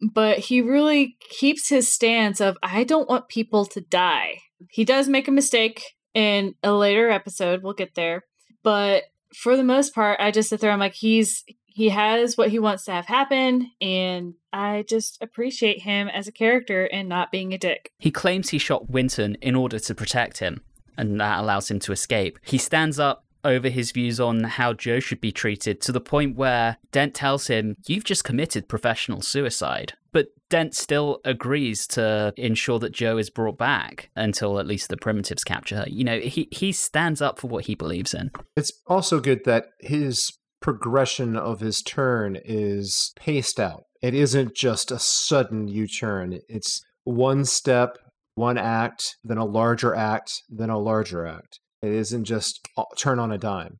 but 0.00 0.38
he 0.38 0.60
really 0.60 1.16
keeps 1.20 1.68
his 1.68 1.90
stance 1.90 2.40
of 2.40 2.56
I 2.62 2.84
don't 2.84 3.08
want 3.08 3.28
people 3.28 3.66
to 3.66 3.80
die. 3.80 4.40
He 4.70 4.84
does 4.84 5.08
make 5.08 5.28
a 5.28 5.32
mistake 5.32 5.82
in 6.14 6.54
a 6.62 6.72
later 6.72 7.10
episode, 7.10 7.62
we'll 7.62 7.74
get 7.74 7.94
there, 7.94 8.22
but 8.62 9.04
for 9.34 9.56
the 9.56 9.64
most 9.64 9.94
part, 9.94 10.18
I 10.18 10.30
just 10.30 10.48
sit 10.48 10.60
there 10.60 10.70
I'm 10.70 10.78
like 10.78 10.94
he's 10.94 11.44
he 11.66 11.90
has 11.90 12.38
what 12.38 12.48
he 12.48 12.58
wants 12.58 12.86
to 12.86 12.92
have 12.92 13.04
happen 13.04 13.70
and 13.82 14.32
I 14.50 14.86
just 14.88 15.18
appreciate 15.20 15.82
him 15.82 16.08
as 16.08 16.26
a 16.26 16.32
character 16.32 16.86
and 16.86 17.06
not 17.06 17.30
being 17.30 17.52
a 17.52 17.58
dick. 17.58 17.90
He 17.98 18.10
claims 18.10 18.48
he 18.48 18.56
shot 18.56 18.88
Winton 18.88 19.34
in 19.42 19.54
order 19.54 19.78
to 19.80 19.94
protect 19.94 20.38
him, 20.38 20.62
and 20.96 21.20
that 21.20 21.38
allows 21.40 21.70
him 21.70 21.78
to 21.80 21.92
escape. 21.92 22.38
He 22.42 22.56
stands 22.56 22.98
up 22.98 23.25
over 23.46 23.68
his 23.68 23.92
views 23.92 24.20
on 24.20 24.44
how 24.44 24.72
Jo 24.72 25.00
should 25.00 25.20
be 25.20 25.32
treated 25.32 25.80
to 25.82 25.92
the 25.92 26.00
point 26.00 26.36
where 26.36 26.76
Dent 26.92 27.14
tells 27.14 27.46
him, 27.46 27.76
You've 27.86 28.04
just 28.04 28.24
committed 28.24 28.68
professional 28.68 29.22
suicide. 29.22 29.94
But 30.12 30.28
Dent 30.48 30.74
still 30.74 31.20
agrees 31.24 31.86
to 31.88 32.32
ensure 32.36 32.78
that 32.78 32.92
Jo 32.92 33.18
is 33.18 33.30
brought 33.30 33.58
back 33.58 34.10
until 34.16 34.58
at 34.58 34.66
least 34.66 34.88
the 34.88 34.96
primitives 34.96 35.44
capture 35.44 35.76
her. 35.76 35.86
You 35.88 36.04
know, 36.04 36.20
he, 36.20 36.48
he 36.50 36.72
stands 36.72 37.20
up 37.20 37.38
for 37.38 37.48
what 37.48 37.66
he 37.66 37.74
believes 37.74 38.14
in. 38.14 38.30
It's 38.56 38.72
also 38.86 39.20
good 39.20 39.44
that 39.44 39.66
his 39.80 40.32
progression 40.60 41.36
of 41.36 41.60
his 41.60 41.82
turn 41.82 42.38
is 42.44 43.12
paced 43.16 43.60
out. 43.60 43.84
It 44.02 44.14
isn't 44.14 44.54
just 44.54 44.90
a 44.90 44.98
sudden 44.98 45.68
U 45.68 45.86
turn, 45.86 46.40
it's 46.48 46.82
one 47.04 47.44
step, 47.44 47.98
one 48.34 48.58
act, 48.58 49.16
then 49.22 49.38
a 49.38 49.44
larger 49.44 49.94
act, 49.94 50.42
then 50.48 50.70
a 50.70 50.78
larger 50.78 51.26
act. 51.26 51.60
It 51.86 51.94
isn't 51.94 52.24
just 52.24 52.68
uh, 52.76 52.84
turn 52.96 53.18
on 53.18 53.32
a 53.32 53.38
dime. 53.38 53.78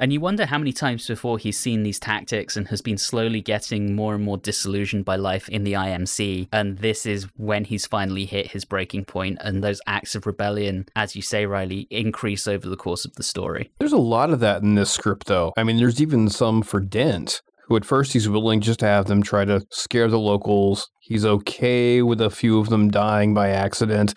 And 0.00 0.12
you 0.12 0.18
wonder 0.20 0.46
how 0.46 0.58
many 0.58 0.72
times 0.72 1.06
before 1.06 1.38
he's 1.38 1.56
seen 1.56 1.84
these 1.84 2.00
tactics 2.00 2.56
and 2.56 2.66
has 2.66 2.82
been 2.82 2.98
slowly 2.98 3.40
getting 3.40 3.94
more 3.94 4.16
and 4.16 4.24
more 4.24 4.38
disillusioned 4.38 5.04
by 5.04 5.14
life 5.14 5.48
in 5.48 5.62
the 5.62 5.74
IMC. 5.74 6.48
And 6.52 6.78
this 6.78 7.06
is 7.06 7.28
when 7.36 7.64
he's 7.64 7.86
finally 7.86 8.24
hit 8.24 8.50
his 8.50 8.64
breaking 8.64 9.04
point, 9.04 9.38
and 9.40 9.62
those 9.62 9.80
acts 9.86 10.16
of 10.16 10.26
rebellion, 10.26 10.86
as 10.96 11.14
you 11.14 11.22
say, 11.22 11.46
Riley, 11.46 11.86
increase 11.90 12.48
over 12.48 12.68
the 12.68 12.76
course 12.76 13.04
of 13.04 13.14
the 13.14 13.22
story. 13.22 13.70
There's 13.78 13.92
a 13.92 13.98
lot 13.98 14.30
of 14.30 14.40
that 14.40 14.62
in 14.62 14.74
this 14.74 14.90
script, 14.90 15.28
though. 15.28 15.52
I 15.56 15.62
mean, 15.62 15.76
there's 15.76 16.02
even 16.02 16.28
some 16.28 16.62
for 16.62 16.80
Dent, 16.80 17.40
who 17.68 17.76
at 17.76 17.84
first 17.84 18.14
he's 18.14 18.28
willing 18.28 18.60
just 18.60 18.80
to 18.80 18.86
have 18.86 19.06
them 19.06 19.22
try 19.22 19.44
to 19.44 19.64
scare 19.70 20.08
the 20.08 20.18
locals. 20.18 20.90
He's 20.98 21.24
okay 21.24 22.02
with 22.02 22.20
a 22.20 22.30
few 22.30 22.58
of 22.58 22.68
them 22.68 22.90
dying 22.90 23.32
by 23.32 23.50
accident, 23.50 24.14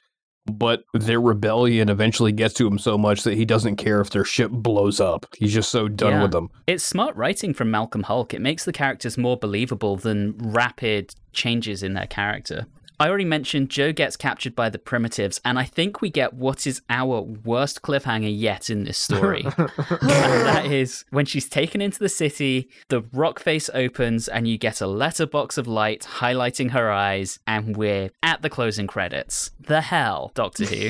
but 0.52 0.84
their 0.94 1.20
rebellion 1.22 1.90
eventually 1.90 2.32
gets 2.32 2.54
to 2.56 2.68
him 2.68 2.80
so 2.80 2.98
much 2.98 3.24
that 3.24 3.36
he 3.36 3.46
doesn't 3.46 3.76
care 3.76 4.02
if 4.02 4.10
their 4.10 4.24
ship 4.26 4.52
blows 4.52 5.00
up. 5.00 5.26
He's 5.38 5.54
just 5.54 5.70
so 5.70 5.88
done 5.88 6.14
Yeah. 6.14 6.22
with 6.24 6.32
them. 6.32 6.50
It's 6.66 6.84
smart 6.84 7.16
writing 7.16 7.54
from 7.54 7.70
Malcolm 7.72 8.04
Hulke. 8.04 8.34
It 8.34 8.42
makes 8.42 8.66
the 8.66 8.74
characters 8.74 9.18
more 9.18 9.38
believable 9.38 9.96
than 9.98 10.36
rapid 10.38 11.14
changes 11.34 11.84
in 11.84 11.94
their 11.94 12.08
character. 12.08 12.66
I 13.00 13.10
already 13.10 13.26
mentioned 13.26 13.70
Jo 13.70 13.92
gets 13.92 14.18
captured 14.18 14.56
by 14.56 14.70
the 14.70 14.80
primitives, 14.80 15.40
and 15.46 15.60
I 15.60 15.66
think 15.66 16.02
we 16.02 16.10
get 16.10 16.34
what 16.34 16.66
is 16.66 16.82
our 16.90 17.22
worst 17.22 17.84
cliffhanger 17.84 18.36
yet 18.36 18.72
in 18.72 18.86
this 18.86 18.98
story. 18.98 19.44
and 19.58 20.10
that 20.10 20.66
is 20.66 21.06
when 21.12 21.28
she's 21.28 21.48
taken 21.48 21.80
into 21.80 22.00
the 22.00 22.10
city, 22.10 22.70
the 22.90 23.04
rock 23.14 23.40
face 23.40 23.70
opens, 23.74 24.28
and 24.28 24.48
you 24.48 24.58
get 24.58 24.82
a 24.82 24.88
letterbox 24.88 25.60
of 25.60 25.68
light 25.68 26.08
highlighting 26.18 26.72
her 26.72 26.92
eyes, 26.92 27.38
and 27.46 27.78
we're 27.78 28.10
at 28.24 28.42
the 28.42 28.50
closing 28.50 28.88
credits. 28.88 29.52
The 29.60 29.82
hell, 29.82 30.32
Doctor 30.34 30.66
Who. 30.66 30.90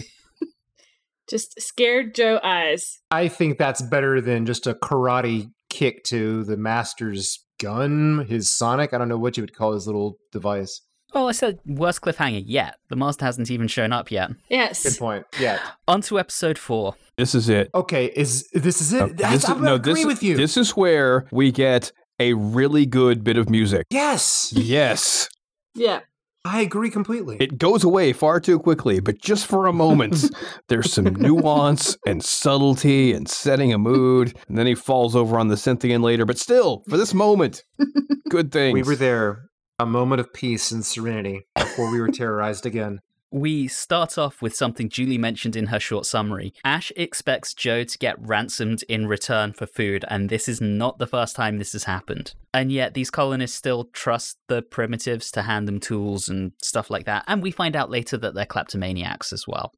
Just 1.30 1.60
scared 1.60 2.16
Jo 2.16 2.40
eyes. 2.42 3.00
I 3.12 3.28
think 3.28 3.58
that's 3.58 3.82
better 3.82 4.22
than 4.22 4.46
just 4.46 4.66
a 4.66 4.76
karate 4.76 5.52
kick 5.70 6.06
to 6.06 6.46
the 6.46 6.56
master's 6.56 7.46
gun, 7.60 8.26
his 8.30 8.50
sonic. 8.50 8.94
I 8.94 8.98
don't 8.98 9.10
know 9.10 9.18
what 9.18 9.36
you 9.36 9.44
would 9.44 9.54
call 9.54 9.74
his 9.74 9.88
little 9.88 10.20
device. 10.32 10.80
Well, 11.14 11.30
I 11.30 11.32
said 11.32 11.60
worst 11.66 12.02
cliffhanger 12.02 12.44
yet. 12.46 12.76
The 12.90 12.96
master 12.96 13.26
hasn't 13.26 13.50
even 13.50 13.68
shown 13.68 13.94
up 13.94 14.12
yet. 14.12 14.30
Yes. 14.50 14.84
Good 14.84 14.98
point. 15.00 15.26
Yeah. 15.40 15.60
On 15.88 16.02
to 16.02 16.20
episode 16.20 16.58
four. 16.58 16.96
This 17.18 17.34
is 17.34 17.50
it. 17.50 17.70
Okay. 17.74 18.08
Is 18.16 18.48
this 18.54 18.82
is 18.82 18.94
it? 18.94 19.02
Uh, 19.02 19.08
That's, 19.16 19.34
this 19.34 19.46
I'm 19.46 19.56
is, 19.58 19.60
gonna 19.60 19.66
no, 19.70 19.76
agree 19.76 19.94
this, 19.96 20.06
with 20.06 20.22
you. 20.24 20.36
This 20.38 20.58
is 20.58 20.72
where 20.72 21.28
we 21.32 21.52
get 21.52 21.92
a 22.20 22.34
really 22.34 22.86
good 22.86 23.24
bit 23.24 23.38
of 23.38 23.50
music. 23.50 23.86
yes, 23.90 24.52
Yes. 24.56 25.30
Yeah. 25.76 26.00
I 26.46 26.62
agree 26.62 26.90
completely. 26.90 27.36
It 27.42 27.58
goes 27.58 27.84
away 27.84 28.14
far 28.14 28.40
too 28.40 28.58
quickly, 28.58 29.02
but 29.02 29.22
just 29.22 29.48
for 29.48 29.66
a 29.66 29.74
moment, 29.74 30.30
there's 30.70 30.94
some 30.94 31.14
nuance 31.16 31.98
and 32.08 32.24
subtlety 32.24 33.12
and 33.12 33.28
setting 33.28 33.74
a 33.74 33.78
mood. 33.78 34.34
And 34.48 34.58
then 34.58 34.66
he 34.66 34.74
falls 34.74 35.14
over 35.14 35.38
on 35.38 35.50
the 35.50 35.58
Cynthian 35.58 36.02
later, 36.02 36.26
but 36.26 36.38
still, 36.38 36.84
for 36.90 36.96
this 36.98 37.14
moment, 37.14 37.64
good 38.30 38.52
things. 38.54 38.74
we 38.76 38.84
were 38.84 38.96
there, 38.96 39.47
a 39.80 39.86
moment 39.86 40.20
of 40.20 40.34
peace 40.34 40.72
and 40.72 40.86
serenity 40.86 41.46
before 41.56 41.92
we 41.92 42.02
were 42.02 42.08
terrorized 42.12 42.66
again. 42.66 43.00
We 43.30 43.68
start 43.68 44.18
off 44.18 44.42
with 44.42 44.56
something 44.56 44.88
Julie 44.88 45.18
mentioned 45.18 45.58
in 45.58 45.68
her 45.68 45.82
short 45.82 46.06
summary. 46.06 46.54
Ashe 46.64 46.94
expects 46.96 47.54
Jo 47.54 47.84
to 47.84 47.98
get 47.98 48.16
ransomed 48.26 48.84
in 48.88 49.06
return 49.06 49.52
for 49.52 49.68
food, 49.68 50.06
and 50.08 50.30
this 50.30 50.48
is 50.48 50.62
not 50.62 50.98
the 50.98 51.08
first 51.08 51.36
time 51.36 51.58
this 51.58 51.74
has 51.74 51.84
happened. 51.84 52.34
And 52.54 52.72
yet, 52.72 52.94
these 52.94 53.12
colonists 53.12 53.58
still 53.58 53.90
trust 53.92 54.38
the 54.48 54.62
primitives 54.62 55.30
to 55.32 55.42
hand 55.42 55.68
them 55.68 55.82
tools 55.82 56.30
and 56.30 56.54
stuff 56.64 56.90
like 56.90 57.06
that. 57.06 57.26
And 57.28 57.44
we 57.44 57.52
find 57.52 57.76
out 57.76 57.90
later 57.92 58.18
that 58.18 58.34
they're 58.34 58.46
kleptomaniacs 58.46 59.34
as 59.34 59.44
well. 59.46 59.74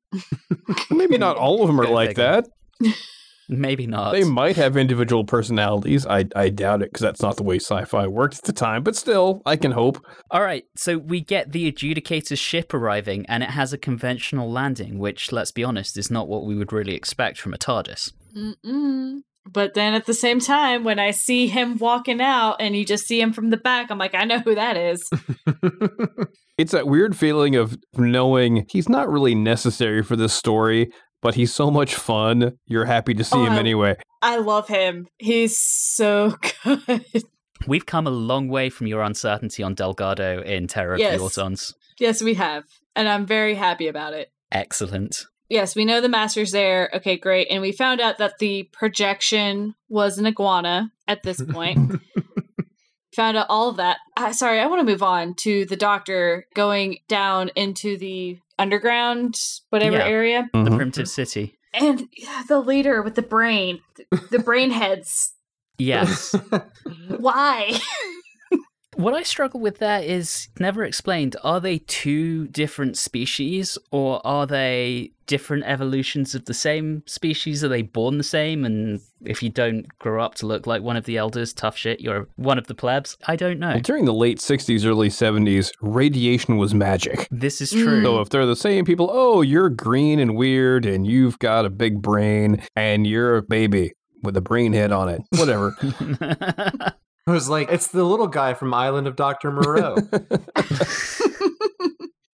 Maybe 0.91 1.18
not 1.18 1.36
all 1.36 1.62
of 1.64 1.68
them 1.68 1.82
are 1.82 1.86
Go 1.86 1.91
like 1.91 2.10
figure. 2.10 2.43
that. 2.43 2.93
Maybe 3.52 3.88
not. 3.88 4.12
They 4.12 4.24
might 4.24 4.56
have 4.58 4.78
individual 4.78 5.24
personalities. 5.24 6.06
I, 6.06 6.26
I 6.36 6.50
doubt 6.50 6.84
it 6.84 6.91
because 6.91 7.02
that's 7.02 7.22
not 7.22 7.36
the 7.36 7.43
way 7.43 7.56
sci 7.56 7.84
fi 7.86 8.06
worked 8.06 8.38
at 8.38 8.43
the 8.43 8.54
time, 8.54 8.84
but 8.84 8.95
still, 8.95 9.41
I 9.43 9.56
can 9.56 9.72
hope. 9.72 10.06
All 10.30 10.43
right, 10.43 10.66
so 10.76 11.00
we 11.00 11.20
get 11.20 11.52
the 11.52 11.72
Adjudicator's 11.72 12.38
ship 12.38 12.76
arriving, 12.76 13.26
and 13.26 13.41
it 13.41 13.50
has 13.50 13.74
a 13.74 13.78
conventional 13.78 14.52
landing, 14.52 15.00
which, 15.00 15.32
let's 15.32 15.52
be 15.52 15.64
honest, 15.64 15.97
is 15.97 16.12
not 16.12 16.28
what 16.28 16.45
we 16.45 16.56
would 16.56 16.72
really 16.72 16.93
expect 16.93 17.41
from 17.41 17.56
a 17.56 17.58
TARDIS. 17.58 18.14
Mm-mm. 18.38 19.22
But 19.52 19.74
then 19.74 19.95
at 19.95 20.06
the 20.06 20.14
same 20.14 20.39
time, 20.39 20.84
when 20.84 21.00
I 21.00 21.10
see 21.10 21.47
him 21.47 21.80
walking 21.80 22.22
out 22.22 22.58
and 22.60 22.76
you 22.76 22.86
just 22.86 23.08
see 23.08 23.20
him 23.20 23.34
from 23.34 23.50
the 23.50 23.58
back, 23.58 23.89
I'm 23.89 23.97
like, 23.97 24.14
I 24.14 24.26
know 24.26 24.39
who 24.39 24.54
that 24.54 24.78
is. 24.78 25.10
It's 26.60 26.74
that 26.74 26.88
weird 26.89 27.16
feeling 27.16 27.56
of 27.56 27.78
knowing 27.95 28.66
he's 28.70 28.89
not 28.89 29.10
really 29.10 29.34
necessary 29.34 30.04
for 30.04 30.18
this 30.18 30.34
story, 30.34 30.91
but 31.22 31.36
he's 31.36 31.53
so 31.53 31.70
much 31.72 31.95
fun. 31.95 32.57
You're 32.65 32.86
happy 32.86 33.13
to 33.13 33.24
see 33.24 33.38
Oh, 33.38 33.45
him 33.45 33.53
I- 33.53 33.59
anyway. 33.59 33.97
I 34.22 34.38
love 34.38 34.67
him. 34.67 35.07
He's 35.17 35.59
so 35.59 36.36
good. 36.63 37.05
We've 37.67 37.86
come 37.86 38.05
a 38.07 38.11
long 38.11 38.47
way 38.49 38.70
from 38.70 38.88
your 38.88 39.01
uncertainty 39.01 39.63
on 39.63 39.74
Delgado 39.76 40.41
in 40.41 40.67
Terror 40.67 40.93
of 40.93 40.99
Yes. 40.99 41.20
the 41.20 41.26
Autons. 41.26 41.74
yes, 41.99 42.22
we 42.22 42.34
have. 42.36 42.63
And 42.95 43.07
I'm 43.07 43.26
very 43.26 43.55
happy 43.55 43.88
about 43.88 44.13
it. 44.13 44.32
Excellent. 44.51 45.26
Yes, 45.49 45.76
we 45.76 45.84
know 45.86 45.99
the 46.01 46.09
master's 46.09 46.51
there. 46.51 46.89
Okay, 46.93 47.17
great. 47.17 47.47
And 47.49 47.61
we 47.61 47.72
found 47.72 48.01
out 48.01 48.17
that 48.20 48.39
the 48.39 48.70
projection 48.72 49.74
was 49.88 50.17
an 50.17 50.26
iguana 50.28 50.91
at 51.07 51.24
this 51.24 51.41
point. 51.41 52.01
found 53.15 53.36
out 53.38 53.47
all 53.49 53.70
of 53.70 53.78
that. 53.78 53.97
Uh, 54.15 54.32
sorry, 54.32 54.59
I 54.59 54.67
want 54.67 54.80
to 54.86 54.91
move 54.91 55.01
on 55.03 55.34
to 55.41 55.65
the 55.65 55.76
doctor 55.76 56.45
going 56.55 56.99
down 57.07 57.49
into 57.55 57.97
the 57.97 58.38
underground, 58.60 59.39
whatever 59.70 59.97
Yeah. 59.97 60.05
area. 60.05 60.49
The 60.53 60.60
Mhm. 60.70 60.76
Primitive 60.78 61.10
City. 61.10 61.57
And 61.74 62.07
yeah, 62.18 62.43
the 62.47 62.60
leader 62.60 63.01
with 63.01 63.16
the 63.16 63.22
brain, 63.22 63.82
the 64.32 64.39
brain 64.39 64.72
heads. 64.72 65.34
Yes. 65.78 66.36
Why? 67.18 67.80
what 69.00 69.14
I 69.14 69.24
struggle 69.24 69.60
with 69.62 69.78
there 69.78 70.02
is 70.02 70.50
never 70.60 70.84
explained. 70.84 71.36
Are 71.43 71.60
they 71.62 71.80
two 71.80 72.47
different 72.47 72.97
species 72.97 73.78
or 73.91 74.26
are 74.28 74.45
they 74.45 75.12
different 75.26 75.64
evolutions 75.66 76.36
of 76.36 76.45
the 76.45 76.54
same 76.54 77.04
species? 77.06 77.64
Are 77.64 77.70
they 77.70 77.82
born 77.82 78.18
the 78.18 78.24
same? 78.24 78.66
And 78.66 79.00
if 79.24 79.41
you 79.41 79.50
don't 79.50 79.86
grow 80.00 80.22
up 80.24 80.36
to 80.36 80.45
look 80.47 80.68
like 80.68 80.82
one 80.82 80.97
of 80.97 81.06
the 81.06 81.18
elders, 81.18 81.54
tough 81.54 81.78
shit, 81.78 82.02
you're 82.02 82.28
one 82.36 82.58
of 82.58 82.68
the 82.68 82.76
plebs? 82.76 83.16
I 83.28 83.36
don't 83.38 83.60
know. 83.60 83.70
Well, 83.70 83.80
during 83.80 84.04
the 84.06 84.14
late 84.14 84.39
60s, 84.39 84.86
early 84.86 85.10
70s, 85.10 85.72
radiation 85.82 86.58
was 86.58 86.74
magic. 86.74 87.28
This 87.32 87.62
is 87.62 87.72
Mm. 87.72 87.84
true. 87.84 88.04
So 88.04 88.20
if 88.22 88.30
they're 88.30 88.45
the 88.45 88.56
same 88.56 88.84
people, 88.84 89.10
oh, 89.12 89.41
you're 89.41 89.70
green 89.70 90.20
and 90.20 90.36
weird 90.36 90.86
and 90.86 91.08
you've 91.08 91.39
got 91.39 91.66
a 91.66 91.70
big 91.70 92.02
brain 92.02 92.62
and 92.76 93.08
you're 93.08 93.38
a 93.38 93.43
baby 93.43 93.93
with 94.24 94.36
a 94.36 94.41
brain 94.41 94.74
head 94.74 94.91
on 94.91 95.08
it. 95.08 95.22
Whatever. 95.38 95.74
I 97.30 97.34
was 97.34 97.49
like, 97.49 97.71
it's 97.71 97.88
the 97.88 98.03
little 98.03 98.27
guy 98.27 98.53
from 98.53 98.73
Island 98.73 99.07
of 99.07 99.15
Dr. 99.15 99.51
Moreau. 99.51 99.95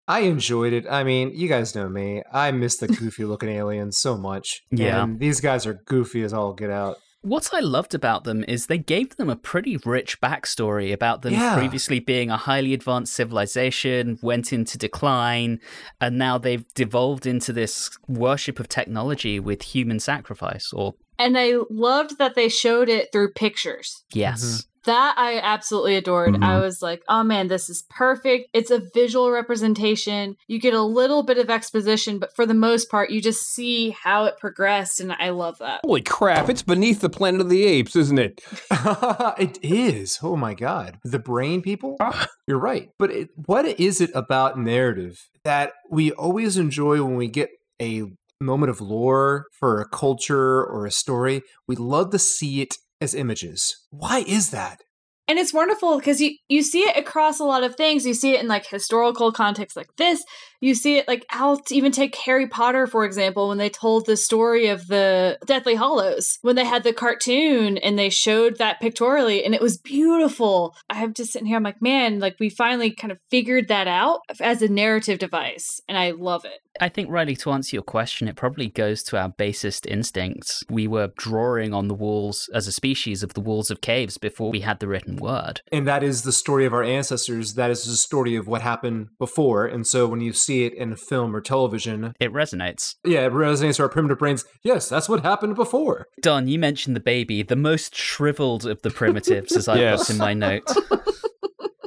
I 0.08 0.20
enjoyed 0.20 0.72
it. 0.72 0.86
I 0.88 1.02
mean, 1.02 1.32
you 1.34 1.48
guys 1.48 1.74
know 1.74 1.88
me. 1.88 2.22
I 2.32 2.52
miss 2.52 2.76
the 2.76 2.86
goofy 2.86 3.24
looking 3.24 3.48
aliens 3.48 3.98
so 3.98 4.16
much. 4.16 4.62
Yeah. 4.70 5.02
And 5.02 5.18
these 5.18 5.40
guys 5.40 5.66
are 5.66 5.74
goofy 5.74 6.22
as 6.22 6.32
all 6.32 6.52
get 6.52 6.70
out. 6.70 6.96
What 7.22 7.50
I 7.52 7.58
loved 7.58 7.92
about 7.92 8.22
them 8.22 8.44
is 8.46 8.66
they 8.66 8.78
gave 8.78 9.16
them 9.16 9.28
a 9.28 9.34
pretty 9.34 9.78
rich 9.84 10.20
backstory 10.20 10.92
about 10.92 11.22
them 11.22 11.32
Yeah. 11.32 11.56
previously 11.56 11.98
being 11.98 12.30
a 12.30 12.36
highly 12.36 12.72
advanced 12.72 13.14
civilization, 13.14 14.16
went 14.22 14.52
into 14.52 14.78
decline, 14.78 15.58
and 16.00 16.18
now 16.18 16.38
they've 16.38 16.64
devolved 16.74 17.26
into 17.26 17.52
this 17.52 17.90
worship 18.06 18.60
of 18.60 18.68
technology 18.68 19.40
with 19.40 19.62
human 19.62 19.98
sacrifice. 19.98 20.72
Or, 20.72 20.94
and 21.18 21.36
I 21.36 21.54
loved 21.68 22.18
that 22.18 22.36
they 22.36 22.48
showed 22.48 22.88
it 22.88 23.08
through 23.10 23.32
pictures. 23.32 24.04
yes, 24.12 24.44
mm-hmm. 24.44 24.70
That 24.86 25.14
I 25.18 25.38
absolutely 25.38 25.96
adored. 25.96 26.34
Mhm. 26.34 26.44
I 26.44 26.60
was 26.60 26.80
like, 26.80 27.02
oh 27.08 27.22
man, 27.22 27.48
this 27.48 27.68
is 27.68 27.84
perfect. 27.90 28.48
It's 28.52 28.70
a 28.70 28.82
visual 28.94 29.30
representation. 29.30 30.36
You 30.48 30.58
get 30.58 30.74
a 30.74 30.82
little 30.82 31.22
bit 31.22 31.38
of 31.38 31.50
exposition, 31.50 32.18
but 32.18 32.34
for 32.34 32.46
the 32.46 32.54
most 32.54 32.90
part, 32.90 33.10
you 33.10 33.20
just 33.20 33.42
see 33.42 33.90
how 33.90 34.24
it 34.24 34.38
progressed. 34.38 35.00
And 35.00 35.12
I 35.12 35.30
love 35.30 35.58
that. 35.58 35.80
Holy 35.84 36.02
crap, 36.02 36.48
it's 36.48 36.62
beneath 36.62 37.00
the 37.00 37.10
Planet 37.10 37.40
of 37.40 37.48
the 37.50 37.64
Apes, 37.64 37.96
isn't 37.96 38.18
it? 38.18 38.40
it 39.38 39.58
is. 39.62 40.18
Oh 40.22 40.36
my 40.36 40.54
god. 40.54 40.98
The 41.04 41.18
brain 41.18 41.62
people? 41.62 41.96
Ah. 42.00 42.28
You're 42.46 42.58
right. 42.58 42.90
But 42.98 43.10
it, 43.10 43.28
what 43.46 43.66
is 43.66 44.00
it 44.00 44.10
about 44.14 44.58
narrative 44.58 45.28
that 45.44 45.72
we 45.90 46.12
always 46.12 46.56
enjoy 46.56 47.02
when 47.02 47.16
we 47.16 47.26
get 47.28 47.50
a 47.82 48.04
moment 48.40 48.70
of 48.70 48.80
lore 48.80 49.46
for 49.58 49.80
a 49.80 49.88
culture 49.88 50.64
or 50.64 50.86
a 50.86 50.90
story? 50.90 51.42
We 51.66 51.74
love 51.76 52.10
to 52.10 52.18
see 52.18 52.60
it 52.62 52.76
as 53.00 53.14
images. 53.14 53.84
Why 53.90 54.24
is 54.26 54.50
that? 54.50 54.82
And 55.28 55.38
it's 55.38 55.52
wonderful 55.52 55.98
because 55.98 56.20
you, 56.20 56.36
you 56.48 56.62
see 56.62 56.82
it 56.82 56.96
across 56.96 57.40
a 57.40 57.44
lot 57.44 57.64
of 57.64 57.74
things. 57.74 58.06
You 58.06 58.14
see 58.14 58.34
it 58.34 58.40
in 58.40 58.46
like 58.46 58.66
historical 58.66 59.32
context 59.32 59.76
like 59.76 59.90
this. 59.96 60.22
You 60.60 60.74
see 60.74 60.98
it 60.98 61.08
like 61.08 61.24
I'll 61.30 61.60
even 61.70 61.92
take 61.92 62.14
Harry 62.16 62.46
Potter, 62.46 62.86
for 62.86 63.04
example, 63.04 63.48
when 63.48 63.58
they 63.58 63.70
told 63.70 64.06
the 64.06 64.16
story 64.16 64.68
of 64.68 64.86
the 64.86 65.38
Deathly 65.46 65.74
Hallows, 65.74 66.38
when 66.42 66.56
they 66.56 66.64
had 66.64 66.82
the 66.82 66.92
cartoon 66.92 67.78
and 67.78 67.98
they 67.98 68.10
showed 68.10 68.58
that 68.58 68.80
pictorially 68.80 69.44
and 69.44 69.54
it 69.54 69.60
was 69.60 69.78
beautiful. 69.78 70.74
I'm 70.90 71.14
just 71.14 71.32
sitting 71.32 71.46
here, 71.46 71.56
I'm 71.56 71.62
like, 71.62 71.82
man, 71.82 72.18
like 72.18 72.36
we 72.40 72.50
finally 72.50 72.90
kind 72.90 73.12
of 73.12 73.18
figured 73.30 73.68
that 73.68 73.88
out 73.88 74.20
as 74.40 74.62
a 74.62 74.68
narrative 74.68 75.18
device. 75.18 75.80
And 75.88 75.98
I 75.98 76.12
love 76.12 76.44
it. 76.44 76.60
I 76.80 76.88
think, 76.88 77.10
Riley, 77.10 77.36
to 77.36 77.50
answer 77.52 77.76
your 77.76 77.82
question, 77.82 78.28
it 78.28 78.36
probably 78.36 78.68
goes 78.68 79.02
to 79.04 79.18
our 79.18 79.28
basest 79.28 79.86
instincts. 79.86 80.62
We 80.68 80.86
were 80.86 81.12
drawing 81.16 81.72
on 81.72 81.88
the 81.88 81.94
walls 81.94 82.50
as 82.52 82.66
a 82.66 82.72
species 82.72 83.22
of 83.22 83.34
the 83.34 83.40
walls 83.40 83.70
of 83.70 83.80
caves 83.80 84.18
before 84.18 84.50
we 84.50 84.60
had 84.60 84.80
the 84.80 84.88
written 84.88 85.16
word. 85.16 85.62
And 85.72 85.86
that 85.88 86.02
is 86.02 86.22
the 86.22 86.32
story 86.32 86.66
of 86.66 86.74
our 86.74 86.82
ancestors. 86.82 87.54
That 87.54 87.70
is 87.70 87.84
the 87.86 87.96
story 87.96 88.36
of 88.36 88.46
what 88.46 88.62
happened 88.62 89.08
before. 89.18 89.66
And 89.66 89.86
so 89.86 90.06
when 90.06 90.20
you 90.20 90.32
see 90.46 90.64
it 90.64 90.74
in 90.74 90.94
film 90.96 91.34
or 91.34 91.40
television, 91.40 92.14
It 92.20 92.32
resonates. 92.32 92.94
yeah, 93.04 93.26
it 93.26 93.32
resonates 93.32 93.76
to 93.76 93.82
our 93.82 93.88
primitive 93.88 94.18
brains. 94.18 94.44
Yes, 94.62 94.88
that's 94.88 95.08
what 95.08 95.22
happened 95.22 95.56
before. 95.56 96.06
Don, 96.22 96.46
you 96.48 96.58
mentioned 96.58 96.94
the 96.96 97.00
baby, 97.00 97.42
the 97.42 97.56
most 97.56 97.94
shriveled 97.94 98.64
of 98.66 98.80
the 98.82 98.90
primitives, 98.90 99.56
as 99.56 99.66
I've 99.68 99.78
Yes. 99.80 100.02
got 100.08 100.10
in 100.10 100.18
my 100.18 100.34
note. 100.34 100.62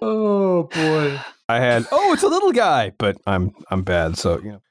Oh 0.02 0.64
boy. 0.64 1.20
I 1.50 1.60
had, 1.60 1.86
oh, 1.92 2.14
it's 2.14 2.24
a 2.24 2.28
little 2.30 2.54
guy, 2.54 2.94
but 2.98 3.18
I'm 3.28 3.52
I'm 3.70 3.82
bad, 3.84 4.18
so 4.18 4.40
you 4.40 4.52
know. 4.54 4.62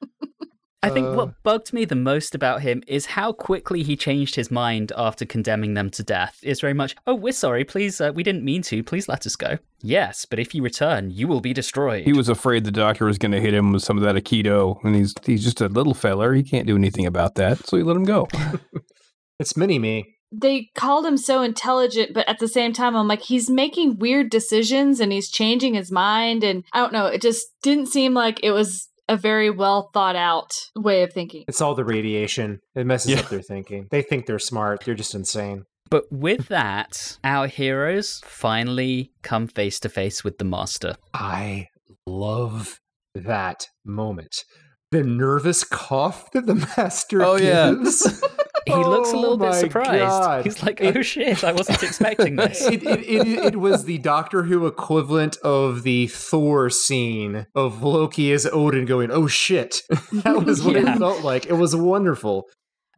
I 0.82 0.90
think 0.90 1.08
Uh. 1.08 1.14
what 1.14 1.42
bugged 1.42 1.72
me 1.72 1.84
the 1.84 1.96
most 1.96 2.34
about 2.36 2.62
him 2.62 2.82
is 2.86 3.06
how 3.06 3.32
quickly 3.32 3.82
he 3.82 3.96
changed 3.96 4.36
his 4.36 4.48
mind 4.50 4.92
after 4.96 5.24
condemning 5.26 5.74
them 5.74 5.90
to 5.90 6.04
death. 6.04 6.38
It's 6.42 6.60
very 6.60 6.72
much, 6.74 6.94
oh, 7.06 7.16
we're 7.16 7.32
sorry, 7.32 7.64
please, 7.64 8.00
uh, 8.00 8.12
we 8.14 8.22
didn't 8.22 8.44
mean 8.44 8.62
to, 8.62 8.84
please 8.84 9.08
let 9.08 9.26
us 9.26 9.34
go. 9.34 9.58
Yes, 9.82 10.24
but 10.24 10.38
if 10.38 10.54
you 10.54 10.62
return, 10.62 11.10
you 11.10 11.26
will 11.26 11.40
be 11.40 11.52
destroyed. 11.52 12.04
He 12.04 12.12
was 12.12 12.28
afraid 12.28 12.62
the 12.64 12.70
doctor 12.70 13.06
was 13.06 13.18
going 13.18 13.32
to 13.32 13.40
hit 13.40 13.54
him 13.54 13.72
with 13.72 13.82
some 13.82 13.96
of 13.96 14.04
that 14.04 14.14
Aikido, 14.14 14.78
and 14.84 14.94
he's 14.94 15.14
he's 15.24 15.42
just 15.44 15.60
a 15.60 15.68
little 15.68 15.94
feller. 15.94 16.32
He 16.34 16.42
can't 16.44 16.66
do 16.66 16.76
anything 16.76 17.06
about 17.06 17.34
that, 17.36 17.66
so 17.66 17.76
he 17.76 17.82
let 17.82 17.96
him 17.96 18.04
go. 18.04 18.28
It's 19.40 19.56
mini 19.56 19.78
me. 19.78 20.14
they 20.32 20.68
called 20.74 21.06
him 21.06 21.16
so 21.16 21.42
intelligent, 21.42 22.12
but 22.12 22.28
at 22.28 22.38
the 22.38 22.48
same 22.48 22.72
time, 22.72 22.94
I'm 22.96 23.06
like, 23.08 23.22
he's 23.22 23.48
making 23.48 23.98
weird 23.98 24.30
decisions 24.30 25.00
and 25.00 25.10
he's 25.12 25.30
changing 25.30 25.74
his 25.74 25.90
mind. 25.92 26.42
And 26.44 26.64
I 26.72 26.80
don't 26.80 26.92
know, 26.92 27.06
it 27.06 27.22
just 27.22 27.46
didn't 27.62 27.86
seem 27.86 28.14
like 28.14 28.38
it 28.42 28.50
was 28.50 28.88
a 29.08 29.16
very 29.16 29.50
well 29.50 29.90
thought 29.94 30.16
out 30.16 30.50
way 30.76 31.02
of 31.02 31.12
thinking. 31.12 31.44
It's 31.48 31.60
all 31.60 31.74
the 31.74 31.84
radiation. 31.84 32.60
It 32.74 32.86
messes 32.86 33.12
Yeah. 33.12 33.20
up 33.20 33.28
their 33.28 33.42
thinking. 33.42 33.86
They 33.90 34.02
think 34.02 34.26
they're 34.26 34.38
smart. 34.38 34.84
They're 34.84 34.94
just 34.94 35.14
insane. 35.14 35.64
But 35.90 36.04
with 36.10 36.48
that, 36.48 37.18
our 37.24 37.46
heroes 37.46 38.20
finally 38.24 39.12
come 39.22 39.46
face 39.46 39.80
to 39.80 39.88
face 39.88 40.22
with 40.22 40.36
the 40.38 40.44
master. 40.44 40.96
I 41.14 41.68
love 42.06 42.78
that 43.14 43.66
moment. 43.84 44.44
The 44.90 45.02
nervous 45.02 45.64
cough 45.64 46.30
that 46.32 46.46
the 46.46 46.54
master 46.76 47.22
Oh, 47.22 47.36
yeah. 47.36 47.74
He 48.68 48.74
looks 48.84 49.12
a 49.12 49.16
Oh 49.16 49.20
little 49.20 49.36
bit 49.36 49.54
surprised. 49.54 50.00
God. 50.00 50.44
He's 50.44 50.62
like, 50.62 50.80
oh 50.82 51.02
shit, 51.02 51.42
I 51.44 51.52
wasn't 51.52 51.82
expecting 51.82 52.36
this. 52.36 52.66
it, 52.66 52.82
it, 52.82 53.00
it, 53.08 53.28
it 53.54 53.56
was 53.56 53.84
the 53.84 53.98
Doctor 53.98 54.44
Who 54.44 54.66
equivalent 54.66 55.36
of 55.38 55.82
the 55.82 56.06
Thor 56.08 56.70
scene 56.70 57.46
of 57.54 57.82
Loki 57.82 58.32
as 58.32 58.46
Odin 58.46 58.84
going, 58.84 59.10
"Oh 59.10 59.26
shit!" 59.26 59.82
that 60.12 60.44
was 60.44 60.62
what 60.62 60.74
Yeah. 60.74 60.94
it 60.94 60.98
felt 60.98 61.22
like. 61.22 61.46
It 61.46 61.54
was 61.54 61.74
wonderful. 61.74 62.44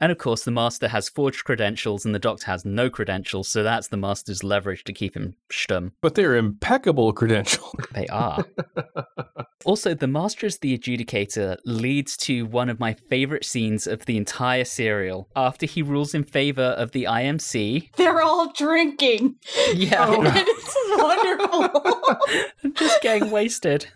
And 0.00 0.10
of 0.10 0.18
course, 0.18 0.44
the 0.44 0.50
master 0.50 0.88
has 0.88 1.08
forged 1.08 1.44
credentials 1.44 2.04
and 2.04 2.14
the 2.14 2.18
doctor 2.18 2.46
has 2.46 2.64
no 2.64 2.88
credentials, 2.88 3.48
so 3.48 3.62
that's 3.62 3.88
the 3.88 3.96
master's 3.96 4.42
leverage 4.42 4.84
to 4.84 4.92
keep 4.92 5.14
him 5.14 5.34
stum. 5.50 5.92
But 6.00 6.14
they're 6.14 6.36
impeccable 6.36 7.12
credentials. 7.20 7.74
They 7.92 8.06
are. 8.08 8.44
Also, 9.66 9.92
the 9.92 10.06
Master 10.06 10.46
as 10.46 10.58
the 10.58 10.76
Adjudicator 10.76 11.58
leads 11.66 12.16
to 12.16 12.46
one 12.46 12.70
of 12.70 12.80
my 12.80 12.94
favorite 12.94 13.44
scenes 13.44 13.86
of 13.86 14.06
the 14.06 14.16
entire 14.16 14.64
serial. 14.64 15.28
After 15.36 15.66
he 15.66 15.82
rules 15.82 16.14
in 16.14 16.24
favor 16.24 16.62
of 16.62 16.92
the 16.92 17.04
IMC, 17.04 17.94
They're 17.96 18.22
all 18.22 18.50
drinking. 18.54 19.36
yeah, 19.74 20.06
oh, 20.08 20.22
And 20.22 20.48
is 20.48 20.74
wonderful. 20.96 22.16
I'm 22.64 22.72
just 22.74 23.02
getting 23.02 23.30
wasted. 23.30 23.86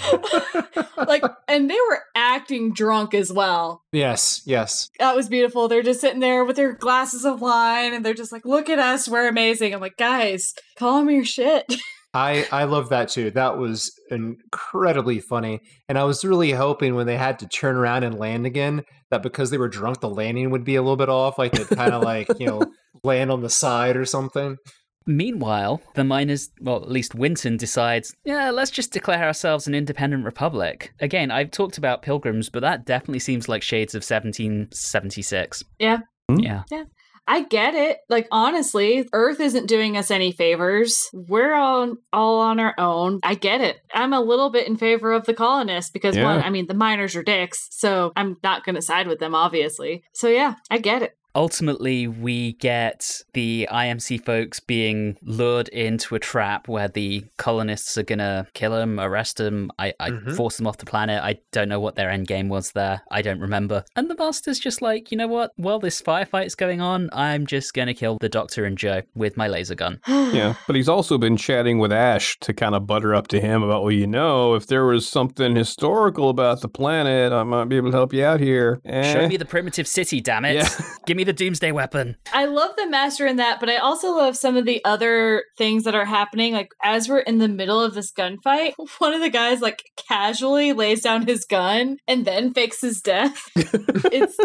like, 0.96 1.22
and 1.48 1.70
they 1.70 1.78
were 1.88 2.02
acting 2.14 2.72
drunk 2.72 3.14
as 3.14 3.32
well. 3.32 3.82
Yes, 3.92 4.42
yes. 4.46 4.90
That 4.98 5.16
was 5.16 5.28
beautiful. 5.28 5.68
They're 5.68 5.82
just 5.82 6.00
sitting 6.00 6.20
there 6.20 6.44
with 6.44 6.56
their 6.56 6.72
glasses 6.72 7.24
of 7.24 7.40
wine 7.40 7.94
and 7.94 8.04
they're 8.04 8.14
just 8.14 8.32
like, 8.32 8.44
look 8.44 8.68
at 8.68 8.78
us, 8.78 9.08
we're 9.08 9.28
amazing. 9.28 9.74
I'm 9.74 9.80
like, 9.80 9.96
guys, 9.96 10.54
calm 10.78 11.10
your 11.10 11.24
shit. 11.24 11.72
I 12.14 12.46
I 12.52 12.64
love 12.64 12.90
that 12.90 13.08
too. 13.08 13.30
That 13.30 13.56
was 13.56 13.90
incredibly 14.10 15.18
funny, 15.18 15.60
and 15.88 15.96
I 15.96 16.04
was 16.04 16.24
really 16.24 16.50
hoping 16.50 16.94
when 16.94 17.06
they 17.06 17.16
had 17.16 17.38
to 17.38 17.48
turn 17.48 17.74
around 17.74 18.04
and 18.04 18.18
land 18.18 18.44
again 18.44 18.82
that 19.10 19.22
because 19.22 19.50
they 19.50 19.56
were 19.56 19.68
drunk, 19.68 20.00
the 20.00 20.10
landing 20.10 20.50
would 20.50 20.64
be 20.64 20.76
a 20.76 20.82
little 20.82 20.96
bit 20.96 21.08
off, 21.08 21.38
like 21.38 21.52
they 21.52 21.64
kind 21.74 21.94
of 21.94 22.02
like 22.02 22.28
you 22.38 22.46
know 22.46 22.62
land 23.02 23.30
on 23.30 23.40
the 23.40 23.48
side 23.48 23.96
or 23.96 24.04
something. 24.04 24.58
Meanwhile, 25.06 25.82
the 25.94 26.04
miners, 26.04 26.50
well, 26.60 26.76
at 26.82 26.90
least 26.90 27.14
Winton 27.14 27.56
decides, 27.56 28.14
yeah, 28.24 28.50
let's 28.50 28.70
just 28.70 28.92
declare 28.92 29.24
ourselves 29.24 29.66
an 29.66 29.74
independent 29.74 30.24
republic. 30.24 30.92
Again, 31.00 31.30
I've 31.30 31.50
talked 31.50 31.78
about 31.78 32.02
pilgrims, 32.02 32.48
but 32.48 32.60
that 32.60 32.84
definitely 32.86 33.18
seems 33.20 33.48
like 33.48 33.62
shades 33.62 33.94
of 33.94 34.02
1776. 34.02 35.64
Yeah. 35.78 35.98
Hmm? 36.28 36.38
Yeah. 36.38 36.62
Yeah. 36.70 36.84
I 37.28 37.44
get 37.44 37.74
it. 37.74 37.98
Like 38.08 38.26
honestly, 38.32 39.08
Earth 39.12 39.38
isn't 39.38 39.66
doing 39.68 39.96
us 39.96 40.10
any 40.10 40.32
favors. 40.32 41.08
We're 41.12 41.54
all 41.54 41.94
all 42.12 42.40
on 42.40 42.58
our 42.58 42.74
own. 42.78 43.20
I 43.22 43.36
get 43.36 43.60
it. 43.60 43.76
I'm 43.94 44.12
a 44.12 44.20
little 44.20 44.50
bit 44.50 44.66
in 44.66 44.76
favor 44.76 45.12
of 45.12 45.24
the 45.24 45.32
colonists 45.34 45.92
because 45.92 46.16
Yeah. 46.16 46.24
one, 46.24 46.42
I 46.42 46.50
mean, 46.50 46.66
the 46.66 46.74
miners 46.74 47.14
are 47.14 47.22
dicks, 47.22 47.68
so 47.70 48.10
I'm 48.16 48.38
not 48.42 48.64
going 48.64 48.74
to 48.74 48.82
side 48.82 49.06
with 49.06 49.20
them, 49.20 49.36
obviously. 49.36 50.02
So 50.14 50.26
yeah, 50.28 50.54
I 50.68 50.78
get 50.78 51.02
it. 51.02 51.16
Ultimately, 51.34 52.06
we 52.06 52.52
get 52.54 53.22
the 53.32 53.66
IMC 53.72 54.22
folks 54.24 54.60
being 54.60 55.16
lured 55.22 55.68
into 55.68 56.14
a 56.14 56.18
trap 56.18 56.68
where 56.68 56.88
the 56.88 57.24
colonists 57.38 57.96
are 57.96 58.02
gonna 58.02 58.46
kill 58.52 58.72
them, 58.72 59.00
arrest 59.00 59.38
them, 59.38 59.70
I, 59.78 59.94
I 59.98 60.10
Mhm. 60.10 60.36
force 60.36 60.58
them 60.58 60.66
off 60.66 60.76
the 60.78 60.84
planet. 60.86 61.22
I 61.22 61.38
don't 61.52 61.68
know 61.70 61.80
what 61.80 61.94
their 61.94 62.10
end 62.10 62.26
game 62.28 62.48
was 62.50 62.72
there. 62.72 63.00
I 63.10 63.22
don't 63.22 63.40
remember. 63.40 63.84
And 63.96 64.10
the 64.10 64.14
master's 64.16 64.58
just 64.58 64.82
like, 64.82 65.10
you 65.10 65.16
know 65.16 65.26
what? 65.26 65.52
While 65.56 65.78
this 65.78 66.02
firefight's 66.02 66.54
going 66.54 66.80
on, 66.82 67.08
I'm 67.12 67.46
just 67.46 67.72
gonna 67.72 67.94
kill 67.94 68.18
the 68.20 68.28
Doctor 68.28 68.64
and 68.66 68.76
Jo 68.76 69.00
with 69.14 69.36
my 69.36 69.48
laser 69.48 69.74
gun. 69.74 70.00
Yeah, 70.32 70.54
but 70.66 70.76
he's 70.76 70.88
also 70.88 71.18
been 71.18 71.36
chatting 71.36 71.78
with 71.78 71.92
Ashe 71.92 72.38
to 72.40 72.54
kind 72.54 72.74
of 72.74 72.86
butter 72.86 73.14
up 73.14 73.28
to 73.28 73.40
him 73.40 73.62
about, 73.62 73.82
well, 73.82 73.92
you 73.92 74.06
know, 74.06 74.54
if 74.54 74.66
there 74.66 74.86
was 74.86 75.06
something 75.06 75.54
historical 75.56 76.30
about 76.30 76.62
the 76.62 76.68
planet, 76.70 77.32
I 77.34 77.42
might 77.42 77.66
be 77.66 77.76
able 77.76 77.90
to 77.90 77.96
help 77.96 78.14
you 78.14 78.24
out 78.24 78.40
here. 78.40 78.80
Eh? 78.86 79.12
Show 79.12 79.28
me 79.28 79.36
the 79.36 79.44
primitive 79.44 79.86
city, 79.86 80.22
damn 80.22 80.46
it! 80.46 80.54
Yeah. 80.54 80.68
Give 81.06 81.18
me 81.18 81.21
the 81.24 81.32
doomsday 81.32 81.72
weapon. 81.72 82.16
I 82.32 82.46
love 82.46 82.72
the 82.76 82.88
master 82.88 83.26
in 83.26 83.36
that, 83.36 83.60
but 83.60 83.68
I 83.68 83.76
also 83.76 84.16
love 84.16 84.36
some 84.36 84.56
of 84.56 84.64
the 84.64 84.84
other 84.84 85.44
things 85.58 85.84
that 85.84 85.94
are 85.94 86.04
happening. 86.04 86.52
Like 86.52 86.70
as 86.82 87.08
we're 87.08 87.20
in 87.20 87.38
the 87.38 87.48
middle 87.48 87.80
of 87.80 87.94
this 87.94 88.12
gunfight, 88.12 88.74
one 88.98 89.14
of 89.14 89.20
the 89.20 89.30
guys 89.30 89.60
like 89.60 89.82
casually 90.08 90.72
lays 90.72 91.02
down 91.02 91.26
his 91.26 91.44
gun 91.44 91.98
and 92.06 92.24
then 92.24 92.52
fakes 92.52 92.80
his 92.80 93.00
death. 93.00 93.50
it's 93.56 94.36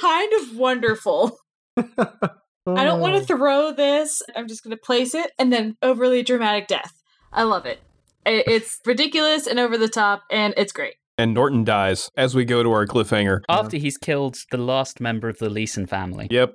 kind 0.00 0.32
of 0.34 0.56
wonderful. 0.56 1.38
I 1.76 2.84
don't 2.84 3.00
want 3.00 3.14
to 3.14 3.22
oh. 3.22 3.36
throw 3.36 3.72
this. 3.72 4.22
I'm 4.36 4.48
just 4.48 4.62
going 4.62 4.76
to 4.76 4.82
place 4.82 5.14
it 5.14 5.30
and 5.38 5.52
then 5.52 5.76
overly 5.82 6.22
dramatic 6.22 6.66
death. 6.66 6.92
I 7.32 7.44
love 7.44 7.66
it. 7.66 7.80
It's 8.26 8.80
ridiculous 8.84 9.46
and 9.46 9.58
over 9.58 9.78
the 9.78 9.88
top, 9.88 10.22
and 10.30 10.52
it's 10.56 10.72
great. 10.72 10.96
And 11.18 11.34
Norton 11.34 11.64
dies 11.64 12.10
as 12.16 12.34
we 12.36 12.44
go 12.44 12.62
to 12.62 12.70
our 12.70 12.86
cliffhanger. 12.86 13.42
After 13.48 13.76
he's 13.76 13.98
killed 13.98 14.38
the 14.52 14.56
last 14.56 15.00
member 15.00 15.28
of 15.28 15.38
the 15.38 15.50
Leeson 15.50 15.86
family. 15.86 16.28
Yep. 16.30 16.54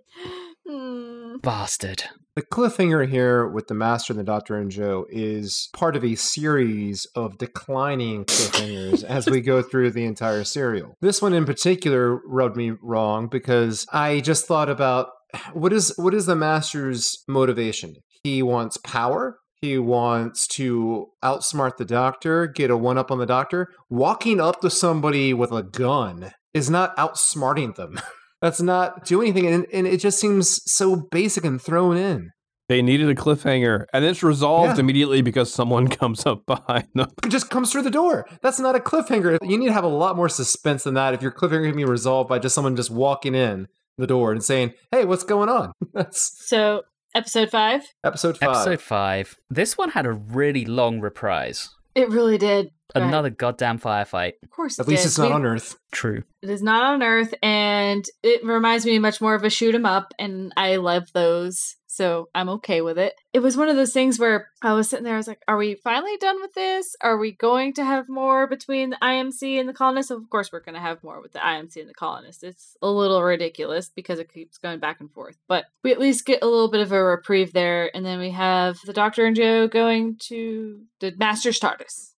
Hmm. 0.65 1.35
Bastard. 1.41 2.05
The 2.35 2.41
cliffhanger 2.41 3.07
here 3.07 3.45
with 3.45 3.67
the 3.67 3.75
Master 3.75 4.13
and 4.13 4.19
the 4.19 4.23
Doctor 4.23 4.57
and 4.57 4.71
Jo 4.71 5.05
is 5.11 5.69
part 5.73 5.95
of 5.95 6.03
a 6.03 6.15
series 6.15 7.05
of 7.13 7.37
declining 7.37 8.25
cliffhangers 8.25 9.03
as 9.07 9.29
we 9.29 9.41
go 9.41 9.61
through 9.61 9.91
the 9.91 10.05
entire 10.05 10.43
serial. 10.43 10.95
This 10.99 11.21
one 11.21 11.33
in 11.33 11.45
particular 11.45 12.15
rubbed 12.25 12.55
me 12.55 12.71
wrong 12.81 13.27
because 13.27 13.85
I 13.93 14.21
just 14.21 14.47
thought 14.47 14.69
about 14.69 15.09
what 15.51 15.73
is 15.73 15.93
what 15.97 16.13
is 16.13 16.25
the 16.25 16.35
Master's 16.35 17.23
motivation? 17.27 17.97
He 18.23 18.41
wants 18.41 18.77
power. 18.77 19.37
He 19.63 19.77
wants 19.77 20.45
to 20.57 21.07
outsmart 21.23 21.77
the 21.77 21.85
doctor, 21.85 22.47
get 22.47 22.69
a 22.69 22.75
one 22.75 22.97
up 22.97 23.11
on 23.11 23.17
the 23.17 23.25
doctor. 23.25 23.69
Walking 23.89 24.41
up 24.41 24.59
to 24.59 24.69
somebody 24.69 25.33
with 25.33 25.53
a 25.53 25.63
gun 25.63 26.31
is 26.53 26.69
not 26.69 26.93
outsmarting 26.97 27.75
them. 27.75 27.97
That's 28.41 28.61
not 28.61 29.05
do 29.05 29.21
anything, 29.21 29.47
and, 29.47 29.65
and 29.71 29.87
it 29.87 30.01
just 30.01 30.19
seems 30.19 30.59
so 30.69 31.07
basic 31.11 31.45
and 31.45 31.61
thrown 31.61 31.95
in. 31.95 32.31
They 32.67 32.81
needed 32.81 33.07
a 33.07 33.15
cliffhanger, 33.15 33.85
and 33.93 34.03
it's 34.03 34.21
resolved 34.21 34.75
Yeah. 34.75 34.81
immediately 34.81 35.21
because 35.21 35.53
someone 35.53 35.87
comes 36.01 36.25
up 36.25 36.45
behind 36.45 36.89
them. 36.93 37.07
It 37.23 37.29
just 37.29 37.49
comes 37.49 37.71
through 37.71 37.83
the 37.83 37.89
door. 37.89 38.27
That's 38.41 38.59
not 38.59 38.75
a 38.75 38.79
cliffhanger. 38.79 39.37
You 39.43 39.57
need 39.57 39.67
to 39.67 39.71
have 39.73 39.85
a 39.85 39.87
lot 39.87 40.17
more 40.17 40.27
suspense 40.27 40.83
than 40.83 40.95
that 40.95 41.13
if 41.13 41.21
your 41.21 41.31
cliffhanger 41.31 41.67
can 41.69 41.77
be 41.77 41.85
resolved 41.85 42.27
by 42.27 42.37
just 42.39 42.53
someone 42.53 42.75
just 42.75 42.91
walking 42.91 43.33
in 43.33 43.67
the 43.97 44.07
door 44.07 44.33
and 44.33 44.43
saying, 44.43 44.73
"Hey, 44.91 45.05
what's 45.05 45.23
going 45.23 45.47
on?" 45.47 45.71
That's 45.93 46.33
So, 46.49 46.81
episode 47.15 47.49
five, 47.49 47.81
episode 48.03 48.37
five. 48.37 48.49
Episode 48.49 48.81
5. 48.81 49.37
This 49.49 49.77
one 49.77 49.89
had 49.91 50.05
a 50.05 50.13
really 50.13 50.65
long 50.65 50.99
reprise. 50.99 51.69
it 51.95 52.09
really 52.09 52.37
did. 52.39 52.71
Go 52.93 52.99
ahead. 53.01 53.09
Another 53.09 53.29
goddamn 53.29 53.77
firefight. 53.79 54.33
Of 54.43 54.49
course, 54.49 54.79
At 54.79 54.87
it 54.87 54.89
least 54.89 55.03
did. 55.03 55.07
it's 55.09 55.17
not 55.19 55.27
We- 55.29 55.33
on 55.33 55.45
Earth. 55.45 55.75
True. 55.91 56.23
It 56.41 56.49
is 56.49 56.61
not 56.63 56.83
on 56.83 57.03
Earth, 57.03 57.33
and 57.43 58.03
it 58.23 58.43
reminds 58.43 58.85
me 58.85 58.97
much 58.99 59.21
more 59.21 59.35
of 59.35 59.43
a 59.43 59.49
shoot 59.49 59.73
'em 59.75 59.85
up, 59.85 60.11
and 60.19 60.51
I 60.57 60.77
love 60.77 61.03
those, 61.13 61.75
so 61.93 62.29
I'm 62.33 62.49
okay 62.49 62.81
with 62.81 62.97
it. 62.97 63.13
It 63.33 63.39
was 63.39 63.55
one 63.55 63.69
of 63.69 63.75
those 63.75 63.93
things 63.93 64.17
where 64.17 64.49
I 64.61 64.73
was 64.73 64.89
sitting 64.89 65.03
there, 65.03 65.13
I 65.13 65.17
was 65.17 65.27
like, 65.27 65.41
"Are 65.47 65.57
we 65.57 65.75
finally 65.75 66.17
done 66.17 66.41
with 66.41 66.53
this? 66.53 66.95
Are 67.01 67.17
we 67.17 67.31
going 67.31 67.73
to 67.73 67.85
have 67.85 68.09
more 68.09 68.47
between 68.47 68.89
the 68.89 68.97
IMC 69.01 69.59
and 69.59 69.69
the 69.69 69.73
colonists?" 69.73 70.11
Of 70.11 70.29
course, 70.29 70.51
we're 70.51 70.59
going 70.59 70.75
to 70.75 70.81
have 70.81 71.03
more 71.03 71.21
with 71.21 71.33
the 71.33 71.39
IMC 71.39 71.77
and 71.81 71.89
the 71.89 71.93
colonists. 71.93 72.43
It's 72.43 72.75
a 72.81 72.89
little 72.89 73.21
ridiculous 73.21 73.89
because 73.89 74.19
it 74.19 74.33
keeps 74.33 74.57
going 74.57 74.79
back 74.79 74.99
and 74.99 75.11
forth, 75.11 75.37
but 75.47 75.65
we 75.83 75.91
at 75.91 75.99
least 75.99 76.25
get 76.25 76.43
a 76.43 76.47
little 76.47 76.69
bit 76.69 76.81
of 76.81 76.91
a 76.91 77.03
reprieve 77.03 77.53
there, 77.53 77.95
and 77.95 78.05
then 78.05 78.19
we 78.19 78.31
have 78.31 78.79
the 78.85 78.93
Doctor 78.93 79.25
and 79.25 79.35
Jo 79.35 79.67
going 79.67 80.17
to 80.29 80.81
the 80.99 81.13
Master's 81.17 81.59
TARDIS. 81.59 82.12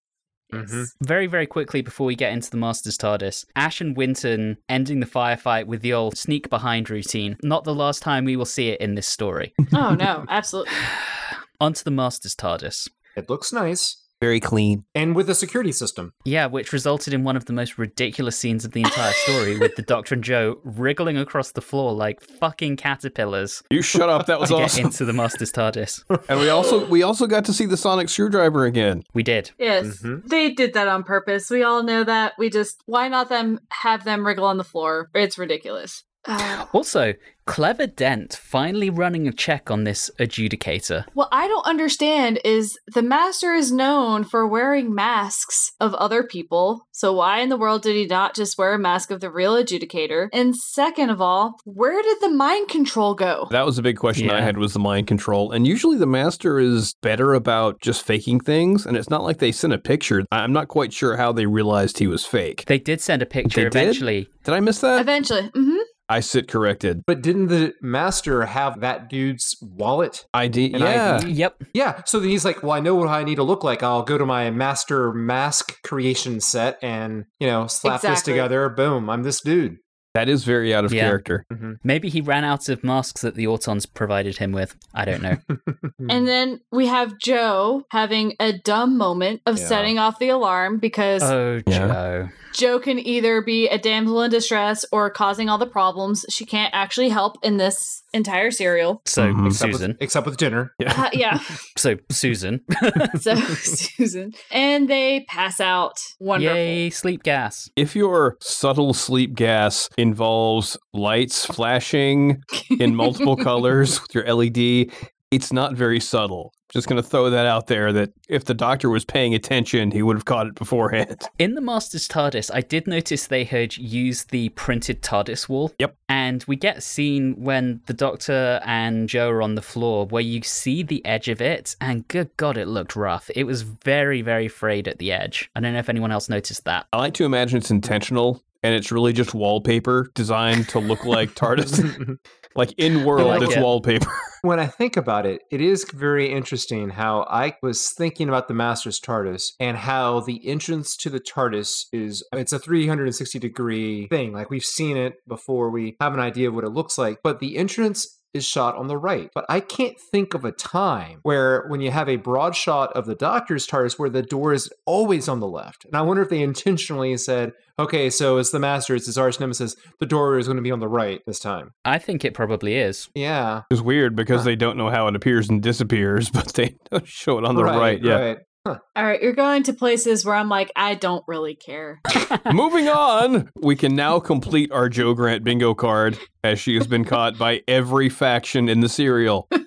Yes. 0.55 0.71
Mhm. 0.71 0.85
Very, 1.01 1.27
very 1.27 1.45
quickly 1.47 1.81
before 1.81 2.05
we 2.07 2.15
get 2.15 2.33
into 2.33 2.49
the 2.49 2.57
Master's 2.57 2.97
TARDIS, 2.97 3.45
Ashe 3.55 3.81
and 3.81 3.95
Winton 3.97 4.57
ending 4.69 4.99
the 4.99 5.05
firefight 5.05 5.65
with 5.67 5.81
the 5.81 5.93
old 5.93 6.17
sneak 6.17 6.49
behind 6.49 6.89
routine. 6.89 7.37
Not 7.43 7.63
the 7.63 7.75
last 7.75 8.01
time 8.01 8.25
we 8.25 8.35
will 8.35 8.45
see 8.45 8.69
it 8.69 8.81
in 8.81 8.95
this 8.95 9.07
story. 9.07 9.53
Oh 9.73 9.95
no, 9.95 10.25
absolutely. 10.29 10.73
Onto 11.61 11.83
the 11.83 11.91
Master's 11.91 12.35
TARDIS. 12.35 12.89
It 13.15 13.29
looks 13.29 13.53
nice, 13.53 13.97
Very 14.25 14.39
clean. 14.39 14.85
and 14.95 15.15
with 15.15 15.29
a 15.29 15.35
security 15.35 15.71
system. 15.71 16.11
Yeah, 16.23 16.47
which 16.47 16.73
resulted 16.73 17.13
in 17.13 17.23
one 17.23 17.35
of 17.37 17.45
the 17.45 17.53
most 17.53 17.77
ridiculous 17.77 18.35
scenes 18.37 18.65
of 18.65 18.71
the 18.71 18.81
entire 18.81 19.13
story 19.13 19.59
with 19.59 19.75
the 19.75 19.83
Doctor 19.83 20.15
and 20.15 20.23
Jo 20.23 20.59
wriggling 20.63 21.15
across 21.17 21.51
the 21.51 21.61
floor 21.61 21.93
like 21.93 22.21
fucking 22.21 22.77
caterpillars 22.77 23.61
You 23.69 23.83
shut 23.83 24.09
up. 24.09 24.25
That 24.25 24.39
was 24.39 24.49
to 24.49 24.55
get 24.55 24.63
awesome. 24.63 24.85
into 24.85 25.05
the 25.05 25.13
Master's 25.13 25.51
TARDIS. 25.51 26.03
And 26.29 26.39
we 26.39 26.49
also 26.49 26.87
we 26.87 27.03
also 27.03 27.27
got 27.27 27.45
to 27.45 27.53
see 27.53 27.67
the 27.67 27.77
sonic 27.77 28.09
screwdriver 28.09 28.65
again. 28.65 29.03
We 29.13 29.21
did. 29.21 29.51
Yes, 29.59 30.01
Mhm. 30.01 30.27
they 30.27 30.51
did 30.53 30.73
that 30.73 30.87
on 30.87 31.03
purpose. 31.03 31.49
We 31.51 31.61
all 31.61 31.83
know 31.83 32.03
that. 32.03 32.33
We 32.39 32.49
just 32.49 32.81
why 32.87 33.07
not 33.09 33.29
them 33.29 33.59
have 33.83 34.05
them 34.05 34.25
wriggle 34.25 34.45
on 34.45 34.57
the 34.57 34.63
floor? 34.63 35.09
It's 35.13 35.37
ridiculous. 35.37 36.03
Uh, 36.27 36.65
Also, 36.73 37.13
Clever 37.47 37.85
Dent 37.85 38.33
finally 38.41 38.89
running 38.89 39.27
a 39.27 39.31
check 39.31 39.69
on 39.69 39.83
this 39.83 40.09
adjudicator. 40.19 41.05
what 41.13 41.29
I 41.31 41.47
don't 41.47 41.65
understand 41.65 42.39
is 42.43 42.77
the 42.87 43.03
master 43.03 43.53
is 43.53 43.71
known 43.71 44.23
for 44.23 44.47
wearing 44.47 44.95
masks 44.95 45.73
of 45.79 45.93
other 45.95 46.23
people. 46.23 46.87
So 46.91 47.13
why 47.13 47.39
in 47.41 47.49
the 47.49 47.57
world 47.57 47.83
did 47.83 47.95
he 47.95 48.07
not 48.07 48.35
just 48.35 48.57
wear 48.57 48.73
a 48.73 48.79
mask 48.79 49.11
of 49.11 49.21
the 49.21 49.29
real 49.29 49.53
adjudicator? 49.53 50.27
And 50.33 50.55
second 50.55 51.11
of 51.11 51.21
all, 51.21 51.59
where 51.65 52.01
did 52.01 52.17
the 52.19 52.29
mind 52.29 52.69
control 52.69 53.13
go? 53.13 53.47
That 53.51 53.65
was 53.65 53.77
a 53.77 53.83
big 53.83 53.97
question 53.97 54.31
I 54.31 54.41
had 54.41 54.57
was 54.57 54.73
the 54.73 54.79
mind 54.79 55.05
control. 55.05 55.51
And 55.51 55.67
usually 55.67 55.97
the 55.97 56.07
master 56.07 56.59
is 56.59 56.95
better 57.01 57.35
about 57.35 57.79
just 57.79 58.03
faking 58.03 58.39
things. 58.39 58.87
And 58.87 58.97
it's 58.97 59.09
not 59.09 59.23
like 59.23 59.37
they 59.37 59.51
sent 59.51 59.71
a 59.71 59.77
picture. 59.77 60.25
I'm 60.31 60.53
not 60.53 60.67
quite 60.67 60.93
sure 60.93 61.15
how 61.15 61.31
they 61.31 61.45
realized 61.45 61.99
he 61.99 62.07
was 62.07 62.25
fake. 62.25 62.65
They 62.65 62.79
did 62.79 63.01
send 63.01 63.21
a 63.21 63.27
picture 63.27 63.61
They 63.61 63.67
eventually. 63.67 64.29
Did 64.43 64.53
I 64.55 64.59
miss 64.61 64.79
that? 64.81 64.99
Eventually, 64.99 65.51
hmm 65.53 65.74
I 66.07 66.19
sit 66.19 66.47
corrected. 66.47 67.01
But 67.07 67.21
didn't 67.21 67.47
the 67.47 67.73
master 67.81 68.45
have 68.45 68.81
that 68.81 69.09
dude's 69.09 69.57
wallet? 69.61 70.25
ID. 70.33 70.67
Yeah. 70.67 71.17
ID? 71.21 71.31
Yep. 71.31 71.63
Yeah, 71.73 72.01
so 72.05 72.19
then 72.19 72.29
he's 72.29 72.45
like, 72.45 72.61
"Well, 72.61 72.71
I 72.73 72.79
know 72.79 72.95
what 72.95 73.07
I 73.07 73.23
need 73.23 73.35
to 73.35 73.43
look 73.43 73.63
like. 73.63 73.81
I'll 73.83 74.03
go 74.03 74.17
to 74.17 74.25
my 74.25 74.51
master 74.51 75.11
mask 75.13 75.81
creation 75.83 76.39
set 76.41 76.77
and 76.81 77.25
you 77.39 77.47
know 77.47 77.67
slap 77.67 78.01
this 78.01 78.21
together. 78.21 78.69
Boom, 78.69 79.09
I'm 79.09 79.23
this 79.23 79.41
dude." 79.41 79.77
That 80.13 80.29
is 80.29 80.45
very 80.45 80.73
out 80.73 80.85
of 80.85 80.93
Yeah. 80.93 81.01
character. 81.01 81.45
Mm-hmm. 81.51 81.73
Maybe 81.83 82.07
he 82.07 82.21
ran 82.21 82.45
out 82.45 82.69
of 82.69 82.85
masks 82.85 83.19
that 83.21 83.35
the 83.35 83.43
Autons 83.45 83.85
provided 83.93 84.37
him 84.37 84.53
with. 84.53 84.73
I 84.93 85.03
don't 85.03 85.21
know. 85.21 85.37
And 86.09 86.25
then 86.27 86.59
we 86.71 86.87
have 86.87 87.17
Jo 87.19 87.83
having 87.89 88.35
a 88.39 88.53
dumb 88.53 88.97
moment 88.97 89.41
of 89.45 89.57
Yeah. 89.57 89.65
setting 89.65 89.97
off 89.99 90.19
the 90.19 90.29
alarm 90.29 90.77
because 90.77 91.21
oh, 91.23 91.61
Yeah. 91.67 91.87
Jo. 91.87 92.29
Jo 92.55 92.79
can 92.79 92.97
either 92.99 93.41
be 93.41 93.67
a 93.67 93.77
damsel 93.77 94.21
in 94.23 94.31
distress 94.31 94.85
or 94.91 95.09
causing 95.09 95.49
all 95.49 95.57
the 95.57 95.67
problems. 95.67 96.25
She 96.29 96.45
can't 96.45 96.73
actually 96.73 97.09
help 97.09 97.37
in 97.43 97.57
this 97.57 98.01
entire 98.13 98.49
serial. 98.51 99.01
So 99.05 99.27
Mhm. 99.33 99.47
Except 99.47 99.73
Susan. 99.73 99.91
with, 99.91 100.01
except 100.01 100.25
with 100.25 100.37
dinner. 100.37 100.71
Uh, 100.85 101.09
yeah. 101.13 101.39
So 101.77 101.97
Susan. 102.09 102.61
so 103.19 103.35
Susan. 103.95 104.31
And 104.51 104.89
they 104.89 105.25
pass 105.27 105.59
out. 105.59 105.97
Wonderful. 106.19 106.55
Yay, 106.55 106.89
sleep 106.89 107.23
gas. 107.23 107.69
If 107.75 107.95
your 107.95 108.37
subtle 108.41 108.93
sleep 108.93 109.35
gas 109.35 109.89
involves 109.97 110.77
lights 110.93 111.45
flashing 111.45 112.41
in 112.79 112.95
multiple 112.95 113.35
colors 113.35 114.01
with 114.01 114.15
your 114.15 114.23
LED, 114.33 114.89
it's 115.31 115.51
not 115.51 115.73
very 115.75 115.99
subtle. 115.99 116.53
Just 116.75 116.89
going 116.89 117.01
to 117.01 117.07
throw 117.07 117.29
that 117.29 117.45
out 117.45 117.67
there 117.67 117.93
that 117.93 118.11
if 118.27 118.43
the 118.43 118.53
doctor 118.53 118.89
was 118.89 119.05
paying 119.05 119.33
attention, 119.33 119.91
he 119.91 120.01
would 120.01 120.17
have 120.17 120.25
caught 120.25 120.45
it 120.45 120.55
beforehand. 120.55 121.23
In 121.39 121.55
the 121.55 121.61
Master's 121.61 122.05
TARDIS, 122.05 122.51
I 122.53 122.59
did 122.59 122.85
notice 122.85 123.27
they 123.27 123.45
had 123.45 123.77
used 123.77 124.31
the 124.31 124.49
printed 124.49 125.01
TARDIS 125.01 125.47
wall. 125.47 125.71
Yep. 125.79 125.95
And 126.09 126.43
we 126.49 126.57
get 126.57 126.79
a 126.79 126.81
scene 126.81 127.35
when 127.37 127.79
the 127.85 127.93
Doctor 127.93 128.59
and 128.65 129.07
Jo 129.07 129.29
are 129.29 129.41
on 129.41 129.55
the 129.55 129.61
floor 129.61 130.05
where 130.05 130.21
you 130.21 130.41
see 130.41 130.83
the 130.83 131.03
edge 131.05 131.29
of 131.29 131.39
it, 131.39 131.77
and 131.79 132.05
good 132.09 132.29
God, 132.35 132.57
it 132.57 132.67
looked 132.67 132.97
rough. 132.97 133.31
It 133.33 133.45
was 133.45 133.61
very, 133.61 134.21
very 134.21 134.49
frayed 134.49 134.89
at 134.89 134.99
the 134.99 135.13
edge. 135.13 135.49
I 135.55 135.61
don't 135.61 135.71
know 135.71 135.79
if 135.79 135.87
anyone 135.87 136.11
else 136.11 136.27
noticed 136.27 136.65
that. 136.65 136.87
I 136.91 136.97
like 136.97 137.13
to 137.13 137.23
imagine 137.23 137.57
it's 137.57 137.71
intentional 137.71 138.43
and 138.63 138.75
it's 138.75 138.91
really 138.91 139.13
just 139.13 139.33
wallpaper 139.33 140.11
designed 140.13 140.67
to 140.69 140.79
look 140.79 141.05
like 141.05 141.29
TARDIS. 141.35 142.19
like 142.55 142.73
in 142.77 143.03
world, 143.03 143.27
like 143.27 143.41
it's 143.41 143.55
it. 143.55 143.61
wallpaper. 143.61 144.11
When 144.41 144.59
I 144.59 144.67
think 144.67 144.95
about 144.95 145.25
it, 145.25 145.41
it 145.51 145.59
is 145.59 145.85
very 145.91 146.31
interesting 146.31 146.91
how 146.91 147.25
I 147.29 147.57
was 147.63 147.91
thinking 147.97 148.29
about 148.29 148.47
the 148.47 148.53
Master's 148.53 148.99
TARDIS 148.99 149.53
and 149.59 149.75
how 149.75 150.19
the 150.19 150.47
entrance 150.47 150.95
to 150.97 151.09
the 151.09 151.19
TARDIS 151.19 151.85
is 151.91 152.23
it's 152.31 152.53
a 152.53 152.59
360 152.59 153.39
degree 153.39 154.07
thing. 154.07 154.33
Like 154.33 154.51
we've 154.51 154.63
seen 154.63 154.97
it 154.97 155.15
before, 155.27 155.71
we 155.71 155.97
have 155.99 156.13
an 156.13 156.19
idea 156.19 156.49
of 156.49 156.53
what 156.53 156.63
it 156.63 156.69
looks 156.69 156.97
like, 156.97 157.19
but 157.23 157.39
the 157.39 157.57
entrance 157.57 158.19
is 158.35 158.45
shot 158.45 158.75
on 158.75 158.87
the 158.87 158.97
right. 158.97 159.31
But 159.33 159.45
I 159.49 159.61
can't 159.61 159.99
think 159.99 160.33
of 160.33 160.43
a 160.45 160.51
time 160.51 161.19
where 161.23 161.65
when 161.67 161.81
you 161.81 161.91
have 161.91 162.09
a 162.09 162.17
broad 162.17 162.55
shot 162.55 162.91
of 162.93 163.05
the 163.05 163.15
Doctor's 163.15 163.65
TARDIS 163.65 163.97
where 163.97 164.09
the 164.09 164.21
door 164.21 164.53
is 164.53 164.69
always 164.85 165.29
on 165.29 165.39
the 165.39 165.47
left. 165.47 165.85
And 165.85 165.95
I 165.95 166.01
wonder 166.01 166.21
if 166.21 166.29
they 166.29 166.41
intentionally 166.41 167.15
said, 167.17 167.53
okay, 167.79 168.09
so 168.09 168.37
it's 168.37 168.51
the 168.51 168.59
Master, 168.59 168.95
it's 168.95 169.05
his 169.05 169.17
arch 169.17 169.39
nemesis, 169.39 169.75
the 169.99 170.05
door 170.05 170.37
is 170.37 170.47
going 170.47 170.57
to 170.57 170.63
be 170.63 170.71
on 170.71 170.79
the 170.79 170.87
right 170.87 171.21
this 171.25 171.39
time. 171.39 171.71
I 171.83 171.97
think 171.97 172.25
it 172.25 172.33
probably 172.33 172.75
is. 172.75 173.09
Yeah. 173.15 173.61
It's 173.71 173.81
weird 173.81 174.15
because 174.15 174.43
they 174.43 174.55
don't 174.55 174.77
know 174.77 174.89
how 174.89 175.07
it 175.07 175.15
appears 175.15 175.49
and 175.49 175.61
disappears, 175.61 176.29
but 176.33 176.53
they 176.53 176.75
show 177.05 177.37
it 177.37 177.45
on 177.45 177.55
the 177.55 177.63
right. 177.63 178.01
Yeah. 178.01 178.13
right. 178.13 178.37
All 178.65 178.79
right, 178.95 179.21
you're 179.21 179.33
going 179.33 179.63
to 179.63 179.73
places 179.73 180.25
where 180.25 180.33
I'm 180.35 180.49
like, 180.49 180.71
I 180.75 180.95
don't 180.95 181.23
really 181.27 181.53
care. 181.55 182.01
Moving 182.51 182.87
on, 182.87 183.49
we 183.61 183.75
can 183.75 183.95
now 183.95 184.19
complete 184.19 184.71
our 184.71 184.89
Jo 184.89 185.13
Grant 185.13 185.43
bingo 185.43 185.75
card 185.75 186.17
as 186.43 186.59
she 186.59 186.75
has 186.75 186.87
been 186.87 187.05
caught 187.05 187.37
by 187.37 187.61
every 187.67 188.09
faction 188.09 188.67
in 188.69 188.79
the 188.79 188.89
serial. 188.89 189.47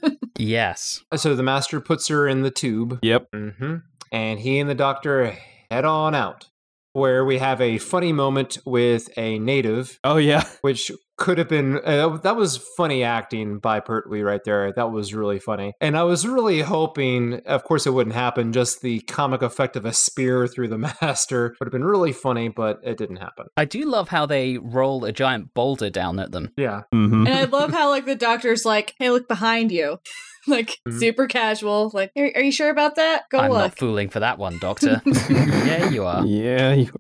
Yes. 0.41 1.03
So 1.17 1.35
the 1.35 1.43
master 1.43 1.81
puts 1.81 2.07
her 2.07 2.29
in 2.29 2.43
the 2.43 2.51
tube. 2.53 3.01
Yep. 3.03 3.27
hmm 3.35 3.77
And 4.13 4.39
he 4.39 4.61
and 4.61 4.71
the 4.71 4.75
doctor 4.77 5.37
head 5.69 5.85
on 5.85 6.15
out, 6.15 6.47
where 6.93 7.25
we 7.25 7.39
have 7.39 7.61
a 7.61 7.79
funny 7.79 8.13
moment 8.13 8.57
with 8.65 9.09
a 9.19 9.41
native, 9.41 9.99
Oh 10.05 10.17
yeah. 10.17 10.45
which 10.61 10.93
could 11.19 11.37
have 11.39 11.49
been 11.49 11.81
uh, 11.85 12.17
that 12.19 12.37
was 12.37 12.57
funny 12.57 13.03
acting 13.05 13.59
by 13.59 13.81
Pertwee 13.81 14.23
right 14.23 14.43
there. 14.45 14.73
That 14.73 14.91
was 14.93 15.13
really 15.13 15.39
funny, 15.39 15.75
and 15.81 15.97
I 15.97 16.05
was 16.05 16.27
really 16.27 16.61
hoping, 16.63 17.41
of 17.47 17.65
course, 17.65 17.87
it 17.87 17.91
wouldn't 17.91 18.15
happen. 18.15 18.53
Just 18.53 18.81
the 18.81 19.01
comic 19.01 19.43
effect 19.43 19.77
of 19.77 19.85
a 19.85 19.93
spear 19.93 20.47
through 20.47 20.69
the 20.69 20.79
master 21.03 21.55
would 21.59 21.67
have 21.67 21.73
been 21.73 21.85
really 21.85 22.13
funny, 22.13 22.49
but 22.49 22.81
it 22.83 22.97
didn't 22.97 23.17
happen. 23.17 23.47
I 23.57 23.65
do 23.65 23.85
love 23.85 24.09
how 24.09 24.25
they 24.27 24.59
roll 24.59 25.05
a 25.05 25.13
giant 25.13 25.53
boulder 25.55 25.91
down 25.91 26.19
at 26.19 26.33
them. 26.33 26.53
Yeah, 26.57 26.83
hmm 26.93 27.27
And 27.27 27.35
I 27.37 27.45
love 27.45 27.73
how 27.73 27.91
like 27.91 28.07
the 28.07 28.15
doctor's 28.17 28.65
like, 28.65 28.95
"Hey, 28.99 29.11
look 29.11 29.29
behind 29.29 29.73
you," 29.73 29.99
like 30.47 30.79
Mhm. 30.89 30.99
super 30.99 31.27
casual. 31.27 31.91
Like, 31.93 32.13
are, 32.17 32.31
are 32.37 32.43
you 32.43 32.53
sure 32.53 32.71
about 32.71 32.95
that? 32.97 33.25
Go 33.31 33.39
I'm 33.39 33.51
not 33.53 33.77
fooling 33.79 34.09
for 34.09 34.21
that 34.21 34.39
one, 34.39 34.59
Doctor. 34.61 35.03
yeah, 35.05 35.91
you 35.91 36.05
are. 36.07 36.25
Yeah. 36.25 36.73
you- 36.75 36.93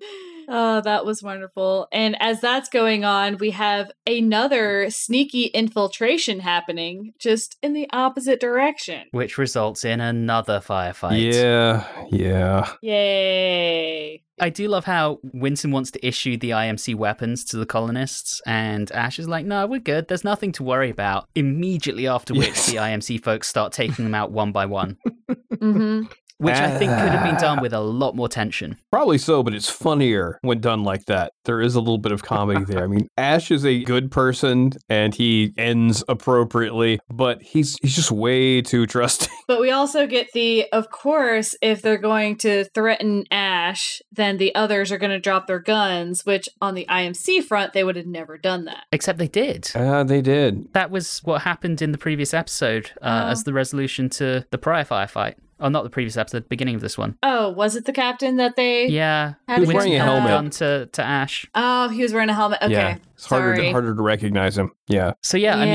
Oh, 0.50 0.80
that 0.80 1.04
was 1.04 1.22
wonderful. 1.22 1.88
And 1.92 2.16
as 2.20 2.40
that's 2.40 2.68
going 2.70 3.04
on, 3.04 3.36
we 3.36 3.50
have 3.50 3.90
another 4.06 4.88
sneaky 4.88 5.44
infiltration 5.46 6.40
happening, 6.40 7.12
just 7.18 7.56
in 7.62 7.74
the 7.74 7.86
opposite 7.92 8.40
direction. 8.40 9.02
Which 9.10 9.36
results 9.36 9.84
in 9.84 10.00
another 10.00 10.60
firefight. 10.60 11.32
Yeah. 11.32 11.84
Yeah. 12.10 12.70
Yay! 12.82 14.22
I 14.40 14.50
do 14.50 14.68
love 14.68 14.84
how 14.84 15.18
Winston 15.34 15.72
wants 15.72 15.90
to 15.90 16.06
issue 16.06 16.36
the 16.36 16.50
IMC 16.50 16.94
weapons 16.94 17.44
to 17.46 17.56
the 17.56 17.66
colonists, 17.66 18.40
and 18.46 18.90
Ashe 18.92 19.18
is 19.18 19.28
like, 19.28 19.44
no, 19.44 19.66
we're 19.66 19.80
good. 19.80 20.06
There's 20.08 20.22
nothing 20.24 20.52
to 20.52 20.62
worry 20.62 20.90
about. 20.90 21.26
Immediately 21.34 22.06
after 22.06 22.34
which, 22.34 22.46
Yes. 22.48 22.66
the 22.66 22.76
IMC 22.76 23.22
folks 23.22 23.48
start 23.48 23.72
taking 23.72 24.04
them 24.04 24.14
out 24.14 24.30
one 24.30 24.52
by 24.52 24.66
one, 24.66 24.96
hmm 25.60 26.02
which 26.38 26.54
I 26.54 26.70
think 26.76 26.90
could 26.92 27.10
have 27.10 27.24
been 27.24 27.36
Ah. 27.36 27.40
done 27.54 27.60
with 27.62 27.72
a 27.72 27.80
lot 27.80 28.14
more 28.16 28.28
tension. 28.28 28.76
Probably 28.90 29.18
so, 29.18 29.42
but 29.42 29.54
it's 29.54 29.68
funnier 29.68 30.38
when 30.42 30.60
done 30.60 30.82
like 30.84 31.04
that. 31.06 31.32
There 31.44 31.60
is 31.60 31.74
a 31.74 31.80
little 31.80 31.98
bit 31.98 32.12
of 32.12 32.22
comedy 32.22 32.64
there. 32.64 32.84
I 32.84 32.86
mean, 32.86 33.08
Ashe 33.18 33.50
is 33.50 33.64
a 33.66 33.82
good 33.84 34.10
person 34.10 34.72
and 34.88 35.14
he 35.14 35.52
ends 35.58 36.02
appropriately, 36.08 37.00
but 37.10 37.42
he's 37.42 37.76
he's 37.82 37.94
just 37.96 38.10
way 38.10 38.62
too 38.62 38.86
trusting. 38.86 39.28
But 39.48 39.60
we 39.62 39.70
also 39.70 40.06
get 40.06 40.26
the, 40.34 40.66
of 40.74 40.90
course, 40.90 41.56
if 41.62 41.80
they're 41.80 41.96
going 41.96 42.36
to 42.38 42.64
threaten 42.74 43.24
Ashe, 43.30 44.02
then 44.12 44.36
the 44.36 44.54
others 44.54 44.92
are 44.92 44.98
going 44.98 45.10
to 45.10 45.18
drop 45.18 45.46
their 45.46 45.58
guns, 45.58 46.26
which 46.26 46.50
on 46.60 46.74
the 46.74 46.84
IMC 46.86 47.42
front, 47.44 47.72
they 47.72 47.82
would 47.82 47.96
have 47.96 48.04
never 48.06 48.36
done 48.36 48.66
that. 48.66 48.84
Except 48.92 49.18
they 49.18 49.26
did. 49.26 49.70
Uh, 49.74 50.04
they 50.04 50.20
did. 50.20 50.70
That 50.74 50.90
was 50.90 51.20
what 51.24 51.40
happened 51.42 51.80
in 51.80 51.92
the 51.92 51.98
previous 51.98 52.34
episode 52.34 52.90
uh, 53.00 53.22
Oh. 53.24 53.30
as 53.30 53.44
the 53.44 53.54
resolution 53.54 54.10
to 54.10 54.44
the 54.50 54.58
prior 54.58 54.84
firefight. 54.84 55.36
Oh, 55.60 55.68
not 55.68 55.84
the 55.84 55.90
previous 55.90 56.16
episode, 56.16 56.44
the 56.44 56.48
beginning 56.48 56.76
of 56.76 56.80
this 56.80 56.96
one. 56.96 57.16
Oh, 57.22 57.50
was 57.50 57.74
it 57.76 57.84
the 57.84 57.92
captain 57.92 58.36
that 58.36 58.56
they. 58.56 58.86
Yeah. 58.86 59.34
How 59.48 59.54
He 59.54 59.60
was 59.60 59.72
wearing 59.72 59.94
a 59.96 60.04
helmet. 60.04 60.30
Gun 60.30 60.50
to, 60.50 60.86
to 60.92 61.02
Ashe. 61.02 61.46
Oh, 61.54 61.88
he 61.88 62.02
was 62.02 62.12
wearing 62.12 62.28
a 62.28 62.34
helmet. 62.34 62.58
Okay. 62.62 62.72
Yeah. 62.72 62.98
It's 63.14 63.26
harder 63.26 63.56
Sorry. 63.56 63.66
to, 63.66 63.72
harder 63.72 63.94
to 63.94 64.02
recognize 64.02 64.56
him. 64.56 64.70
Yeah. 64.86 65.14
So 65.22 65.36
yeah, 65.36 65.56
I 65.56 65.64
mean, 65.64 65.68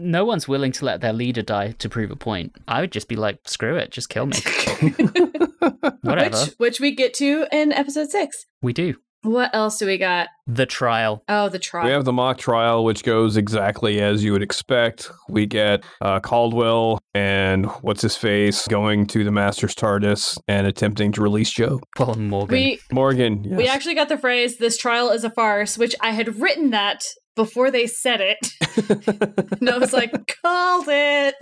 no, 0.00 0.18
no 0.18 0.24
one's 0.24 0.48
willing 0.48 0.72
to 0.72 0.84
let 0.86 1.02
their 1.02 1.12
leader 1.12 1.42
die 1.42 1.72
to 1.72 1.88
prove 1.88 2.10
a 2.10 2.16
point. 2.16 2.56
I 2.66 2.80
would 2.80 2.92
just 2.92 3.08
be 3.08 3.16
like, 3.16 3.40
screw 3.46 3.76
it, 3.76 3.90
just 3.90 4.08
kill 4.08 4.26
me. 4.26 4.36
Whatever. 6.02 6.38
Which, 6.38 6.54
which 6.56 6.80
we 6.80 6.94
get 6.94 7.12
to 7.14 7.46
in 7.52 7.72
episode 7.72 8.10
six. 8.10 8.46
We 8.62 8.72
do. 8.72 8.94
What 9.28 9.54
else 9.54 9.76
do 9.76 9.84
we 9.84 9.98
got? 9.98 10.28
The 10.46 10.64
trial. 10.64 11.22
Oh, 11.28 11.50
the 11.50 11.58
trial. 11.58 11.84
We 11.84 11.90
have 11.90 12.06
the 12.06 12.14
mock 12.14 12.38
trial, 12.38 12.82
which 12.82 13.04
goes 13.04 13.36
exactly 13.36 14.00
as 14.00 14.24
you 14.24 14.32
would 14.32 14.42
expect. 14.42 15.10
We 15.28 15.44
get 15.44 15.84
uh, 16.00 16.20
Caldwell 16.20 16.98
and 17.12 17.66
what's 17.82 18.00
his 18.00 18.16
face 18.16 18.66
going 18.68 19.06
to 19.08 19.24
the 19.24 19.30
Master's 19.30 19.74
TARDIS 19.74 20.38
and 20.48 20.66
attempting 20.66 21.12
to 21.12 21.20
release 21.20 21.50
Jo. 21.50 21.80
Well, 21.98 22.14
Morgan. 22.14 22.54
we 22.54 22.80
Morgan. 22.90 23.44
Yes. 23.44 23.58
we 23.58 23.68
actually 23.68 23.96
got 23.96 24.08
the 24.08 24.16
phrase 24.16 24.56
"this 24.56 24.78
trial 24.78 25.10
is 25.10 25.24
a 25.24 25.30
farce," 25.30 25.76
which 25.76 25.94
I 26.00 26.12
had 26.12 26.40
written 26.40 26.70
that 26.70 27.04
before 27.38 27.70
they 27.70 27.86
said 27.86 28.20
it, 28.20 28.38
and 29.60 29.70
I 29.70 29.78
was 29.78 29.92
like, 29.94 30.12
"Called 30.42 30.86
it." 30.88 31.34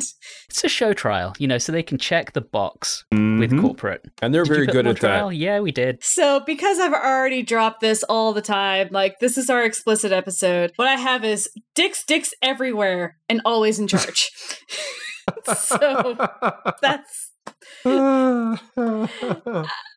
it's 0.48 0.62
a 0.62 0.68
show 0.68 0.92
trial, 0.92 1.34
you 1.38 1.48
know, 1.48 1.58
so 1.58 1.72
they 1.72 1.82
can 1.82 1.98
check 1.98 2.32
the 2.34 2.40
box 2.40 3.04
with 3.10 3.50
Mhm. 3.50 3.60
corporate. 3.60 4.02
and 4.22 4.32
they're 4.32 4.44
Did 4.44 4.52
very 4.54 4.66
good 4.66 4.86
at 4.86 4.96
trial? 4.98 5.28
that. 5.30 5.34
Yeah, 5.36 5.60
we 5.60 5.72
did. 5.72 6.02
So, 6.04 6.40
because 6.46 6.78
I've 6.78 6.92
already 6.92 7.42
dropped 7.42 7.80
this 7.80 8.02
all 8.04 8.32
the 8.32 8.40
time, 8.42 8.88
like 8.92 9.18
this 9.20 9.36
is 9.36 9.50
our 9.50 9.62
explicit 9.64 10.12
episode, 10.12 10.72
what 10.76 10.86
I 10.88 10.94
have 10.96 11.24
is 11.24 11.48
dicks, 11.74 12.04
dicks 12.04 12.32
everywhere, 12.42 13.16
and 13.28 13.40
always 13.44 13.78
in 13.78 13.88
charge. 13.88 14.30
so 15.54 16.16
that's 16.80 17.32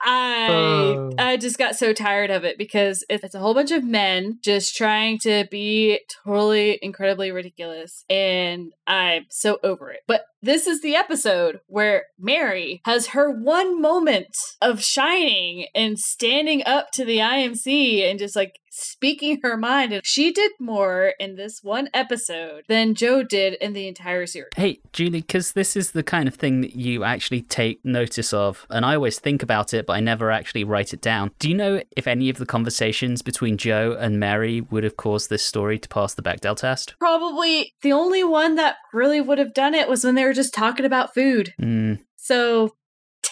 I 0.02 1.10
I 1.20 1.38
just 1.38 1.58
got 1.58 1.76
so 1.76 1.94
tired 1.94 2.30
of 2.30 2.44
it 2.44 2.58
because 2.58 3.04
it's 3.10 3.36
a 3.36 3.40
whole 3.40 3.54
bunch 3.54 3.72
of 3.72 3.84
men 3.84 4.40
just 4.44 4.76
trying 4.76 5.20
to 5.20 5.46
be 5.50 6.00
totally 6.24 6.80
incredibly 6.82 7.32
ridiculous 7.32 8.04
and 8.10 8.72
I'm 8.88 9.26
so 9.30 9.60
over 9.64 9.92
it. 9.92 10.02
But 10.08 10.26
this 10.42 10.68
is 10.68 10.82
the 10.82 10.96
episode 10.96 11.60
where 11.68 12.06
Mary 12.18 12.82
has 12.86 13.08
her 13.08 13.30
one 13.30 13.82
moment 13.82 14.28
of 14.62 14.82
shining 14.82 15.68
and 15.76 16.00
standing 16.00 16.64
up 16.66 16.92
to 16.94 17.04
the 17.04 17.18
IMC 17.18 18.10
and 18.10 18.18
just 18.18 18.36
like 18.36 18.60
speaking 18.72 19.40
her 19.44 19.58
mind 19.58 19.92
and 19.92 20.02
she 20.06 20.32
did 20.32 20.52
more 20.60 21.14
in 21.20 21.36
this 21.36 21.60
one 21.62 21.90
episode 21.94 22.64
than 22.70 22.96
Jo 22.96 23.24
did 23.24 23.56
in 23.56 23.74
the 23.74 23.88
entire 23.88 24.26
series. 24.26 24.50
Hey, 24.56 24.80
Julie, 24.94 25.22
because 25.22 25.52
this 25.52 25.76
is 25.76 25.92
the 25.92 26.04
kind 26.04 26.28
of 26.28 26.36
thing 26.36 26.62
that 26.62 26.76
you 26.76 27.04
actually 27.04 27.42
take 27.42 27.59
notice 27.84 28.34
of, 28.34 28.66
and 28.70 28.86
I 28.86 28.96
always 28.96 29.20
think 29.20 29.44
about 29.44 29.74
it, 29.74 29.86
but 29.86 29.94
I 29.94 30.00
never 30.00 30.32
actually 30.32 30.64
write 30.64 30.94
it 30.94 31.02
down. 31.02 31.32
Do 31.40 31.50
you 31.50 31.56
know 31.56 31.82
if 31.96 32.08
any 32.08 32.30
of 32.30 32.38
the 32.38 32.46
conversations 32.46 33.22
between 33.22 33.58
Jo 33.58 33.96
and 34.00 34.20
Mary 34.20 34.62
would 34.62 34.84
have 34.84 34.98
caused 34.98 35.30
this 35.30 35.44
story 35.44 35.78
to 35.80 35.90
pass 35.90 36.14
the 36.14 36.22
Bechdel 36.22 36.56
test? 36.56 36.96
Probably 37.00 37.74
the 37.82 37.92
only 37.94 38.24
one 38.24 38.56
that 38.56 38.76
really 38.94 39.22
would 39.22 39.38
have 39.38 39.54
done 39.54 39.74
it 39.76 39.90
was 39.90 40.04
when 40.04 40.16
they 40.16 40.26
were 40.26 40.34
just 40.34 40.54
talking 40.54 40.86
about 40.86 41.14
food. 41.14 41.54
Mm, 41.62 42.00
So 42.16 42.76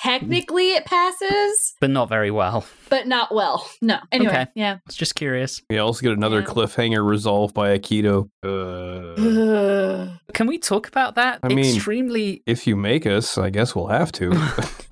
technically 0.01 0.71
it 0.71 0.85
passes, 0.85 1.73
but 1.81 1.89
not 1.89 2.09
very 2.09 2.31
well. 2.31 2.65
but 2.89 3.05
not 3.07 3.33
well. 3.33 3.69
No. 3.81 3.97
Anyway, 4.11 4.31
Okay. 4.31 4.45
yeah. 4.55 4.77
It's 4.85 4.95
just 4.95 5.15
curious. 5.15 5.61
We 5.69 5.77
also 5.77 6.01
get 6.01 6.13
another 6.13 6.39
Yeah. 6.39 6.45
cliffhanger 6.45 7.05
resolved 7.05 7.53
by 7.53 7.77
Aikido. 7.77 8.29
Uh, 8.43 10.17
Can 10.33 10.47
we 10.47 10.57
talk 10.57 10.87
about 10.87 11.15
that? 11.15 11.39
I 11.43 11.49
mean- 11.49 11.59
Extremely 11.75 12.43
If 12.45 12.65
you 12.67 12.75
make 12.75 13.05
us, 13.05 13.37
I 13.37 13.49
guess 13.49 13.75
we'll 13.75 13.87
have 13.87 14.11
to. 14.13 14.29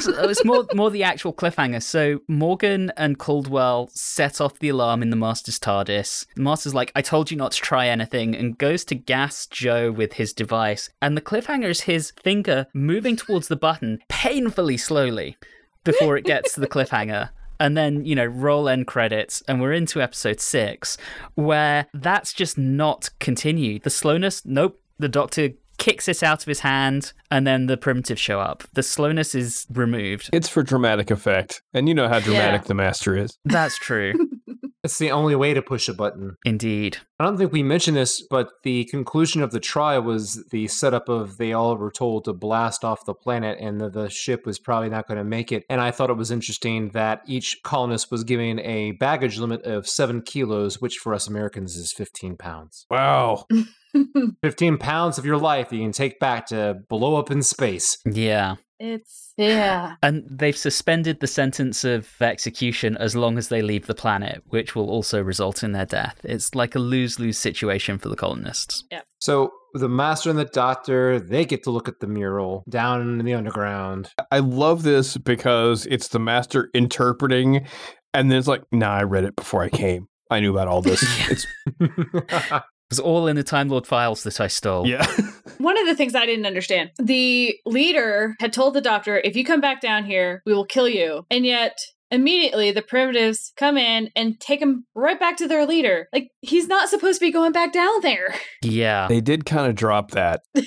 So 0.00 0.12
uh, 0.12 0.28
it's 0.28 0.44
more 0.44 0.66
more 0.74 0.90
the 0.90 1.02
actual 1.02 1.32
cliffhanger. 1.32 1.82
So 1.82 2.20
Morgan 2.28 2.92
and 2.96 3.18
Caldwell 3.18 3.88
set 3.92 4.40
off 4.40 4.58
the 4.58 4.68
alarm 4.68 5.02
in 5.02 5.10
the 5.10 5.16
Master's 5.16 5.58
TARDIS. 5.58 6.26
The 6.34 6.42
Master's 6.42 6.74
like, 6.74 6.92
"I 6.94 7.02
told 7.02 7.30
you 7.30 7.36
not 7.36 7.52
to 7.52 7.60
try 7.60 7.88
anything," 7.88 8.34
and 8.34 8.58
goes 8.58 8.84
to 8.86 8.94
gas 8.94 9.46
Jo 9.46 9.90
with 9.90 10.14
his 10.14 10.32
device. 10.32 10.90
And 11.00 11.16
the 11.16 11.20
cliffhanger 11.20 11.68
is 11.68 11.82
his 11.82 12.12
finger 12.22 12.66
moving 12.74 13.16
towards 13.16 13.48
the 13.48 13.56
button 13.56 14.00
painfully 14.08 14.76
slowly 14.76 15.36
before 15.84 16.16
it 16.16 16.24
gets 16.24 16.54
to 16.54 16.60
the 16.60 16.66
cliffhanger. 16.66 17.30
And 17.58 17.74
then, 17.74 18.04
you 18.04 18.14
know, 18.14 18.26
roll 18.26 18.68
end 18.68 18.86
credits, 18.86 19.42
and 19.48 19.62
we're 19.62 19.72
into 19.72 20.02
episode 20.02 20.40
six, 20.40 20.98
where 21.36 21.86
that's 21.94 22.34
just 22.34 22.58
not 22.58 23.08
continued. 23.18 23.82
The 23.82 23.90
slowness, 23.90 24.44
nope. 24.44 24.78
The 24.98 25.08
Doctor 25.08 25.50
kicks 25.78 26.08
it 26.08 26.22
out 26.22 26.42
of 26.42 26.46
his 26.46 26.60
hand, 26.60 27.12
and 27.30 27.46
then 27.46 27.66
the 27.66 27.76
primitives 27.76 28.20
show 28.20 28.40
up. 28.40 28.64
The 28.72 28.82
slowness 28.82 29.34
is 29.34 29.66
removed. 29.72 30.30
it's 30.32 30.48
for 30.48 30.62
dramatic 30.62 31.10
effect. 31.10 31.62
And 31.74 31.88
you 31.88 31.94
know 31.94 32.08
how 32.08 32.20
dramatic 32.20 32.62
Yeah. 32.62 32.68
the 32.68 32.74
master 32.74 33.16
is. 33.16 33.36
That's 33.44 33.76
true. 33.78 34.12
it's 34.84 34.98
the 34.98 35.10
only 35.10 35.34
way 35.34 35.52
to 35.54 35.62
push 35.62 35.88
a 35.88 35.94
button. 35.94 36.36
Indeed. 36.44 36.98
I 37.18 37.24
don't 37.24 37.36
think 37.38 37.50
we 37.52 37.62
mentioned 37.62 37.96
this, 37.96 38.22
but 38.30 38.50
the 38.62 38.84
conclusion 38.84 39.42
of 39.42 39.50
the 39.50 39.58
trial 39.60 40.02
was 40.02 40.44
the 40.50 40.68
setup 40.68 41.08
of 41.08 41.38
they 41.38 41.52
all 41.52 41.74
were 41.76 41.90
told 41.90 42.24
to 42.26 42.32
blast 42.32 42.84
off 42.84 43.04
the 43.06 43.14
planet 43.14 43.58
and 43.60 43.80
the, 43.80 43.88
the 43.88 44.08
ship 44.10 44.44
was 44.46 44.58
probably 44.58 44.90
not 44.90 45.08
going 45.08 45.18
to 45.18 45.24
make 45.24 45.50
it. 45.50 45.64
And 45.70 45.80
I 45.80 45.90
thought 45.90 46.10
it 46.10 46.16
was 46.16 46.30
interesting 46.30 46.90
that 46.90 47.22
each 47.26 47.58
colonist 47.64 48.10
was 48.10 48.22
given 48.22 48.60
a 48.60 48.92
baggage 48.92 49.38
limit 49.38 49.62
of 49.62 49.88
seven 49.88 50.20
kilos, 50.22 50.80
which 50.80 50.96
for 50.96 51.14
us 51.14 51.26
Americans 51.26 51.74
is 51.76 51.92
15 51.92 52.36
pounds. 52.36 52.86
Wow. 52.90 53.46
15 54.42 54.78
pounds 54.78 55.18
of 55.18 55.24
your 55.24 55.38
life 55.38 55.68
that 55.68 55.76
you 55.76 55.82
can 55.82 55.92
take 55.92 56.18
back 56.18 56.46
to 56.46 56.78
blow 56.88 57.16
up 57.16 57.30
in 57.30 57.42
space. 57.42 57.98
Yeah. 58.04 58.56
It's 58.78 59.32
yeah. 59.36 59.94
And 60.02 60.24
they've 60.30 60.56
suspended 60.56 61.20
the 61.20 61.26
sentence 61.26 61.84
of 61.84 62.10
execution 62.20 62.96
as 62.98 63.16
long 63.16 63.38
as 63.38 63.48
they 63.48 63.62
leave 63.62 63.86
the 63.86 63.94
planet, 63.94 64.42
which 64.48 64.74
will 64.74 64.90
also 64.90 65.22
result 65.22 65.62
in 65.62 65.72
their 65.72 65.86
death. 65.86 66.20
It's 66.24 66.54
like 66.54 66.74
a 66.74 66.78
lose 66.78 67.18
lose 67.18 67.38
situation 67.38 67.98
for 67.98 68.08
the 68.08 68.16
colonists. 68.16 68.84
Yeah. 68.90 69.00
So 69.18 69.50
the 69.72 69.88
master 69.88 70.30
and 70.30 70.38
the 70.38 70.44
doctor, 70.44 71.18
they 71.18 71.44
get 71.44 71.62
to 71.64 71.70
look 71.70 71.88
at 71.88 72.00
the 72.00 72.06
mural 72.06 72.64
down 72.68 73.00
in 73.00 73.24
the 73.24 73.34
underground. 73.34 74.10
I 74.30 74.40
love 74.40 74.82
this 74.82 75.16
because 75.16 75.86
it's 75.86 76.08
the 76.08 76.18
master 76.18 76.70
interpreting, 76.74 77.66
and 78.12 78.30
then 78.30 78.38
it's 78.38 78.48
like, 78.48 78.62
nah, 78.72 78.94
I 78.94 79.02
read 79.04 79.24
it 79.24 79.36
before 79.36 79.62
I 79.62 79.68
came. 79.68 80.08
I 80.30 80.40
knew 80.40 80.52
about 80.52 80.68
all 80.68 80.82
this. 80.82 81.02
It's 81.30 81.46
It 81.80 82.62
was 82.90 83.00
all 83.00 83.26
in 83.26 83.36
the 83.36 83.42
Time 83.42 83.68
Lord 83.68 83.86
files 83.86 84.22
that 84.22 84.40
I 84.40 84.46
stole. 84.46 84.86
yeah. 84.86 85.06
One 85.58 85.78
of 85.78 85.86
the 85.86 85.94
things 85.94 86.14
I 86.14 86.26
didn't 86.26 86.46
understand 86.46 86.90
the 86.98 87.56
leader 87.64 88.34
had 88.40 88.52
told 88.52 88.74
the 88.74 88.80
doctor, 88.80 89.20
if 89.24 89.34
you 89.36 89.44
come 89.44 89.60
back 89.60 89.80
down 89.80 90.04
here, 90.04 90.42
we 90.46 90.52
will 90.52 90.66
kill 90.66 90.88
you. 90.88 91.24
And 91.30 91.46
yet, 91.46 91.78
immediately, 92.10 92.70
the 92.70 92.82
primitives 92.82 93.52
come 93.56 93.76
in 93.78 94.10
and 94.14 94.38
take 94.38 94.60
him 94.60 94.84
right 94.94 95.18
back 95.18 95.36
to 95.38 95.48
their 95.48 95.66
leader. 95.66 96.08
Like, 96.12 96.28
he's 96.42 96.68
not 96.68 96.88
supposed 96.88 97.18
to 97.20 97.26
be 97.26 97.32
going 97.32 97.52
back 97.52 97.72
down 97.72 98.00
there. 98.02 98.34
Yeah. 98.62 99.06
they 99.08 99.20
did 99.20 99.46
kind 99.46 99.66
of 99.68 99.74
drop 99.74 100.10
that. 100.12 100.42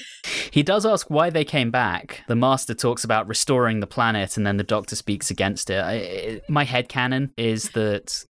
He 0.51 0.63
does 0.63 0.83
ask 0.83 1.11
why 1.11 1.29
they 1.29 1.45
came 1.45 1.69
back. 1.69 2.23
The 2.27 2.35
Master 2.35 2.73
talks 2.73 3.03
about 3.03 3.27
restoring 3.27 3.81
the 3.81 3.87
planet, 3.87 4.35
and 4.35 4.47
then 4.47 4.57
the 4.57 4.63
Doctor 4.63 4.95
speaks 4.95 5.29
against 5.29 5.69
it. 5.69 5.77
I, 5.77 5.93
it 5.93 6.49
my 6.49 6.65
headcanon 6.65 7.29
is 7.37 7.69
that 7.71 8.25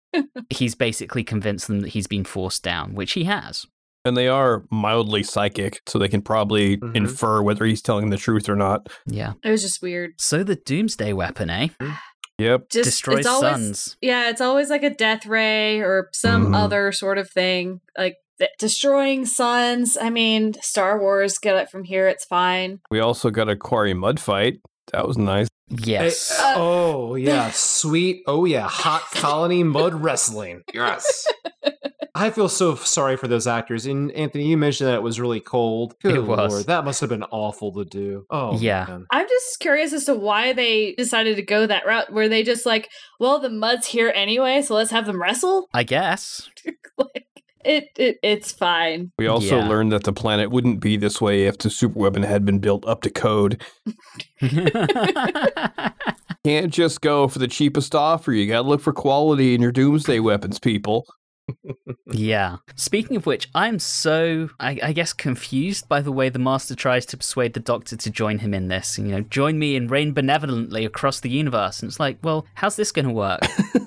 he's 0.49 0.75
basically 0.75 1.25
convinced 1.25 1.67
them 1.67 1.81
that 1.81 1.89
he's 1.89 2.07
been 2.07 2.23
forced 2.23 2.63
down, 2.63 2.95
which 2.95 3.11
he 3.13 3.25
has. 3.25 3.65
And 4.05 4.15
they 4.15 4.27
are 4.27 4.63
mildly 4.71 5.23
psychic, 5.23 5.81
so 5.87 5.97
they 5.99 6.07
can 6.07 6.21
probably 6.21 6.77
Mhm. 6.77 6.95
infer 6.95 7.41
whether 7.41 7.65
he's 7.65 7.81
telling 7.81 8.11
the 8.11 8.17
truth 8.17 8.47
or 8.47 8.55
not. 8.55 8.87
Yeah. 9.07 9.33
It 9.43 9.49
was 9.49 9.63
just 9.63 9.81
weird. 9.81 10.13
So 10.17 10.43
the 10.43 10.55
Doomsday 10.55 11.11
weapon, 11.13 11.49
eh? 11.49 11.69
Yep. 12.37 12.69
Just 12.69 12.85
Destroys 12.85 13.19
it's 13.19 13.27
always, 13.27 13.51
suns. 13.51 13.97
Yeah, 14.01 14.29
it's 14.29 14.41
always 14.41 14.69
like 14.69 14.83
a 14.83 14.89
death 14.89 15.25
ray 15.25 15.79
or 15.79 16.09
some 16.13 16.47
Mhm. 16.47 16.55
other 16.55 16.91
sort 16.91 17.17
of 17.17 17.29
thing. 17.31 17.79
Like 17.97 18.17
th- 18.39 18.51
destroying 18.59 19.25
suns. 19.25 19.97
I 19.99 20.09
mean, 20.09 20.53
Star 20.61 20.99
Wars, 20.99 21.37
get 21.39 21.55
it 21.55 21.69
from 21.71 21.85
here, 21.85 22.07
it's 22.07 22.25
fine. 22.25 22.81
We 22.91 22.99
also 22.99 23.29
got 23.31 23.49
a 23.49 23.55
quarry 23.55 23.93
mud 23.93 24.19
fight. 24.19 24.59
That 24.91 25.07
was 25.07 25.17
nice. 25.17 25.47
Yes. 25.69 26.37
Uh, 26.39 26.53
oh 26.57 27.15
yeah, 27.15 27.49
sweet. 27.51 28.21
Oh 28.27 28.45
yeah, 28.45 28.67
hot 28.67 29.01
colony 29.15 29.63
mud 29.63 29.95
wrestling. 30.03 30.61
Yes. 30.73 31.25
I 32.17 32.29
feel 32.29 32.47
so 32.47 32.75
sorry 32.75 33.17
for 33.17 33.27
those 33.27 33.45
actors. 33.45 33.85
And 33.85 34.09
Anthony, 34.13 34.47
you 34.47 34.55
mentioned 34.57 34.87
that 34.87 34.95
it 34.95 35.03
was 35.03 35.19
really 35.19 35.41
cold. 35.41 35.95
Good 36.01 36.15
It 36.15 36.21
was. 36.21 36.53
Lord, 36.53 36.65
that 36.67 36.85
must 36.85 37.01
have 37.01 37.09
been 37.09 37.23
awful 37.23 37.73
to 37.73 37.83
do. 37.83 38.25
Oh 38.29 38.57
Yeah. 38.57 38.85
man. 38.87 39.05
I'm 39.11 39.27
just 39.27 39.59
curious 39.59 39.91
as 39.91 40.05
to 40.05 40.15
why 40.15 40.53
they 40.53 40.93
decided 40.95 41.35
to 41.35 41.41
go 41.41 41.67
that 41.67 41.85
route. 41.85 42.11
Were 42.13 42.29
they 42.29 42.41
just 42.43 42.65
like, 42.65 42.89
well, 43.19 43.39
the 43.39 43.49
mud's 43.49 43.85
here 43.87 44.13
anyway, 44.15 44.61
so 44.61 44.75
let's 44.75 44.91
have 44.91 45.05
them 45.05 45.21
wrestle? 45.21 45.67
I 45.73 45.83
guess. 45.83 46.49
like, 46.97 47.25
it, 47.65 47.89
it 47.97 48.17
it's 48.23 48.51
fine. 48.53 49.11
We 49.19 49.27
also 49.27 49.57
Yeah. 49.57 49.67
learned 49.67 49.91
that 49.91 50.03
the 50.05 50.13
planet 50.13 50.51
wouldn't 50.51 50.79
be 50.79 50.95
this 50.97 51.19
way 51.19 51.45
if 51.47 51.57
the 51.57 51.67
superweapon 51.69 52.23
had 52.23 52.45
been 52.45 52.59
built 52.59 52.87
up 52.87 53.01
to 53.01 53.09
code. 53.09 53.61
Can't 56.45 56.71
just 56.71 57.01
go 57.01 57.27
for 57.27 57.39
the 57.39 57.47
cheapest 57.47 57.95
offer. 57.95 58.31
You 58.31 58.47
gotta 58.47 58.67
look 58.67 58.81
for 58.81 58.93
quality 58.93 59.55
in 59.55 59.61
your 59.61 59.71
doomsday 59.71 60.19
weapons, 60.19 60.59
people. 60.59 61.05
Yeah. 62.11 62.57
Speaking 62.75 63.17
of 63.17 63.25
which, 63.25 63.49
I'm 63.53 63.79
so, 63.79 64.49
I, 64.59 64.79
I 64.81 64.93
guess, 64.93 65.13
confused 65.13 65.87
by 65.87 66.01
the 66.01 66.11
way 66.11 66.29
the 66.29 66.39
Master 66.39 66.75
tries 66.75 67.05
to 67.07 67.17
persuade 67.17 67.53
the 67.53 67.59
Doctor 67.59 67.95
to 67.95 68.09
join 68.09 68.39
him 68.39 68.53
in 68.53 68.67
this. 68.67 68.97
You 68.97 69.05
know, 69.05 69.21
join 69.21 69.59
me 69.59 69.75
and 69.75 69.89
reign 69.89 70.13
benevolently 70.13 70.85
across 70.85 71.19
the 71.19 71.29
universe. 71.29 71.81
And 71.81 71.89
it's 71.89 71.99
like, 71.99 72.17
well, 72.23 72.45
how's 72.55 72.75
this 72.75 72.91
going 72.91 73.07
to 73.07 73.13
work? 73.13 73.41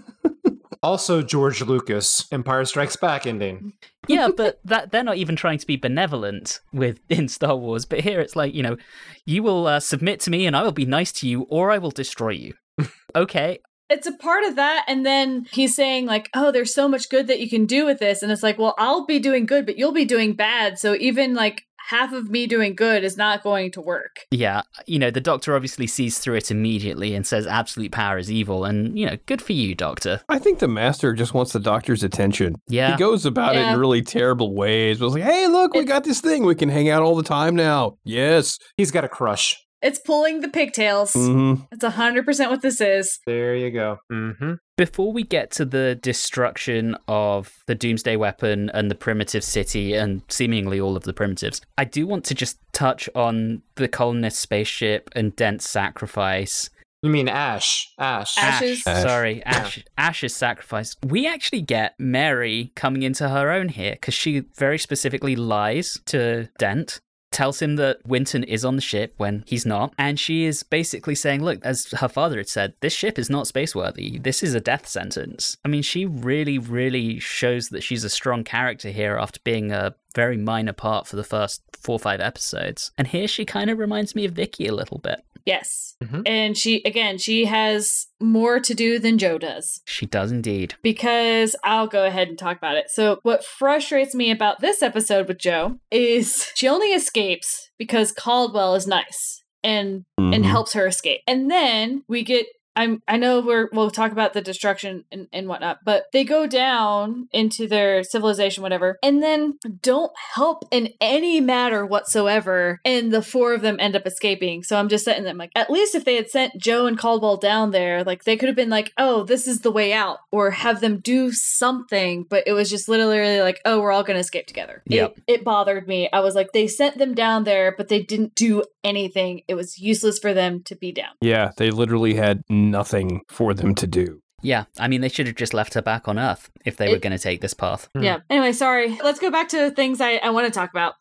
Also, 0.83 1.23
George 1.23 1.61
Lucas, 1.61 2.27
Empire 2.31 2.65
Strikes 2.65 2.97
Back 2.97 3.27
ending. 3.27 3.73
yeah, 4.07 4.29
but 4.35 4.61
that 4.65 4.93
they're 4.93 5.03
not 5.03 5.17
even 5.17 5.35
trying 5.35 5.59
to 5.59 5.67
be 5.67 5.77
benevolent 5.77 6.61
with 6.73 7.01
in 7.09 7.29
Star 7.29 7.57
Wars. 7.57 7.85
But 7.85 8.01
here 8.01 8.21
it's 8.21 8.37
like, 8.37 8.55
you 8.55 8.63
know, 8.63 8.77
you 9.25 9.43
will 9.43 9.67
uh, 9.67 9.81
submit 9.81 10.21
to 10.21 10.31
me 10.31 10.47
and 10.47 10.57
I 10.57 10.63
will 10.63 10.73
be 10.73 10.87
nice 10.87 11.11
to 11.13 11.29
you, 11.29 11.43
or 11.43 11.71
I 11.71 11.79
will 11.79 11.91
destroy 11.91 12.31
you. 12.31 12.55
okay, 13.17 13.59
It's 13.91 14.07
a 14.07 14.13
part 14.17 14.45
of 14.45 14.57
that, 14.57 14.85
and 14.89 15.05
then 15.07 15.47
he's 15.51 15.75
saying 15.75 16.07
like, 16.07 16.29
"Oh, 16.35 16.51
there's 16.53 16.75
so 16.75 16.89
much 16.89 17.09
good 17.09 17.27
that 17.29 17.41
you 17.41 17.49
can 17.49 17.67
do 17.67 17.85
with 17.87 17.99
this," 17.99 18.23
and 18.23 18.31
it's 18.31 18.43
like, 18.43 18.59
"Well, 18.59 18.75
I'll 18.79 19.07
be 19.07 19.19
doing 19.19 19.47
good, 19.47 19.65
but 19.67 19.79
you'll 19.79 19.93
be 19.93 20.05
doing 20.05 20.35
bad." 20.35 20.79
So 20.79 20.95
even 20.97 21.35
like 21.35 21.63
half 21.89 22.13
of 22.13 22.29
me 22.29 22.47
doing 22.47 22.75
good 22.75 23.03
is 23.03 23.17
not 23.17 23.43
going 23.43 23.71
to 23.73 23.81
work. 23.81 24.27
Yeah, 24.31 24.61
you 24.87 24.99
know, 24.99 25.11
the 25.11 25.23
Doctor 25.23 25.57
obviously 25.57 25.87
sees 25.87 26.19
through 26.19 26.35
it 26.35 26.51
immediately 26.51 27.15
and 27.15 27.27
says 27.27 27.47
absolute 27.47 27.93
power 27.93 28.19
is 28.19 28.31
evil. 28.31 28.67
And, 28.67 28.99
you 28.99 29.07
know, 29.07 29.17
good 29.25 29.41
for 29.41 29.55
you, 29.55 29.75
Doctor. 29.75 30.21
I 30.29 30.39
think 30.39 30.59
the 30.59 30.69
master 30.69 31.15
just 31.15 31.33
wants 31.33 31.55
the 31.55 31.61
doctor's 31.61 32.03
attention. 32.03 32.57
Yeah. 32.69 32.91
He 32.91 32.99
goes 32.99 33.25
about 33.25 33.57
it 33.57 33.61
in 33.67 33.79
really 33.81 34.03
terrible 34.03 34.55
ways. 34.55 34.99
But 34.99 35.07
it's 35.07 35.15
like, 35.15 35.25
hey, 35.25 35.47
look, 35.47 35.73
we 35.73 35.81
It's- 35.81 35.89
got 35.95 36.05
this 36.05 36.21
thing. 36.21 36.45
We 36.45 36.55
can 36.55 36.69
hang 36.69 36.91
out 36.91 37.03
all 37.03 37.17
the 37.17 37.23
time 37.23 37.57
now. 37.57 37.97
Yes. 38.05 38.59
He's 38.77 38.91
got 38.91 39.05
a 39.05 39.09
crush. 39.09 39.57
It's 39.81 39.99
pulling 39.99 40.41
the 40.41 40.49
pigtails. 40.49 41.13
hmm 41.13 41.55
It's 41.71 41.85
hundred 41.85 42.25
percent 42.25 42.51
what 42.51 42.63
this 42.63 42.81
is. 42.81 43.21
There 43.27 43.55
you 43.55 43.71
go. 43.71 43.99
Mm-hmm. 44.13 44.55
Before 44.77 45.13
we 45.13 45.23
get 45.23 45.51
to 45.53 45.65
the 45.65 45.99
destruction 46.01 46.97
of 47.07 47.53
the 47.67 47.75
Doomsday 47.75 48.17
Weapon 48.17 48.71
and 48.75 48.91
the 48.91 48.95
Primitive 48.95 49.45
City 49.45 49.95
and 49.95 50.23
seemingly 50.29 50.81
all 50.81 50.97
of 50.97 51.05
the 51.05 51.13
primitives, 51.13 51.61
I 51.77 51.85
do 51.85 52.07
want 52.07 52.25
to 52.27 52.35
just 52.35 52.59
touch 52.73 53.09
on 53.15 53.63
the 53.77 53.89
colonist 53.89 54.41
spaceship 54.41 55.11
and 55.15 55.35
Dent's 55.37 55.69
sacrifice. 55.69 56.71
You 57.03 57.11
mean 57.11 57.29
Ashe? 57.29 57.93
Ashe. 57.99 58.37
Ashes. 58.39 58.83
Ashe. 58.85 59.03
Sorry, 59.03 59.43
Ashe. 59.45 59.85
Ashe's 59.97 60.35
sacrifice. 60.35 60.97
We 61.07 61.29
actually 61.29 61.61
get 61.63 61.95
Mary 62.01 62.73
coming 62.75 63.05
into 63.05 63.29
her 63.29 63.53
own 63.53 63.69
here 63.69 63.93
because 63.93 64.15
she 64.15 64.41
very 64.57 64.79
specifically 64.79 65.37
lies 65.37 66.01
to 66.07 66.49
Dent. 66.59 67.01
Tells 67.31 67.61
him 67.61 67.77
that 67.77 67.99
Winton 68.07 68.43
is 68.45 68.65
on 68.65 68.77
the 68.77 68.83
ship 68.83 69.15
when 69.17 69.45
he's 69.47 69.67
not. 69.67 69.93
And 69.99 70.19
she 70.19 70.45
is 70.45 70.63
basically 70.63 71.15
saying, 71.15 71.45
look, 71.45 71.65
as 71.65 71.91
her 71.93 72.09
father 72.09 72.39
had 72.39 72.49
said, 72.49 72.75
this 72.81 72.93
ship 72.93 73.19
is 73.19 73.31
not 73.31 73.47
spaceworthy. 73.47 74.23
This 74.23 74.43
is 74.43 74.55
a 74.55 74.61
death 74.61 74.89
sentence. 74.89 75.57
I 75.65 75.69
mean, 75.69 75.83
she 75.83 76.07
really, 76.07 76.59
really 76.59 77.21
shows 77.21 77.69
that 77.69 77.83
she's 77.83 78.05
a 78.05 78.11
strong 78.11 78.45
character 78.45 78.91
here 78.91 79.17
after 79.17 79.41
being 79.45 79.71
a 79.71 79.95
very 80.15 80.37
minor 80.37 80.73
part 80.73 81.07
for 81.07 81.17
the 81.17 81.25
first 81.25 81.63
four 81.79 81.95
or 81.95 82.01
five 82.01 82.21
episodes. 82.21 82.91
And 82.99 83.07
here 83.07 83.29
she 83.29 83.45
kind 83.45 83.71
of 83.71 83.79
reminds 83.79 84.15
me 84.15 84.25
of 84.25 84.33
Vicky 84.33 84.67
a 84.67 84.75
little 84.75 84.99
bit. 84.99 85.23
Yes. 85.49 85.97
Mhm. 86.05 86.23
And 86.27 86.57
she, 86.57 86.83
again, 86.85 87.19
she 87.19 87.47
has 87.47 88.07
more 88.21 88.61
to 88.61 88.75
do 88.75 88.99
than 88.99 89.19
Jo 89.19 89.39
does 89.39 89.81
She 89.87 90.07
does 90.07 90.31
indeed. 90.31 90.75
because 90.83 91.57
I'll 91.65 91.87
go 91.89 92.05
ahead 92.05 92.29
and 92.29 92.39
talk 92.39 92.57
about 92.59 92.77
it. 92.77 92.87
So, 92.91 93.19
what 93.23 93.43
frustrates 93.45 94.15
me 94.15 94.31
about 94.31 94.61
this 94.61 94.83
episode 94.83 95.27
with 95.27 95.39
Jo 95.39 95.79
is 95.91 96.51
she 96.55 96.69
only 96.69 96.89
escapes 96.93 97.71
because 97.79 98.13
Caldwell 98.13 98.75
is 98.75 98.87
nice 98.87 99.43
and 99.65 100.05
and 100.19 100.45
Mhm. 100.45 100.49
helps 100.49 100.73
her 100.75 100.87
escape. 100.87 101.21
And 101.27 101.51
then 101.51 102.05
we 102.09 102.23
get 102.23 102.47
I'm 102.79 103.03
I 103.09 103.17
know 103.17 103.41
we're 103.41 103.69
we'll 103.73 103.91
talk 103.91 104.13
about 104.13 104.33
the 104.33 104.41
destruction 104.41 105.05
and, 105.11 105.27
and 105.33 105.49
whatnot, 105.49 105.81
but 105.85 106.05
they 106.13 106.23
go 106.25 106.47
down 106.47 107.29
into 107.33 107.67
their 107.67 108.05
civilization, 108.05 108.63
whatever, 108.63 108.99
and 109.03 109.21
then 109.21 109.59
don't 109.83 110.13
help 110.35 110.65
in 110.71 110.91
any 111.01 111.41
matter 111.41 111.85
whatsoever. 111.85 112.81
And 112.85 113.13
the 113.13 113.21
four 113.21 113.53
of 113.53 113.63
them 113.63 113.79
end 113.81 113.97
up 113.97 114.07
escaping. 114.07 114.63
So 114.63 114.79
I'm 114.79 114.89
just 114.89 115.05
sitting 115.05 115.25
there 115.25 115.33
I'm 115.33 115.39
like, 115.39 115.51
at 115.57 115.71
least 115.71 115.97
if 115.97 116.05
they 116.05 116.15
had 116.15 116.31
sent 116.31 116.57
Jo 116.57 116.87
and 116.87 116.97
Caldwell 116.97 117.37
down 117.37 117.73
there, 117.73 118.05
like 118.05 118.23
they 118.23 118.37
could 118.37 118.49
have 118.49 118.57
been 118.57 118.71
like, 118.71 118.93
oh, 118.97 119.25
this 119.25 119.49
is 119.49 119.61
the 119.61 119.73
way 119.73 119.93
out, 119.93 120.19
or 120.31 120.53
have 120.53 120.81
them 120.81 121.01
do 121.01 121.33
something. 121.33 122.27
But 122.31 122.45
it 122.47 122.53
was 122.53 122.71
just 122.71 122.89
literally 122.89 123.41
like, 123.41 123.61
oh, 123.65 123.81
we're 123.81 123.93
all 123.93 124.05
gonna 124.05 124.21
escape 124.21 124.47
together. 124.47 124.83
Yep. 124.87 125.19
It, 125.27 125.41
it 125.41 125.45
bothered 125.45 125.89
me. 125.89 126.09
I 126.13 126.21
was 126.21 126.37
like, 126.37 126.53
they 126.53 126.69
sent 126.69 126.99
them 126.99 127.15
down 127.15 127.43
there, 127.43 127.75
but 127.77 127.89
they 127.89 128.03
didn't 128.03 128.37
do 128.37 128.63
anything. 128.89 129.43
It 129.49 129.55
was 129.55 129.79
useless 129.79 130.19
for 130.19 130.33
them 130.35 130.63
to 130.65 130.75
be 130.75 130.93
down. 130.93 131.13
Yeah, 131.21 131.51
they 131.57 131.71
literally 131.71 132.15
had 132.15 132.43
nothing 132.49 133.23
for 133.29 133.55
them 133.55 133.75
to 133.77 133.87
do. 133.87 134.23
Yeah, 134.41 134.65
I 134.79 134.87
mean, 134.87 135.01
they 135.01 135.09
should 135.09 135.27
have 135.27 135.35
just 135.35 135.53
left 135.53 135.75
her 135.75 135.83
back 135.83 136.07
on 136.07 136.17
Earth 136.17 136.49
if 136.65 136.77
they 136.77 136.89
were 136.89 136.99
going 136.99 137.13
to 137.13 137.19
take 137.19 137.41
this 137.41 137.55
path. 137.55 137.89
Hmm. 137.95 138.03
Yeah. 138.03 138.19
Anyway, 138.31 138.53
sorry. 138.53 138.97
Let's 139.03 139.19
go 139.19 139.33
back 139.33 139.49
to 139.49 139.73
things 139.73 140.01
I, 140.01 140.17
I 140.17 140.31
want 140.31 140.47
to 140.47 140.53
talk 140.53 140.71
about. 140.71 140.95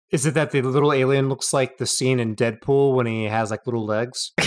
Is 0.10 0.26
it 0.26 0.34
that 0.34 0.50
the 0.50 0.60
little 0.60 0.92
alien 0.92 1.30
looks 1.30 1.54
like 1.54 1.78
the 1.78 1.86
scene 1.86 2.20
in 2.20 2.36
Deadpool 2.36 2.94
when 2.94 3.06
he 3.06 3.24
has 3.24 3.50
like 3.50 3.66
little 3.66 3.86
legs? 3.86 4.32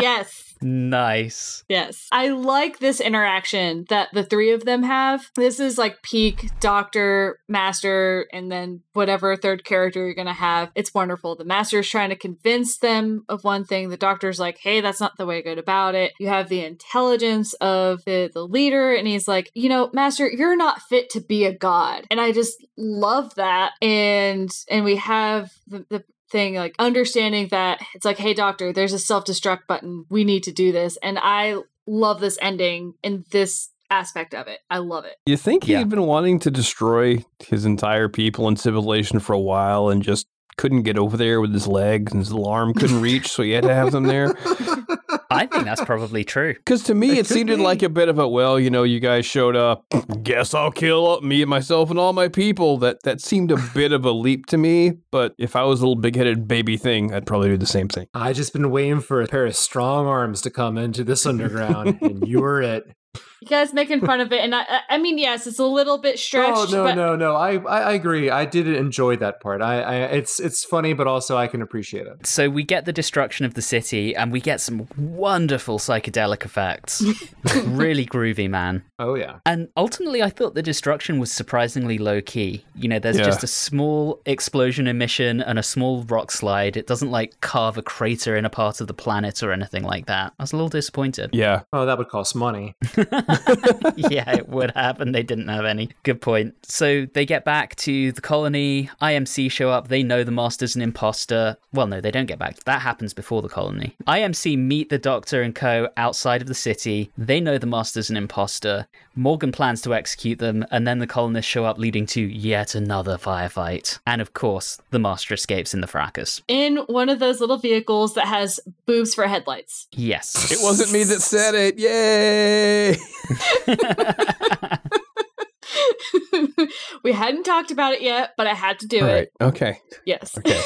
yes. 0.00 0.51
Nice. 0.62 1.64
Yes. 1.68 2.08
I 2.12 2.28
like 2.28 2.78
this 2.78 3.00
interaction 3.00 3.84
that 3.88 4.08
the 4.12 4.24
three 4.24 4.52
of 4.52 4.64
them 4.64 4.82
have. 4.82 5.30
This 5.36 5.60
is 5.60 5.78
like 5.78 6.02
peak 6.02 6.50
Doctor, 6.60 7.40
Master, 7.48 8.26
and 8.32 8.50
then 8.50 8.82
whatever 8.92 9.36
third 9.36 9.64
character 9.64 10.04
you're 10.04 10.14
going 10.14 10.26
to 10.26 10.32
have. 10.32 10.70
It's 10.74 10.94
wonderful. 10.94 11.36
The 11.36 11.44
Master 11.44 11.80
is 11.80 11.88
trying 11.88 12.10
to 12.10 12.16
convince 12.16 12.78
them 12.78 13.24
of 13.28 13.44
one 13.44 13.64
thing. 13.64 13.88
The 13.88 13.96
Doctor's 13.96 14.40
like, 14.40 14.58
hey, 14.58 14.80
that's 14.80 15.00
not 15.00 15.16
the 15.18 15.26
way 15.26 15.42
to 15.42 15.54
go 15.54 15.60
about 15.60 15.94
it. 15.94 16.12
You 16.18 16.28
have 16.28 16.48
the 16.48 16.64
intelligence 16.64 17.54
of 17.54 18.04
the, 18.04 18.30
the 18.32 18.46
leader, 18.46 18.94
and 18.94 19.06
he's 19.06 19.28
like, 19.28 19.50
you 19.54 19.68
know, 19.68 19.90
Master, 19.92 20.30
you're 20.30 20.56
not 20.56 20.82
fit 20.82 21.10
to 21.10 21.20
be 21.20 21.44
a 21.44 21.56
god. 21.56 22.06
And 22.10 22.20
I 22.20 22.32
just 22.32 22.64
love 22.76 23.34
that. 23.34 23.72
And 23.80 24.50
and 24.70 24.84
we 24.84 24.96
have 24.96 25.50
the, 25.66 25.84
the 25.88 26.04
thing 26.32 26.54
like 26.54 26.74
understanding 26.78 27.46
that 27.50 27.80
it's 27.94 28.04
like 28.04 28.18
hey 28.18 28.32
doctor 28.34 28.72
there's 28.72 28.92
a 28.94 28.98
self-destruct 28.98 29.66
button 29.68 30.04
we 30.10 30.24
need 30.24 30.42
to 30.42 30.50
do 30.52 30.72
this 30.72 30.96
and 31.02 31.18
i 31.22 31.56
love 31.86 32.20
this 32.20 32.38
ending 32.40 32.94
in 33.02 33.24
this 33.30 33.68
aspect 33.90 34.32
of 34.34 34.46
it 34.48 34.60
i 34.70 34.78
love 34.78 35.04
it 35.04 35.16
You 35.26 35.36
think 35.36 35.64
he 35.64 35.72
Yeah. 35.72 35.80
had 35.80 35.90
been 35.90 36.02
wanting 36.06 36.38
to 36.40 36.50
destroy 36.50 37.22
his 37.46 37.64
entire 37.66 38.08
people 38.08 38.48
and 38.48 38.58
civilization 38.58 39.20
for 39.20 39.34
a 39.34 39.38
while 39.40 39.90
and 39.90 40.02
just 40.02 40.26
couldn't 40.56 40.82
get 40.82 40.98
over 40.98 41.16
there 41.16 41.40
with 41.40 41.52
his 41.52 41.66
legs 41.66 42.12
and 42.12 42.20
his 42.22 42.32
arm 42.32 42.74
couldn't 42.74 43.00
reach, 43.00 43.28
so 43.28 43.42
he 43.42 43.52
had 43.52 43.64
to 43.64 43.74
have 43.74 43.90
them 43.90 44.04
there? 44.04 44.34
I 45.32 45.46
think 45.46 45.64
that's 45.64 45.84
probably 45.84 46.24
true. 46.24 46.54
Because 46.54 46.82
to 46.84 46.94
me, 46.94 47.12
It 47.12 47.18
it, 47.18 47.26
seemed 47.26 47.48
be. 47.48 47.56
like 47.56 47.82
a 47.82 47.88
bit 47.88 48.08
of 48.08 48.18
a 48.18 48.28
well, 48.28 48.58
you 48.58 48.70
know, 48.70 48.82
you 48.82 49.00
guys 49.00 49.26
showed 49.26 49.56
up. 49.56 49.84
Guess 50.22 50.54
I'll 50.54 50.70
kill 50.70 51.10
up 51.10 51.22
me 51.22 51.42
and 51.42 51.48
myself 51.50 51.90
and 51.90 51.98
all 51.98 52.12
my 52.12 52.28
people. 52.28 52.78
That 52.78 53.02
that 53.02 53.20
seemed 53.20 53.50
a 53.50 53.56
bit 53.74 53.92
of 53.92 54.04
a 54.04 54.12
leap 54.12 54.46
to 54.46 54.58
me. 54.58 54.92
But 55.10 55.34
if 55.38 55.56
I 55.56 55.64
was 55.64 55.80
a 55.80 55.82
little 55.84 56.00
big-headed 56.00 56.46
baby 56.46 56.76
thing, 56.76 57.12
I'd 57.14 57.26
probably 57.26 57.48
do 57.48 57.56
the 57.56 57.66
same 57.66 57.88
thing. 57.88 58.06
I 58.14 58.32
just 58.32 58.52
been 58.52 58.70
waiting 58.70 59.00
for 59.00 59.20
a 59.22 59.26
pair 59.26 59.46
of 59.46 59.56
strong 59.56 60.06
arms 60.06 60.40
to 60.42 60.50
come 60.50 60.78
into 60.78 61.04
this 61.04 61.26
underground, 61.26 61.98
and 62.02 62.26
you 62.26 62.40
were 62.40 62.62
it. 62.62 62.94
You 63.42 63.48
guys 63.48 63.72
making 63.74 64.00
fun 64.00 64.20
of 64.20 64.32
it 64.32 64.40
and 64.40 64.54
i 64.54 64.62
i 64.62 64.80
I 64.90 64.98
mean 64.98 65.18
yes 65.18 65.46
it's 65.46 65.58
a 65.58 65.64
little 65.64 65.98
bit 65.98 66.14
oh, 66.14 66.16
stretched 66.16 66.56
oh 66.58 66.64
no, 66.70 66.84
but 66.84 66.94
no, 66.94 67.16
no! 67.16 67.34
I, 67.34 67.56
I 67.56 67.80
I 67.82 67.92
agree. 67.92 68.30
I 68.30 68.44
did 68.44 68.66
enjoy 68.68 69.16
that 69.16 69.40
part. 69.40 69.60
I, 69.62 69.80
I 69.82 69.94
it's 70.20 70.38
it's 70.40 70.64
funny, 70.64 70.92
but 70.92 71.06
also 71.06 71.36
I 71.36 71.46
can 71.46 71.60
appreciate 71.62 72.06
it. 72.06 72.26
So 72.26 72.48
we 72.48 72.62
get 72.62 72.84
the 72.84 72.92
destruction 72.92 73.44
of 73.44 73.54
the 73.54 73.62
city, 73.62 74.14
and 74.14 74.30
we 74.32 74.40
get 74.40 74.60
some 74.60 74.86
wonderful 74.96 75.78
psychedelic 75.78 76.44
effects. 76.44 77.02
really 77.66 78.06
groovy, 78.06 78.48
man. 78.48 78.82
Oh 78.98 79.14
yeah. 79.14 79.38
And 79.44 79.68
ultimately, 79.76 80.22
I 80.22 80.30
thought 80.30 80.54
the 80.54 80.62
destruction 80.62 81.18
was 81.18 81.32
surprisingly 81.32 81.98
low 81.98 82.20
key. 82.20 82.64
You 82.76 82.88
know, 82.88 82.98
there's 82.98 83.18
Yeah. 83.18 83.24
just 83.24 83.42
a 83.44 83.48
small 83.48 84.20
explosion 84.26 84.86
emission 84.86 85.40
and 85.40 85.58
a 85.58 85.62
small 85.62 86.04
rock 86.04 86.30
slide. 86.30 86.76
It 86.76 86.86
doesn't 86.86 87.10
like 87.10 87.40
carve 87.40 87.76
a 87.78 87.82
crater 87.82 88.36
in 88.36 88.44
a 88.44 88.50
part 88.50 88.80
of 88.80 88.86
the 88.86 88.94
planet 88.94 89.42
or 89.42 89.52
anything 89.52 89.82
like 89.82 90.06
that. 90.06 90.32
I 90.38 90.42
was 90.42 90.52
a 90.52 90.56
little 90.56 90.68
disappointed. 90.68 91.30
Yeah, 91.32 91.62
Oh, 91.72 91.84
that 91.86 91.98
would 91.98 92.08
cost 92.08 92.34
money. 92.36 92.74
yeah, 93.96 94.36
it 94.36 94.48
would 94.48 94.70
happen. 94.72 95.12
They 95.12 95.22
didn't 95.22 95.48
have 95.48 95.64
any. 95.64 95.90
Good 96.02 96.20
point. 96.20 96.54
So 96.64 97.06
they 97.14 97.24
get 97.26 97.44
back 97.44 97.76
to 97.76 98.12
the 98.12 98.20
colony. 98.20 98.90
IMC 99.00 99.50
show 99.50 99.70
up. 99.70 99.88
They 99.88 100.02
know 100.02 100.24
the 100.24 100.30
master's 100.30 100.76
an 100.76 100.82
imposter. 100.82 101.56
Well, 101.72 101.86
no, 101.86 102.00
they 102.00 102.10
don't 102.10 102.26
get 102.26 102.38
back. 102.38 102.62
That 102.64 102.82
happens 102.82 103.14
before 103.14 103.42
the 103.42 103.48
colony. 103.48 103.96
IMC 104.06 104.58
meet 104.58 104.88
the 104.90 104.98
doctor 104.98 105.42
and 105.42 105.54
co 105.54 105.88
outside 105.96 106.42
of 106.42 106.48
the 106.48 106.54
city. 106.54 107.10
They 107.16 107.40
know 107.40 107.58
the 107.58 107.66
master's 107.66 108.10
an 108.10 108.16
imposter. 108.16 108.86
Morgan 109.14 109.52
plans 109.52 109.82
to 109.82 109.94
execute 109.94 110.38
them, 110.38 110.64
and 110.70 110.86
then 110.86 110.98
the 110.98 111.06
colonists 111.06 111.50
show 111.50 111.66
up, 111.66 111.76
leading 111.78 112.06
to 112.06 112.22
yet 112.22 112.74
another 112.74 113.18
firefight. 113.18 113.98
And 114.06 114.22
of 114.22 114.32
course, 114.32 114.80
the 114.90 114.98
master 114.98 115.34
escapes 115.34 115.74
in 115.74 115.82
the 115.82 115.86
fracas. 115.86 116.40
in 116.48 116.78
one 116.86 117.10
of 117.10 117.18
those 117.18 117.38
little 117.40 117.58
vehicles 117.58 118.14
that 118.14 118.26
has 118.26 118.58
boobs 118.86 119.14
for 119.14 119.26
headlights 119.26 119.86
Yes. 119.92 120.50
it 120.50 120.58
wasn't 120.62 120.92
me 120.92 121.04
that 121.04 121.20
said 121.20 121.54
it. 121.54 121.78
Yay! 121.78 122.96
we 127.04 127.12
hadn't 127.12 127.44
talked 127.44 127.70
about 127.70 127.92
it 127.92 128.00
yet 128.02 128.30
but 128.36 128.46
i 128.46 128.54
had 128.54 128.78
to 128.78 128.86
do 128.86 129.00
All 129.00 129.08
it 129.08 129.12
right. 129.12 129.28
Okay. 129.48 129.78
yes 130.04 130.36
Okay. 130.38 130.60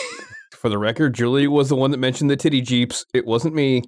For 0.52 0.68
the 0.70 0.78
record, 0.78 1.14
Julie 1.14 1.46
was 1.48 1.68
the 1.68 1.76
one 1.76 1.90
that 1.92 1.98
mentioned 1.98 2.30
the 2.30 2.36
titty 2.36 2.62
jeeps. 2.62 3.04
It 3.12 3.26
wasn't 3.26 3.54
me. 3.54 3.82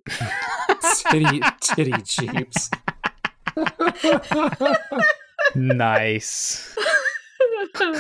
titty 1.11 1.41
titty 1.61 1.95
jeeps. 2.05 2.71
nice. 5.55 6.77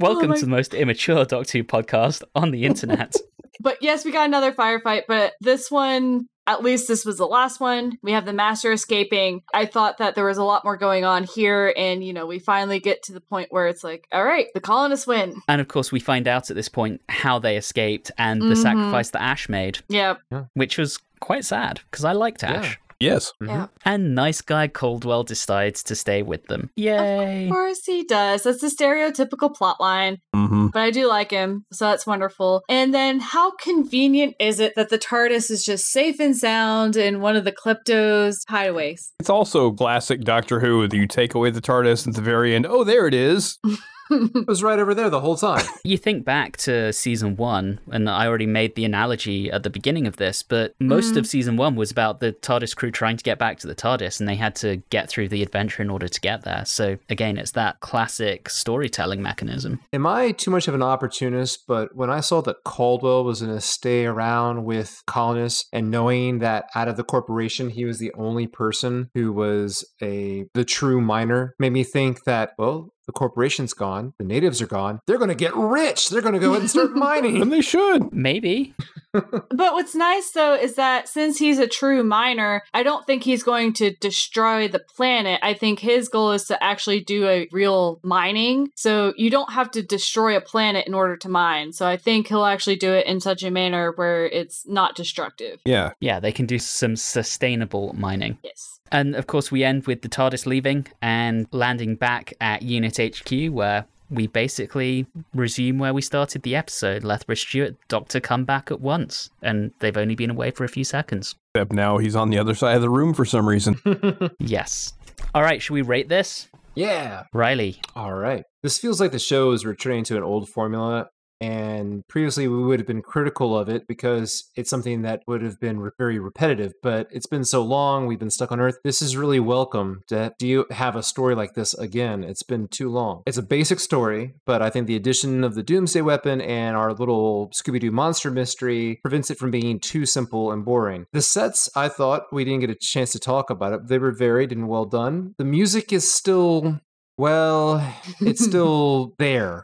Welcome 0.00 0.30
my- 0.30 0.36
to 0.36 0.40
the 0.40 0.46
oh 0.46 0.48
most 0.48 0.72
immature 0.74 1.24
Doctor 1.26 1.58
Who 1.58 1.64
podcast 1.64 2.22
on 2.34 2.50
the 2.50 2.64
internet. 2.64 3.14
But 3.60 3.78
yes, 3.82 4.04
we 4.04 4.12
got 4.12 4.26
another 4.26 4.52
firefight, 4.52 5.02
but 5.08 5.34
this 5.40 5.70
one, 5.70 6.26
at 6.46 6.62
least 6.62 6.88
this 6.88 7.04
was 7.04 7.18
the 7.18 7.26
last 7.26 7.60
one. 7.60 7.98
We 8.02 8.12
have 8.12 8.24
the 8.24 8.32
master 8.32 8.72
escaping. 8.72 9.42
I 9.52 9.66
thought 9.66 9.98
that 9.98 10.14
there 10.14 10.24
was 10.24 10.38
a 10.38 10.44
lot 10.44 10.64
more 10.64 10.76
going 10.76 11.04
on 11.04 11.24
here, 11.24 11.72
and 11.76 12.02
you 12.02 12.12
know, 12.12 12.24
we 12.26 12.38
finally 12.38 12.80
get 12.80 13.02
to 13.04 13.12
the 13.12 13.20
point 13.20 13.48
where 13.50 13.66
it's 13.66 13.84
like, 13.84 14.06
all 14.12 14.24
right, 14.24 14.46
the 14.54 14.60
colonists 14.60 15.06
win. 15.06 15.34
and 15.48 15.60
of 15.60 15.68
course, 15.68 15.92
we 15.92 16.00
find 16.00 16.26
out 16.26 16.48
at 16.50 16.56
this 16.56 16.68
point 16.68 17.00
how 17.08 17.38
they 17.38 17.56
escaped 17.56 18.10
and 18.16 18.40
the 18.40 18.54
Mhm. 18.54 18.62
sacrifice 18.62 19.10
that 19.10 19.22
Ashe 19.22 19.48
made, 19.48 19.80
Yeah. 19.88 20.14
which 20.54 20.78
was 20.78 20.98
quite 21.20 21.44
sad 21.44 21.80
because 21.90 22.04
I 22.04 22.12
liked 22.12 22.42
Ashe. 22.44 22.78
Yes. 23.00 23.32
Yeah. 23.40 23.68
And 23.84 24.14
nice 24.14 24.40
guy 24.40 24.68
Caldwell 24.68 25.22
decides 25.22 25.82
to 25.84 25.94
stay 25.94 26.22
with 26.22 26.46
them. 26.46 26.70
Yay! 26.76 27.44
Of 27.44 27.50
course 27.50 27.84
he 27.84 28.04
does. 28.04 28.42
That's 28.42 28.60
the 28.60 28.68
stereotypical 28.68 29.54
plot 29.54 29.80
line. 29.80 30.18
Mm-hmm. 30.34 30.68
But 30.68 30.80
I 30.80 30.90
do 30.90 31.06
like 31.06 31.30
him, 31.30 31.64
so 31.72 31.86
that's 31.86 32.06
wonderful. 32.06 32.62
And 32.68 32.92
then 32.92 33.20
how 33.20 33.52
convenient 33.52 34.34
is 34.40 34.60
it 34.60 34.74
that 34.76 34.88
the 34.88 34.98
TARDIS 34.98 35.50
is 35.50 35.64
just 35.64 35.86
safe 35.86 36.18
and 36.20 36.36
sound 36.36 36.96
in 36.96 37.20
one 37.20 37.36
of 37.36 37.44
the 37.44 37.52
Klepto's 37.52 38.44
hideaways? 38.50 39.12
It's 39.20 39.30
also 39.30 39.72
classic 39.72 40.22
Doctor 40.22 40.60
Who 40.60 40.86
you 40.92 41.06
take 41.06 41.34
away 41.34 41.50
the 41.50 41.60
TARDIS 41.60 42.08
at 42.08 42.14
the 42.14 42.22
very 42.22 42.54
end. 42.54 42.66
Oh, 42.66 42.84
there 42.84 43.06
it 43.06 43.14
is. 43.14 43.58
It 44.10 44.46
was 44.46 44.62
right 44.62 44.78
over 44.78 44.94
there 44.94 45.10
the 45.10 45.20
whole 45.20 45.36
time. 45.36 45.64
You 45.84 45.96
think 45.96 46.24
back 46.24 46.58
to 46.58 46.92
season 46.92 47.36
one, 47.36 47.80
and 47.90 48.10
I 48.10 48.26
already 48.26 48.46
made 48.46 48.74
the 48.74 48.84
analogy 48.84 49.50
at 49.50 49.62
the 49.62 49.70
beginning 49.70 50.06
of 50.06 50.16
this, 50.16 50.42
but 50.42 50.74
most 50.78 51.16
of 51.16 51.24
mm. 51.24 51.26
season 51.26 51.56
one 51.56 51.76
was 51.76 51.90
about 51.90 52.20
the 52.20 52.32
TARDIS 52.32 52.76
crew 52.76 52.90
trying 52.90 53.16
to 53.16 53.24
get 53.24 53.38
back 53.38 53.58
to 53.60 53.66
the 53.66 53.74
TARDIS, 53.74 54.20
and 54.20 54.28
they 54.28 54.34
had 54.34 54.54
to 54.56 54.82
get 54.90 55.08
through 55.08 55.28
the 55.28 55.42
adventure 55.42 55.82
in 55.82 55.88
order 55.88 56.06
to 56.06 56.20
get 56.20 56.42
there. 56.42 56.64
So, 56.66 56.98
again, 57.08 57.38
it's 57.38 57.52
that 57.52 57.80
classic 57.80 58.50
storytelling 58.50 59.22
mechanism. 59.22 59.80
Am 59.94 60.06
I 60.06 60.32
too 60.32 60.50
much 60.50 60.68
of 60.68 60.74
an 60.74 60.82
opportunist? 60.82 61.66
But 61.66 61.94
when 61.94 62.10
I 62.10 62.20
saw 62.20 62.42
that 62.42 62.64
Caldwell 62.64 63.24
was 63.24 63.40
going 63.40 63.54
to 63.54 63.60
stay 63.60 64.04
around 64.04 64.64
with 64.64 65.02
colonists, 65.06 65.68
and 65.72 65.90
knowing 65.90 66.40
that 66.40 66.66
out 66.74 66.88
of 66.88 66.96
the 66.96 67.04
corporation 67.04 67.70
he 67.70 67.84
was 67.84 67.98
the 67.98 68.12
only 68.14 68.46
person 68.46 69.10
who 69.14 69.32
was 69.32 69.86
a 70.02 70.46
the 70.54 70.64
true 70.64 71.00
miner, 71.00 71.54
made 71.58 71.72
me 71.72 71.84
think 71.84 72.24
that 72.24 72.52
well, 72.58 72.92
the 73.08 73.12
corporation's 73.12 73.72
gone, 73.72 74.12
the 74.18 74.24
natives 74.24 74.60
are 74.60 74.66
gone, 74.66 75.00
they're 75.06 75.16
going 75.16 75.30
to 75.30 75.34
get 75.34 75.56
rich. 75.56 76.10
They're 76.10 76.20
going 76.20 76.34
to 76.34 76.40
go 76.40 76.50
ahead 76.50 76.60
and 76.60 76.70
start 76.70 76.90
mining. 76.94 77.40
And 77.40 77.50
they 77.50 77.62
should. 77.62 78.12
Maybe. 78.12 78.74
But 79.10 79.72
what's 79.72 79.94
nice 79.94 80.30
though 80.32 80.54
is 80.54 80.74
that 80.74 81.08
since 81.08 81.38
he's 81.38 81.58
a 81.58 81.66
true 81.66 82.04
miner, 82.04 82.62
I 82.74 82.82
don't 82.82 83.06
think 83.06 83.24
he's 83.24 83.42
going 83.42 83.72
to 83.74 83.94
destroy 83.96 84.68
the 84.68 84.78
planet. 84.78 85.40
I 85.42 85.54
think 85.54 85.80
his 85.80 86.08
goal 86.08 86.32
is 86.32 86.44
to 86.44 86.62
actually 86.62 87.00
do 87.00 87.26
a 87.26 87.48
real 87.50 88.00
mining. 88.02 88.70
So 88.76 89.14
you 89.16 89.30
don't 89.30 89.50
have 89.52 89.70
to 89.72 89.82
destroy 89.82 90.36
a 90.36 90.42
planet 90.42 90.86
in 90.86 90.92
order 90.92 91.16
to 91.16 91.28
mine. 91.28 91.72
So 91.72 91.86
I 91.86 91.96
think 91.96 92.28
he'll 92.28 92.44
actually 92.44 92.76
do 92.76 92.92
it 92.92 93.06
in 93.06 93.20
such 93.20 93.42
a 93.42 93.50
manner 93.50 93.92
where 93.92 94.26
it's 94.26 94.68
not 94.68 94.94
destructive. 94.94 95.60
Yeah. 95.64 95.92
Yeah, 96.00 96.20
they 96.20 96.30
can 96.30 96.44
do 96.46 96.58
some 96.58 96.94
sustainable 96.94 97.94
mining. 97.98 98.38
Yes. 98.44 98.77
And 98.90 99.14
of 99.14 99.26
course, 99.26 99.50
we 99.50 99.64
end 99.64 99.86
with 99.86 100.02
the 100.02 100.08
TARDIS 100.08 100.46
leaving 100.46 100.86
and 101.02 101.46
landing 101.52 101.96
back 101.96 102.34
at 102.40 102.62
Unit 102.62 102.98
HQ, 102.98 103.52
where 103.52 103.86
we 104.10 104.26
basically 104.26 105.06
resume 105.34 105.78
where 105.78 105.92
we 105.92 106.00
started 106.00 106.42
the 106.42 106.56
episode. 106.56 107.04
Lethbridge 107.04 107.42
Stewart, 107.42 107.76
Doctor 107.88 108.20
come 108.20 108.44
back 108.44 108.70
at 108.70 108.80
once, 108.80 109.30
and 109.42 109.72
they've 109.80 109.96
only 109.96 110.14
been 110.14 110.30
away 110.30 110.50
for 110.50 110.64
a 110.64 110.68
few 110.68 110.84
seconds. 110.84 111.34
Except 111.54 111.72
now 111.72 111.98
he's 111.98 112.16
on 112.16 112.30
the 112.30 112.38
other 112.38 112.54
side 112.54 112.76
of 112.76 112.82
the 112.82 112.90
room 112.90 113.14
for 113.14 113.24
some 113.24 113.48
reason. 113.48 113.80
Yes. 114.38 114.94
All 115.34 115.42
right, 115.42 115.60
should 115.60 115.74
we 115.74 115.82
rate 115.82 116.08
this? 116.08 116.48
Yeah. 116.74 117.24
Riley. 117.32 117.80
All 117.94 118.14
right. 118.14 118.44
This 118.62 118.78
feels 118.78 119.00
like 119.00 119.12
the 119.12 119.18
show 119.18 119.50
is 119.52 119.66
returning 119.66 120.04
to 120.04 120.16
an 120.16 120.22
old 120.22 120.48
formula. 120.48 121.08
And 121.40 122.06
previously, 122.08 122.48
we 122.48 122.62
would 122.62 122.80
have 122.80 122.86
been 122.86 123.02
critical 123.02 123.56
of 123.56 123.68
it 123.68 123.86
because 123.86 124.50
it's 124.56 124.70
something 124.70 125.02
that 125.02 125.22
would 125.26 125.42
have 125.42 125.60
been 125.60 125.80
re- 125.80 125.90
very 125.96 126.18
repetitive. 126.18 126.72
But 126.82 127.08
it's 127.10 127.26
been 127.26 127.44
so 127.44 127.62
long, 127.62 128.06
we've 128.06 128.18
been 128.18 128.30
stuck 128.30 128.50
on 128.50 128.60
Earth. 128.60 128.78
This 128.82 129.00
is 129.00 129.16
really 129.16 129.40
welcome. 129.40 130.02
To, 130.08 130.32
do 130.38 130.46
you 130.46 130.66
have 130.70 130.96
a 130.96 131.02
story 131.02 131.34
like 131.34 131.54
this 131.54 131.74
again? 131.74 132.24
It's 132.24 132.42
been 132.42 132.68
too 132.68 132.90
long. 132.90 133.22
It's 133.26 133.38
a 133.38 133.42
basic 133.42 133.80
story, 133.80 134.34
but 134.46 134.62
I 134.62 134.70
think 134.70 134.86
the 134.86 134.96
addition 134.96 135.44
of 135.44 135.54
the 135.54 135.62
Doomsday 135.62 136.00
Weapon 136.00 136.40
and 136.40 136.76
our 136.76 136.92
little 136.92 137.50
Scooby 137.50 137.80
Doo 137.80 137.92
monster 137.92 138.30
mystery 138.30 138.98
prevents 139.02 139.30
it 139.30 139.38
from 139.38 139.50
being 139.50 139.78
too 139.78 140.06
simple 140.06 140.50
and 140.50 140.64
boring. 140.64 141.06
The 141.12 141.22
sets, 141.22 141.70
I 141.76 141.88
thought 141.88 142.32
we 142.32 142.44
didn't 142.44 142.60
get 142.60 142.70
a 142.70 142.74
chance 142.74 143.12
to 143.12 143.18
talk 143.18 143.50
about 143.50 143.72
it. 143.72 143.86
They 143.86 143.98
were 143.98 144.12
varied 144.12 144.52
and 144.52 144.68
well 144.68 144.84
done. 144.84 145.34
The 145.38 145.44
music 145.44 145.92
is 145.92 146.10
still, 146.10 146.80
well, 147.16 147.94
it's 148.20 148.44
still 148.48 149.14
there. 149.18 149.62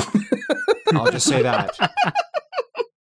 I'll 0.96 1.10
just 1.10 1.26
say 1.26 1.42
that. 1.42 1.76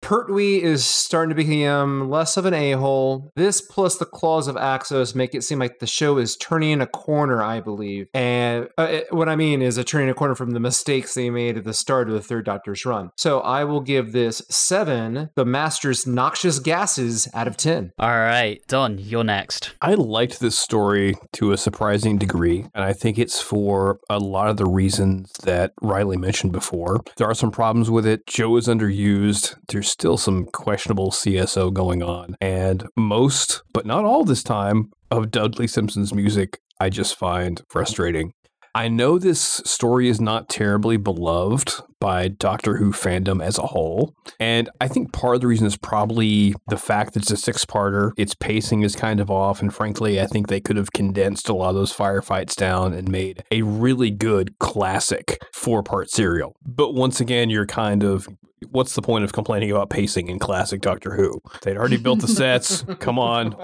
Pertwee 0.06 0.62
is 0.62 0.84
starting 0.84 1.30
to 1.30 1.34
become 1.34 2.08
less 2.08 2.36
of 2.36 2.46
an 2.46 2.54
a 2.54 2.70
hole. 2.74 3.32
This 3.34 3.60
plus 3.60 3.96
the 3.96 4.04
claws 4.04 4.46
of 4.46 4.54
Axos 4.54 5.16
make 5.16 5.34
it 5.34 5.42
seem 5.42 5.58
like 5.58 5.80
the 5.80 5.86
show 5.88 6.18
is 6.18 6.36
turning 6.36 6.80
a 6.80 6.86
corner, 6.86 7.42
I 7.42 7.58
believe. 7.58 8.06
And 8.14 8.68
uh, 8.78 8.82
it- 8.84 9.12
what 9.12 9.28
I 9.28 9.34
mean 9.34 9.62
is 9.62 9.78
a 9.78 9.82
turning 9.82 10.08
a 10.08 10.14
corner 10.14 10.36
from 10.36 10.52
the 10.52 10.60
mistakes 10.60 11.14
they 11.14 11.28
made 11.28 11.56
at 11.56 11.64
the 11.64 11.74
start 11.74 12.06
of 12.06 12.14
the 12.14 12.20
third 12.22 12.44
Doctor's 12.44 12.86
run. 12.86 13.10
So 13.16 13.40
I 13.40 13.64
will 13.64 13.80
give 13.80 14.12
this 14.12 14.42
seven, 14.48 15.30
the 15.34 15.44
Master's 15.44 16.06
noxious 16.06 16.60
gases 16.60 17.26
out 17.34 17.48
of 17.48 17.56
10. 17.56 17.92
All 17.98 18.08
right, 18.08 18.62
Don, 18.68 18.98
you're 18.98 19.24
next. 19.24 19.72
I 19.82 19.94
liked 19.94 20.38
this 20.38 20.56
story 20.56 21.16
to 21.32 21.50
a 21.50 21.56
surprising 21.56 22.16
degree, 22.16 22.66
and 22.76 22.84
I 22.84 22.92
think 22.92 23.18
it's 23.18 23.40
for 23.40 23.98
a 24.08 24.20
lot 24.20 24.50
of 24.50 24.56
the 24.56 24.66
reasons 24.66 25.32
that 25.42 25.72
Riley 25.82 26.16
mentioned 26.16 26.52
before. 26.52 27.02
There 27.16 27.26
are 27.26 27.34
some 27.34 27.50
problems 27.50 27.90
with 27.90 28.06
it. 28.06 28.24
Jo 28.28 28.56
is 28.56 28.68
underused. 28.68 29.56
There's 29.66 29.95
still 29.98 30.18
some 30.18 30.44
questionable 30.44 31.10
CSO 31.10 31.72
going 31.72 32.02
on, 32.02 32.36
and 32.38 32.84
most, 32.98 33.62
but 33.72 33.86
not 33.86 34.04
all 34.04 34.24
this 34.24 34.42
time, 34.42 34.90
of 35.10 35.30
Dudley 35.30 35.66
Simpson's 35.66 36.12
music 36.12 36.58
I 36.78 36.90
just 36.90 37.16
find 37.16 37.62
frustrating. 37.70 38.34
I 38.74 38.88
know 38.88 39.18
this 39.18 39.40
story 39.40 40.10
is 40.10 40.20
not 40.20 40.50
terribly 40.50 40.98
beloved 40.98 41.72
by 42.00 42.28
Doctor 42.28 42.76
Who 42.76 42.92
fandom 42.92 43.42
as 43.42 43.58
a 43.58 43.66
whole. 43.66 44.14
And 44.38 44.68
I 44.80 44.88
think 44.88 45.12
part 45.12 45.36
of 45.36 45.40
the 45.40 45.46
reason 45.46 45.66
is 45.66 45.76
probably 45.76 46.54
the 46.68 46.76
fact 46.76 47.14
that 47.14 47.22
it's 47.22 47.30
a 47.30 47.36
six 47.36 47.64
parter. 47.64 48.12
Its 48.16 48.34
pacing 48.34 48.82
is 48.82 48.96
kind 48.96 49.20
of 49.20 49.30
off. 49.30 49.60
And 49.60 49.74
frankly, 49.74 50.20
I 50.20 50.26
think 50.26 50.48
they 50.48 50.60
could 50.60 50.76
have 50.76 50.92
condensed 50.92 51.48
a 51.48 51.54
lot 51.54 51.70
of 51.70 51.74
those 51.74 51.92
firefights 51.94 52.54
down 52.54 52.92
and 52.92 53.08
made 53.08 53.42
a 53.50 53.62
really 53.62 54.10
good 54.10 54.58
classic 54.58 55.42
four 55.52 55.82
part 55.82 56.10
serial. 56.10 56.56
But 56.64 56.94
once 56.94 57.20
again, 57.20 57.50
you're 57.50 57.66
kind 57.66 58.02
of. 58.02 58.28
What's 58.70 58.94
the 58.94 59.02
point 59.02 59.22
of 59.22 59.34
complaining 59.34 59.70
about 59.70 59.90
pacing 59.90 60.28
in 60.28 60.38
classic 60.38 60.80
Doctor 60.80 61.14
Who? 61.14 61.40
They'd 61.62 61.76
already 61.76 61.98
built 61.98 62.20
the 62.20 62.26
sets. 62.26 62.82
Come 63.00 63.18
on. 63.18 63.54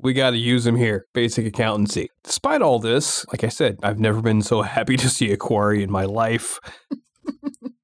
We 0.00 0.12
got 0.12 0.30
to 0.30 0.36
use 0.36 0.64
them 0.64 0.74
here. 0.74 1.06
Basic 1.14 1.46
accountancy. 1.46 2.10
Despite 2.24 2.60
all 2.60 2.80
this, 2.80 3.24
like 3.28 3.44
I 3.44 3.48
said, 3.48 3.78
I've 3.84 4.00
never 4.00 4.20
been 4.20 4.42
so 4.42 4.62
happy 4.62 4.96
to 4.96 5.08
see 5.08 5.30
a 5.30 5.36
quarry 5.36 5.84
in 5.84 5.90
my 5.90 6.04
life. 6.04 6.58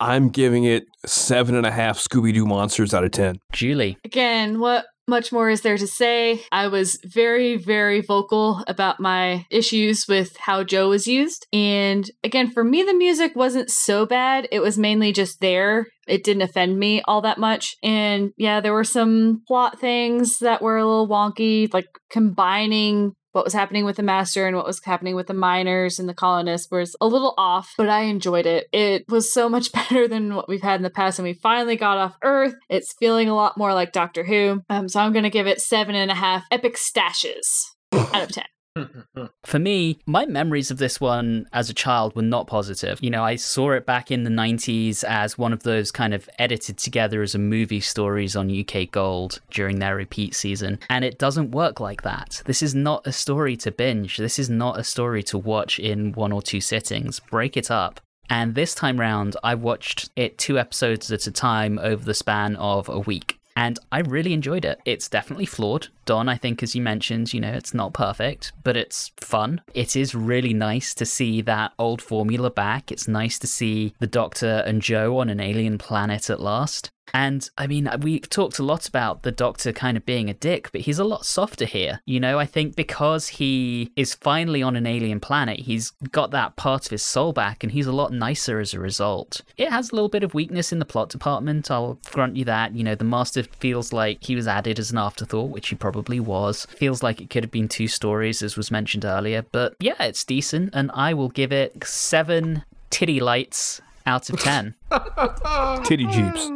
I'm 0.01 0.31
giving 0.31 0.65
it 0.65 0.85
seven 1.05 1.55
and 1.55 1.67
a 1.67 1.71
half 1.71 1.99
Scooby 1.99 2.33
Doo 2.33 2.47
monsters 2.47 2.95
out 2.95 3.05
of 3.05 3.11
10. 3.11 3.37
Julie. 3.53 3.99
Again, 4.05 4.59
what 4.59 4.87
much 5.11 5.33
more 5.33 5.51
is 5.51 5.61
there 5.61 5.77
to 5.77 5.87
say? 5.87 6.41
I 6.53 6.69
was 6.69 6.99
very, 7.05 7.57
very 7.57 8.01
vocal 8.01 8.65
about 8.67 9.01
my 9.01 9.45
issues 9.51 10.07
with 10.09 10.37
how 10.39 10.63
Jo 10.63 10.89
was 10.89 11.07
used. 11.07 11.47
And 11.53 12.09
again, 12.25 12.51
for 12.51 12.65
me, 12.65 12.83
the 12.83 12.95
music 12.95 13.33
wasn't 13.35 13.71
so 13.71 14.07
bad. 14.07 14.49
It 14.51 14.61
was 14.61 14.79
mainly 14.79 15.13
just 15.13 15.41
there. 15.41 15.87
It 16.07 16.25
didn't 16.25 16.43
offend 16.43 16.79
me 16.79 17.03
all 17.07 17.21
that 17.23 17.39
much. 17.39 17.77
And 17.83 18.31
yeah, 18.39 18.61
there 18.61 18.73
were 18.73 18.85
some 18.85 19.43
plot 19.47 19.81
things 19.81 20.39
that 20.39 20.63
were 20.63 20.79
a 20.79 20.87
little 20.87 21.09
wonky, 21.09 21.73
like 21.75 21.87
combining 22.11 23.13
what 23.33 23.45
was 23.45 23.53
happening 23.53 23.85
with 23.85 23.97
the 23.97 24.03
master 24.03 24.47
and 24.47 24.57
what 24.57 24.67
was 24.67 24.83
happening 24.85 25.15
with 25.15 25.27
the 25.27 25.35
miners 25.35 25.99
and 25.99 26.09
the 26.09 26.15
colonists 26.15 26.71
was 26.71 26.97
a 27.01 27.07
little 27.07 27.35
off, 27.39 27.75
but 27.77 27.89
I 27.89 28.03
enjoyed 28.03 28.47
it. 28.47 28.69
It 28.73 29.05
was 29.09 29.33
so 29.33 29.49
much 29.49 29.73
better 29.91 30.09
than 30.09 30.35
what 30.35 30.49
we've 30.49 30.63
had 30.63 30.77
in 30.77 30.83
the 30.83 30.91
past, 30.91 31.19
and 31.19 31.27
we 31.27 31.35
finally 31.35 31.77
got 31.77 31.99
off 31.99 32.17
Earth. 32.23 32.55
It's 32.69 32.95
feeling 32.95 33.29
a 33.29 33.35
lot 33.35 33.59
more 33.59 33.75
like 33.75 33.93
Doctor 33.93 34.25
Who. 34.25 34.63
Um, 34.69 34.89
so 34.89 35.01
I'm 35.01 35.13
gonna 35.13 35.31
give 35.31 35.47
it 35.47 35.61
seven 35.61 35.95
and 35.95 36.11
a 36.11 36.15
half 36.15 36.45
epic 36.51 36.77
stashes 36.77 37.67
out 37.93 38.23
of 38.23 38.33
ten. 38.33 38.45
Mm-hmm. 38.77 39.25
For 39.45 39.59
me, 39.59 39.99
my 40.07 40.27
memories 40.27 40.71
of 40.71 40.79
this 40.79 41.01
one 41.01 41.47
as 41.53 41.69
a 41.69 41.75
child 41.75 42.15
were 42.15 42.23
not 42.23 42.47
positive. 42.47 43.03
You 43.03 43.11
know, 43.11 43.25
I 43.25 43.37
saw 43.37 43.73
it 43.73 43.85
back 43.85 44.11
in 44.11 44.25
the 44.25 44.31
90s 44.31 45.03
as 45.05 45.37
one 45.37 45.53
of 45.53 45.65
those 45.65 45.91
kind 45.91 46.15
of 46.15 46.29
edited 46.39 46.79
together 46.79 47.23
as 47.23 47.35
a 47.35 47.39
movie 47.39 47.81
stories 47.81 48.37
on 48.37 48.51
UK 48.51 48.91
Gold 48.91 49.41
during 49.51 49.79
their 49.79 49.97
repeat 49.97 50.35
season. 50.35 50.79
And 50.89 51.05
it 51.05 51.19
doesn't 51.19 51.51
work 51.51 51.81
like 51.81 52.03
that. 52.03 52.43
This 52.47 52.63
is 52.63 52.75
not 52.75 53.07
a 53.07 53.13
story 53.13 53.57
to 53.59 53.73
binge. 53.73 54.19
This 54.19 54.39
is 54.39 54.49
not 54.49 54.79
a 54.79 54.85
story 54.85 55.23
to 55.25 55.39
watch 55.39 55.79
in 55.79 56.13
one 56.13 56.33
or 56.33 56.43
two 56.43 56.61
sittings. 56.61 57.21
Break 57.21 57.57
it 57.57 57.71
up. 57.71 58.01
And 58.29 58.55
this 58.55 58.77
time 58.77 59.01
round, 59.01 59.37
I 59.43 59.57
watched 59.57 60.11
it 60.15 60.39
two 60.39 60.57
episodes 60.57 61.11
at 61.11 61.27
a 61.27 61.33
time 61.33 61.81
over 61.81 62.05
the 62.05 62.15
span 62.15 62.55
of 62.57 62.89
a 62.89 63.01
week. 63.01 63.40
And 63.57 63.79
I 63.93 64.01
really 64.01 64.33
enjoyed 64.33 64.65
it. 64.65 64.81
It's 64.85 65.09
definitely 65.09 65.47
flawed. 65.47 65.89
Don, 66.05 66.29
I 66.29 66.37
think, 66.37 66.63
as 66.63 66.75
you 66.75 66.83
mentioned, 66.83 67.35
you 67.35 67.41
know, 67.41 67.53
it's 67.53 67.75
not 67.75 67.93
perfect, 67.93 68.53
but 68.65 68.77
it's 68.77 69.11
fun. 69.19 69.61
It 69.75 69.97
is 69.97 70.15
really 70.15 70.55
nice 70.55 70.95
to 70.95 71.05
see 71.05 71.41
that 71.43 71.73
old 71.79 72.01
formula 72.01 72.51
back. 72.51 72.91
It's 72.91 73.09
nice 73.09 73.39
to 73.41 73.47
see 73.47 73.95
the 73.99 74.07
Doctor 74.07 74.63
and 74.67 74.81
Jo 74.81 75.19
on 75.19 75.29
an 75.29 75.41
alien 75.41 75.79
planet 75.79 76.31
at 76.31 76.41
last. 76.41 76.91
And 77.15 77.49
I 77.59 77.67
mean, 77.67 77.89
we've 78.01 78.29
talked 78.29 78.59
a 78.59 78.63
lot 78.63 78.89
about 78.89 79.23
the 79.23 79.33
Doctor 79.33 79.73
kind 79.73 79.97
of 79.97 80.07
being 80.07 80.31
a 80.31 80.35
dick, 80.35 80.71
but 80.73 80.83
he's 80.83 80.99
a 80.99 81.05
lot 81.05 81.27
softer 81.27 81.65
here. 81.65 82.01
You 82.05 82.21
know, 82.21 82.39
I 82.39 82.47
think 82.47 82.77
because 82.77 83.29
he 83.29 83.91
is 83.97 84.15
finally 84.15 84.63
on 84.63 84.77
an 84.77 84.87
alien 84.87 85.21
planet, 85.21 85.61
he's 85.61 85.91
got 86.13 86.31
that 86.33 86.57
part 86.57 86.87
of 86.87 86.91
his 86.91 87.03
soul 87.03 87.33
back 87.33 87.63
and 87.63 87.73
he's 87.73 87.87
a 87.87 87.93
lot 87.93 88.13
nicer 88.13 88.61
as 88.61 88.75
a 88.75 88.81
result. 88.81 89.43
It 89.57 89.71
has 89.71 89.91
a 89.91 89.95
little 89.95 90.09
bit 90.09 90.23
of 90.23 90.35
weakness 90.35 90.73
in 90.73 90.79
the 90.79 90.85
plot 90.85 91.09
department, 91.09 91.71
I'll 91.71 91.99
grant 92.07 92.37
you 92.37 92.45
that. 92.47 92.75
You 92.75 92.85
know, 92.85 92.95
the 92.95 93.05
Master 93.05 93.43
feels 93.43 93.93
like 93.93 94.25
he 94.25 94.37
was 94.37 94.47
added 94.49 94.79
as 94.79 94.91
an 94.91 94.99
afterthought, 94.99 95.51
which 95.51 95.69
he 95.69 95.77
probably 95.77 96.21
was. 96.21 96.67
Feels 96.67 97.03
like 97.03 97.21
it 97.21 97.31
could 97.31 97.45
have 97.45 97.51
been 97.51 97.69
two 97.69 97.89
stories, 97.89 98.43
as 98.43 98.57
was 98.57 98.71
mentioned 98.71 99.05
earlier, 99.05 99.43
but 99.53 99.75
yeah, 99.81 100.03
it's 100.03 100.25
decent, 100.25 100.71
and 100.73 100.91
I 100.95 101.15
will 101.15 101.29
give 101.29 101.53
it 101.53 101.85
seven 101.85 102.65
titty 102.91 103.21
lights 103.21 103.81
out 104.07 104.31
of 104.31 104.41
ten. 104.41 104.75
Titty 105.85 106.07
Jeeps. 106.07 106.51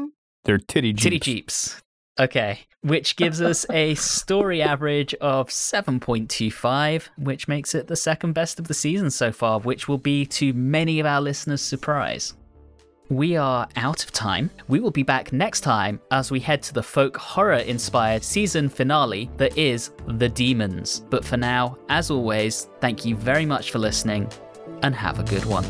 They're 0.45 0.59
titty 0.59 0.93
Jeeps. 0.93 1.03
Titty 1.03 1.19
Jeeps. 1.21 1.83
Okay, 2.21 2.61
which 2.83 3.17
gives 3.17 3.41
us 3.41 3.67
a 3.71 3.95
story 3.97 4.63
average 4.63 5.15
of 5.15 5.49
7.25, 5.49 7.09
which 7.17 7.49
makes 7.49 7.75
it 7.75 7.89
the 7.89 7.97
second 7.97 8.35
best 8.35 8.61
of 8.61 8.69
the 8.69 8.75
season 8.75 9.11
so 9.11 9.33
far, 9.33 9.59
which 9.59 9.89
will 9.89 9.99
be 9.99 10.25
to 10.27 10.53
many 10.53 11.01
of 11.01 11.07
our 11.07 11.21
listeners' 11.21 11.63
surprise. 11.63 12.35
We 13.11 13.37
are 13.37 13.69
out 13.77 14.05
of 14.05 14.13
time. 14.13 14.51
We 14.69 14.81
will 14.81 14.91
be 14.91 15.03
back 15.03 15.33
next 15.33 15.61
time 15.61 16.01
as 16.11 16.31
we 16.31 16.41
head 16.41 16.63
to 16.65 16.75
the 16.75 16.83
folk 16.83 17.17
horror 17.17 17.55
inspired 17.55 18.23
season 18.23 18.69
finale 18.69 19.31
that 19.37 19.57
is 19.59 19.91
The 20.07 20.29
Demons. 20.29 21.01
But 21.11 21.25
for 21.25 21.37
now, 21.37 21.77
as 21.89 22.11
always, 22.11 22.69
thank 22.81 23.05
you 23.05 23.17
very 23.17 23.45
much 23.45 23.71
for 23.71 23.79
listening 23.79 24.31
and 24.83 24.95
have 24.95 25.19
a 25.19 25.25
good 25.25 25.45
one. 25.45 25.65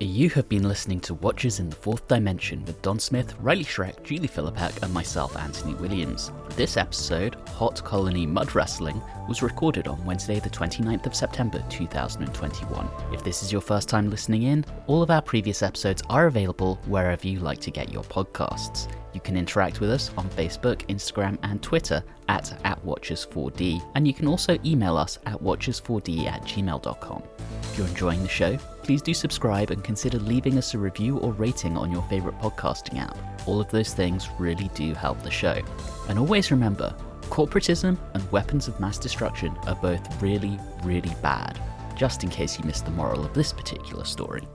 You 0.00 0.30
have 0.30 0.48
been 0.48 0.68
listening 0.68 1.00
to 1.00 1.14
Watchers 1.14 1.58
in 1.58 1.70
the 1.70 1.74
Fourth 1.74 2.06
Dimension 2.06 2.64
with 2.66 2.80
Don 2.82 3.00
Smith, 3.00 3.34
Riley 3.40 3.64
Schreck, 3.64 4.04
Julie 4.04 4.28
Philippak, 4.28 4.80
and 4.84 4.94
myself, 4.94 5.36
Anthony 5.36 5.74
Williams. 5.74 6.30
This 6.50 6.76
episode, 6.76 7.34
Hot 7.48 7.82
Colony 7.82 8.24
Mud 8.24 8.54
Wrestling, 8.54 9.02
was 9.28 9.42
recorded 9.42 9.88
on 9.88 10.04
Wednesday, 10.04 10.38
the 10.38 10.50
29th 10.50 11.06
of 11.06 11.16
September 11.16 11.64
2021. 11.68 12.88
If 13.12 13.24
this 13.24 13.42
is 13.42 13.50
your 13.50 13.60
first 13.60 13.88
time 13.88 14.08
listening 14.08 14.44
in, 14.44 14.64
all 14.86 15.02
of 15.02 15.10
our 15.10 15.20
previous 15.20 15.64
episodes 15.64 16.04
are 16.08 16.28
available 16.28 16.76
wherever 16.86 17.26
you 17.26 17.40
like 17.40 17.58
to 17.62 17.72
get 17.72 17.92
your 17.92 18.04
podcasts. 18.04 18.86
You 19.12 19.20
can 19.20 19.36
interact 19.36 19.80
with 19.80 19.90
us 19.90 20.10
on 20.16 20.28
Facebook, 20.30 20.86
Instagram, 20.86 21.38
and 21.42 21.62
Twitter 21.62 22.02
at, 22.28 22.58
at 22.64 22.84
Watchers4D, 22.84 23.82
and 23.94 24.06
you 24.06 24.14
can 24.14 24.26
also 24.26 24.58
email 24.64 24.96
us 24.96 25.18
at 25.26 25.40
watchers4d 25.40 26.26
at 26.26 26.42
gmail.com. 26.42 27.22
If 27.62 27.78
you're 27.78 27.86
enjoying 27.86 28.22
the 28.22 28.28
show, 28.28 28.58
please 28.82 29.02
do 29.02 29.14
subscribe 29.14 29.70
and 29.70 29.82
consider 29.82 30.18
leaving 30.18 30.58
us 30.58 30.74
a 30.74 30.78
review 30.78 31.18
or 31.18 31.32
rating 31.32 31.76
on 31.76 31.90
your 31.90 32.02
favourite 32.02 32.38
podcasting 32.40 32.98
app. 32.98 33.16
All 33.46 33.60
of 33.60 33.70
those 33.70 33.94
things 33.94 34.28
really 34.38 34.70
do 34.74 34.94
help 34.94 35.22
the 35.22 35.30
show. 35.30 35.60
And 36.08 36.18
always 36.18 36.50
remember, 36.50 36.94
corporatism 37.22 37.98
and 38.14 38.32
weapons 38.32 38.68
of 38.68 38.78
mass 38.80 38.98
destruction 38.98 39.56
are 39.66 39.76
both 39.76 40.22
really, 40.22 40.58
really 40.82 41.14
bad, 41.22 41.58
just 41.96 42.24
in 42.24 42.30
case 42.30 42.58
you 42.58 42.64
missed 42.64 42.84
the 42.84 42.90
moral 42.92 43.24
of 43.24 43.34
this 43.34 43.52
particular 43.52 44.04
story. 44.04 44.46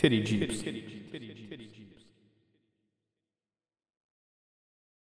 Titty 0.00 0.22
Jeeps. 0.22 0.64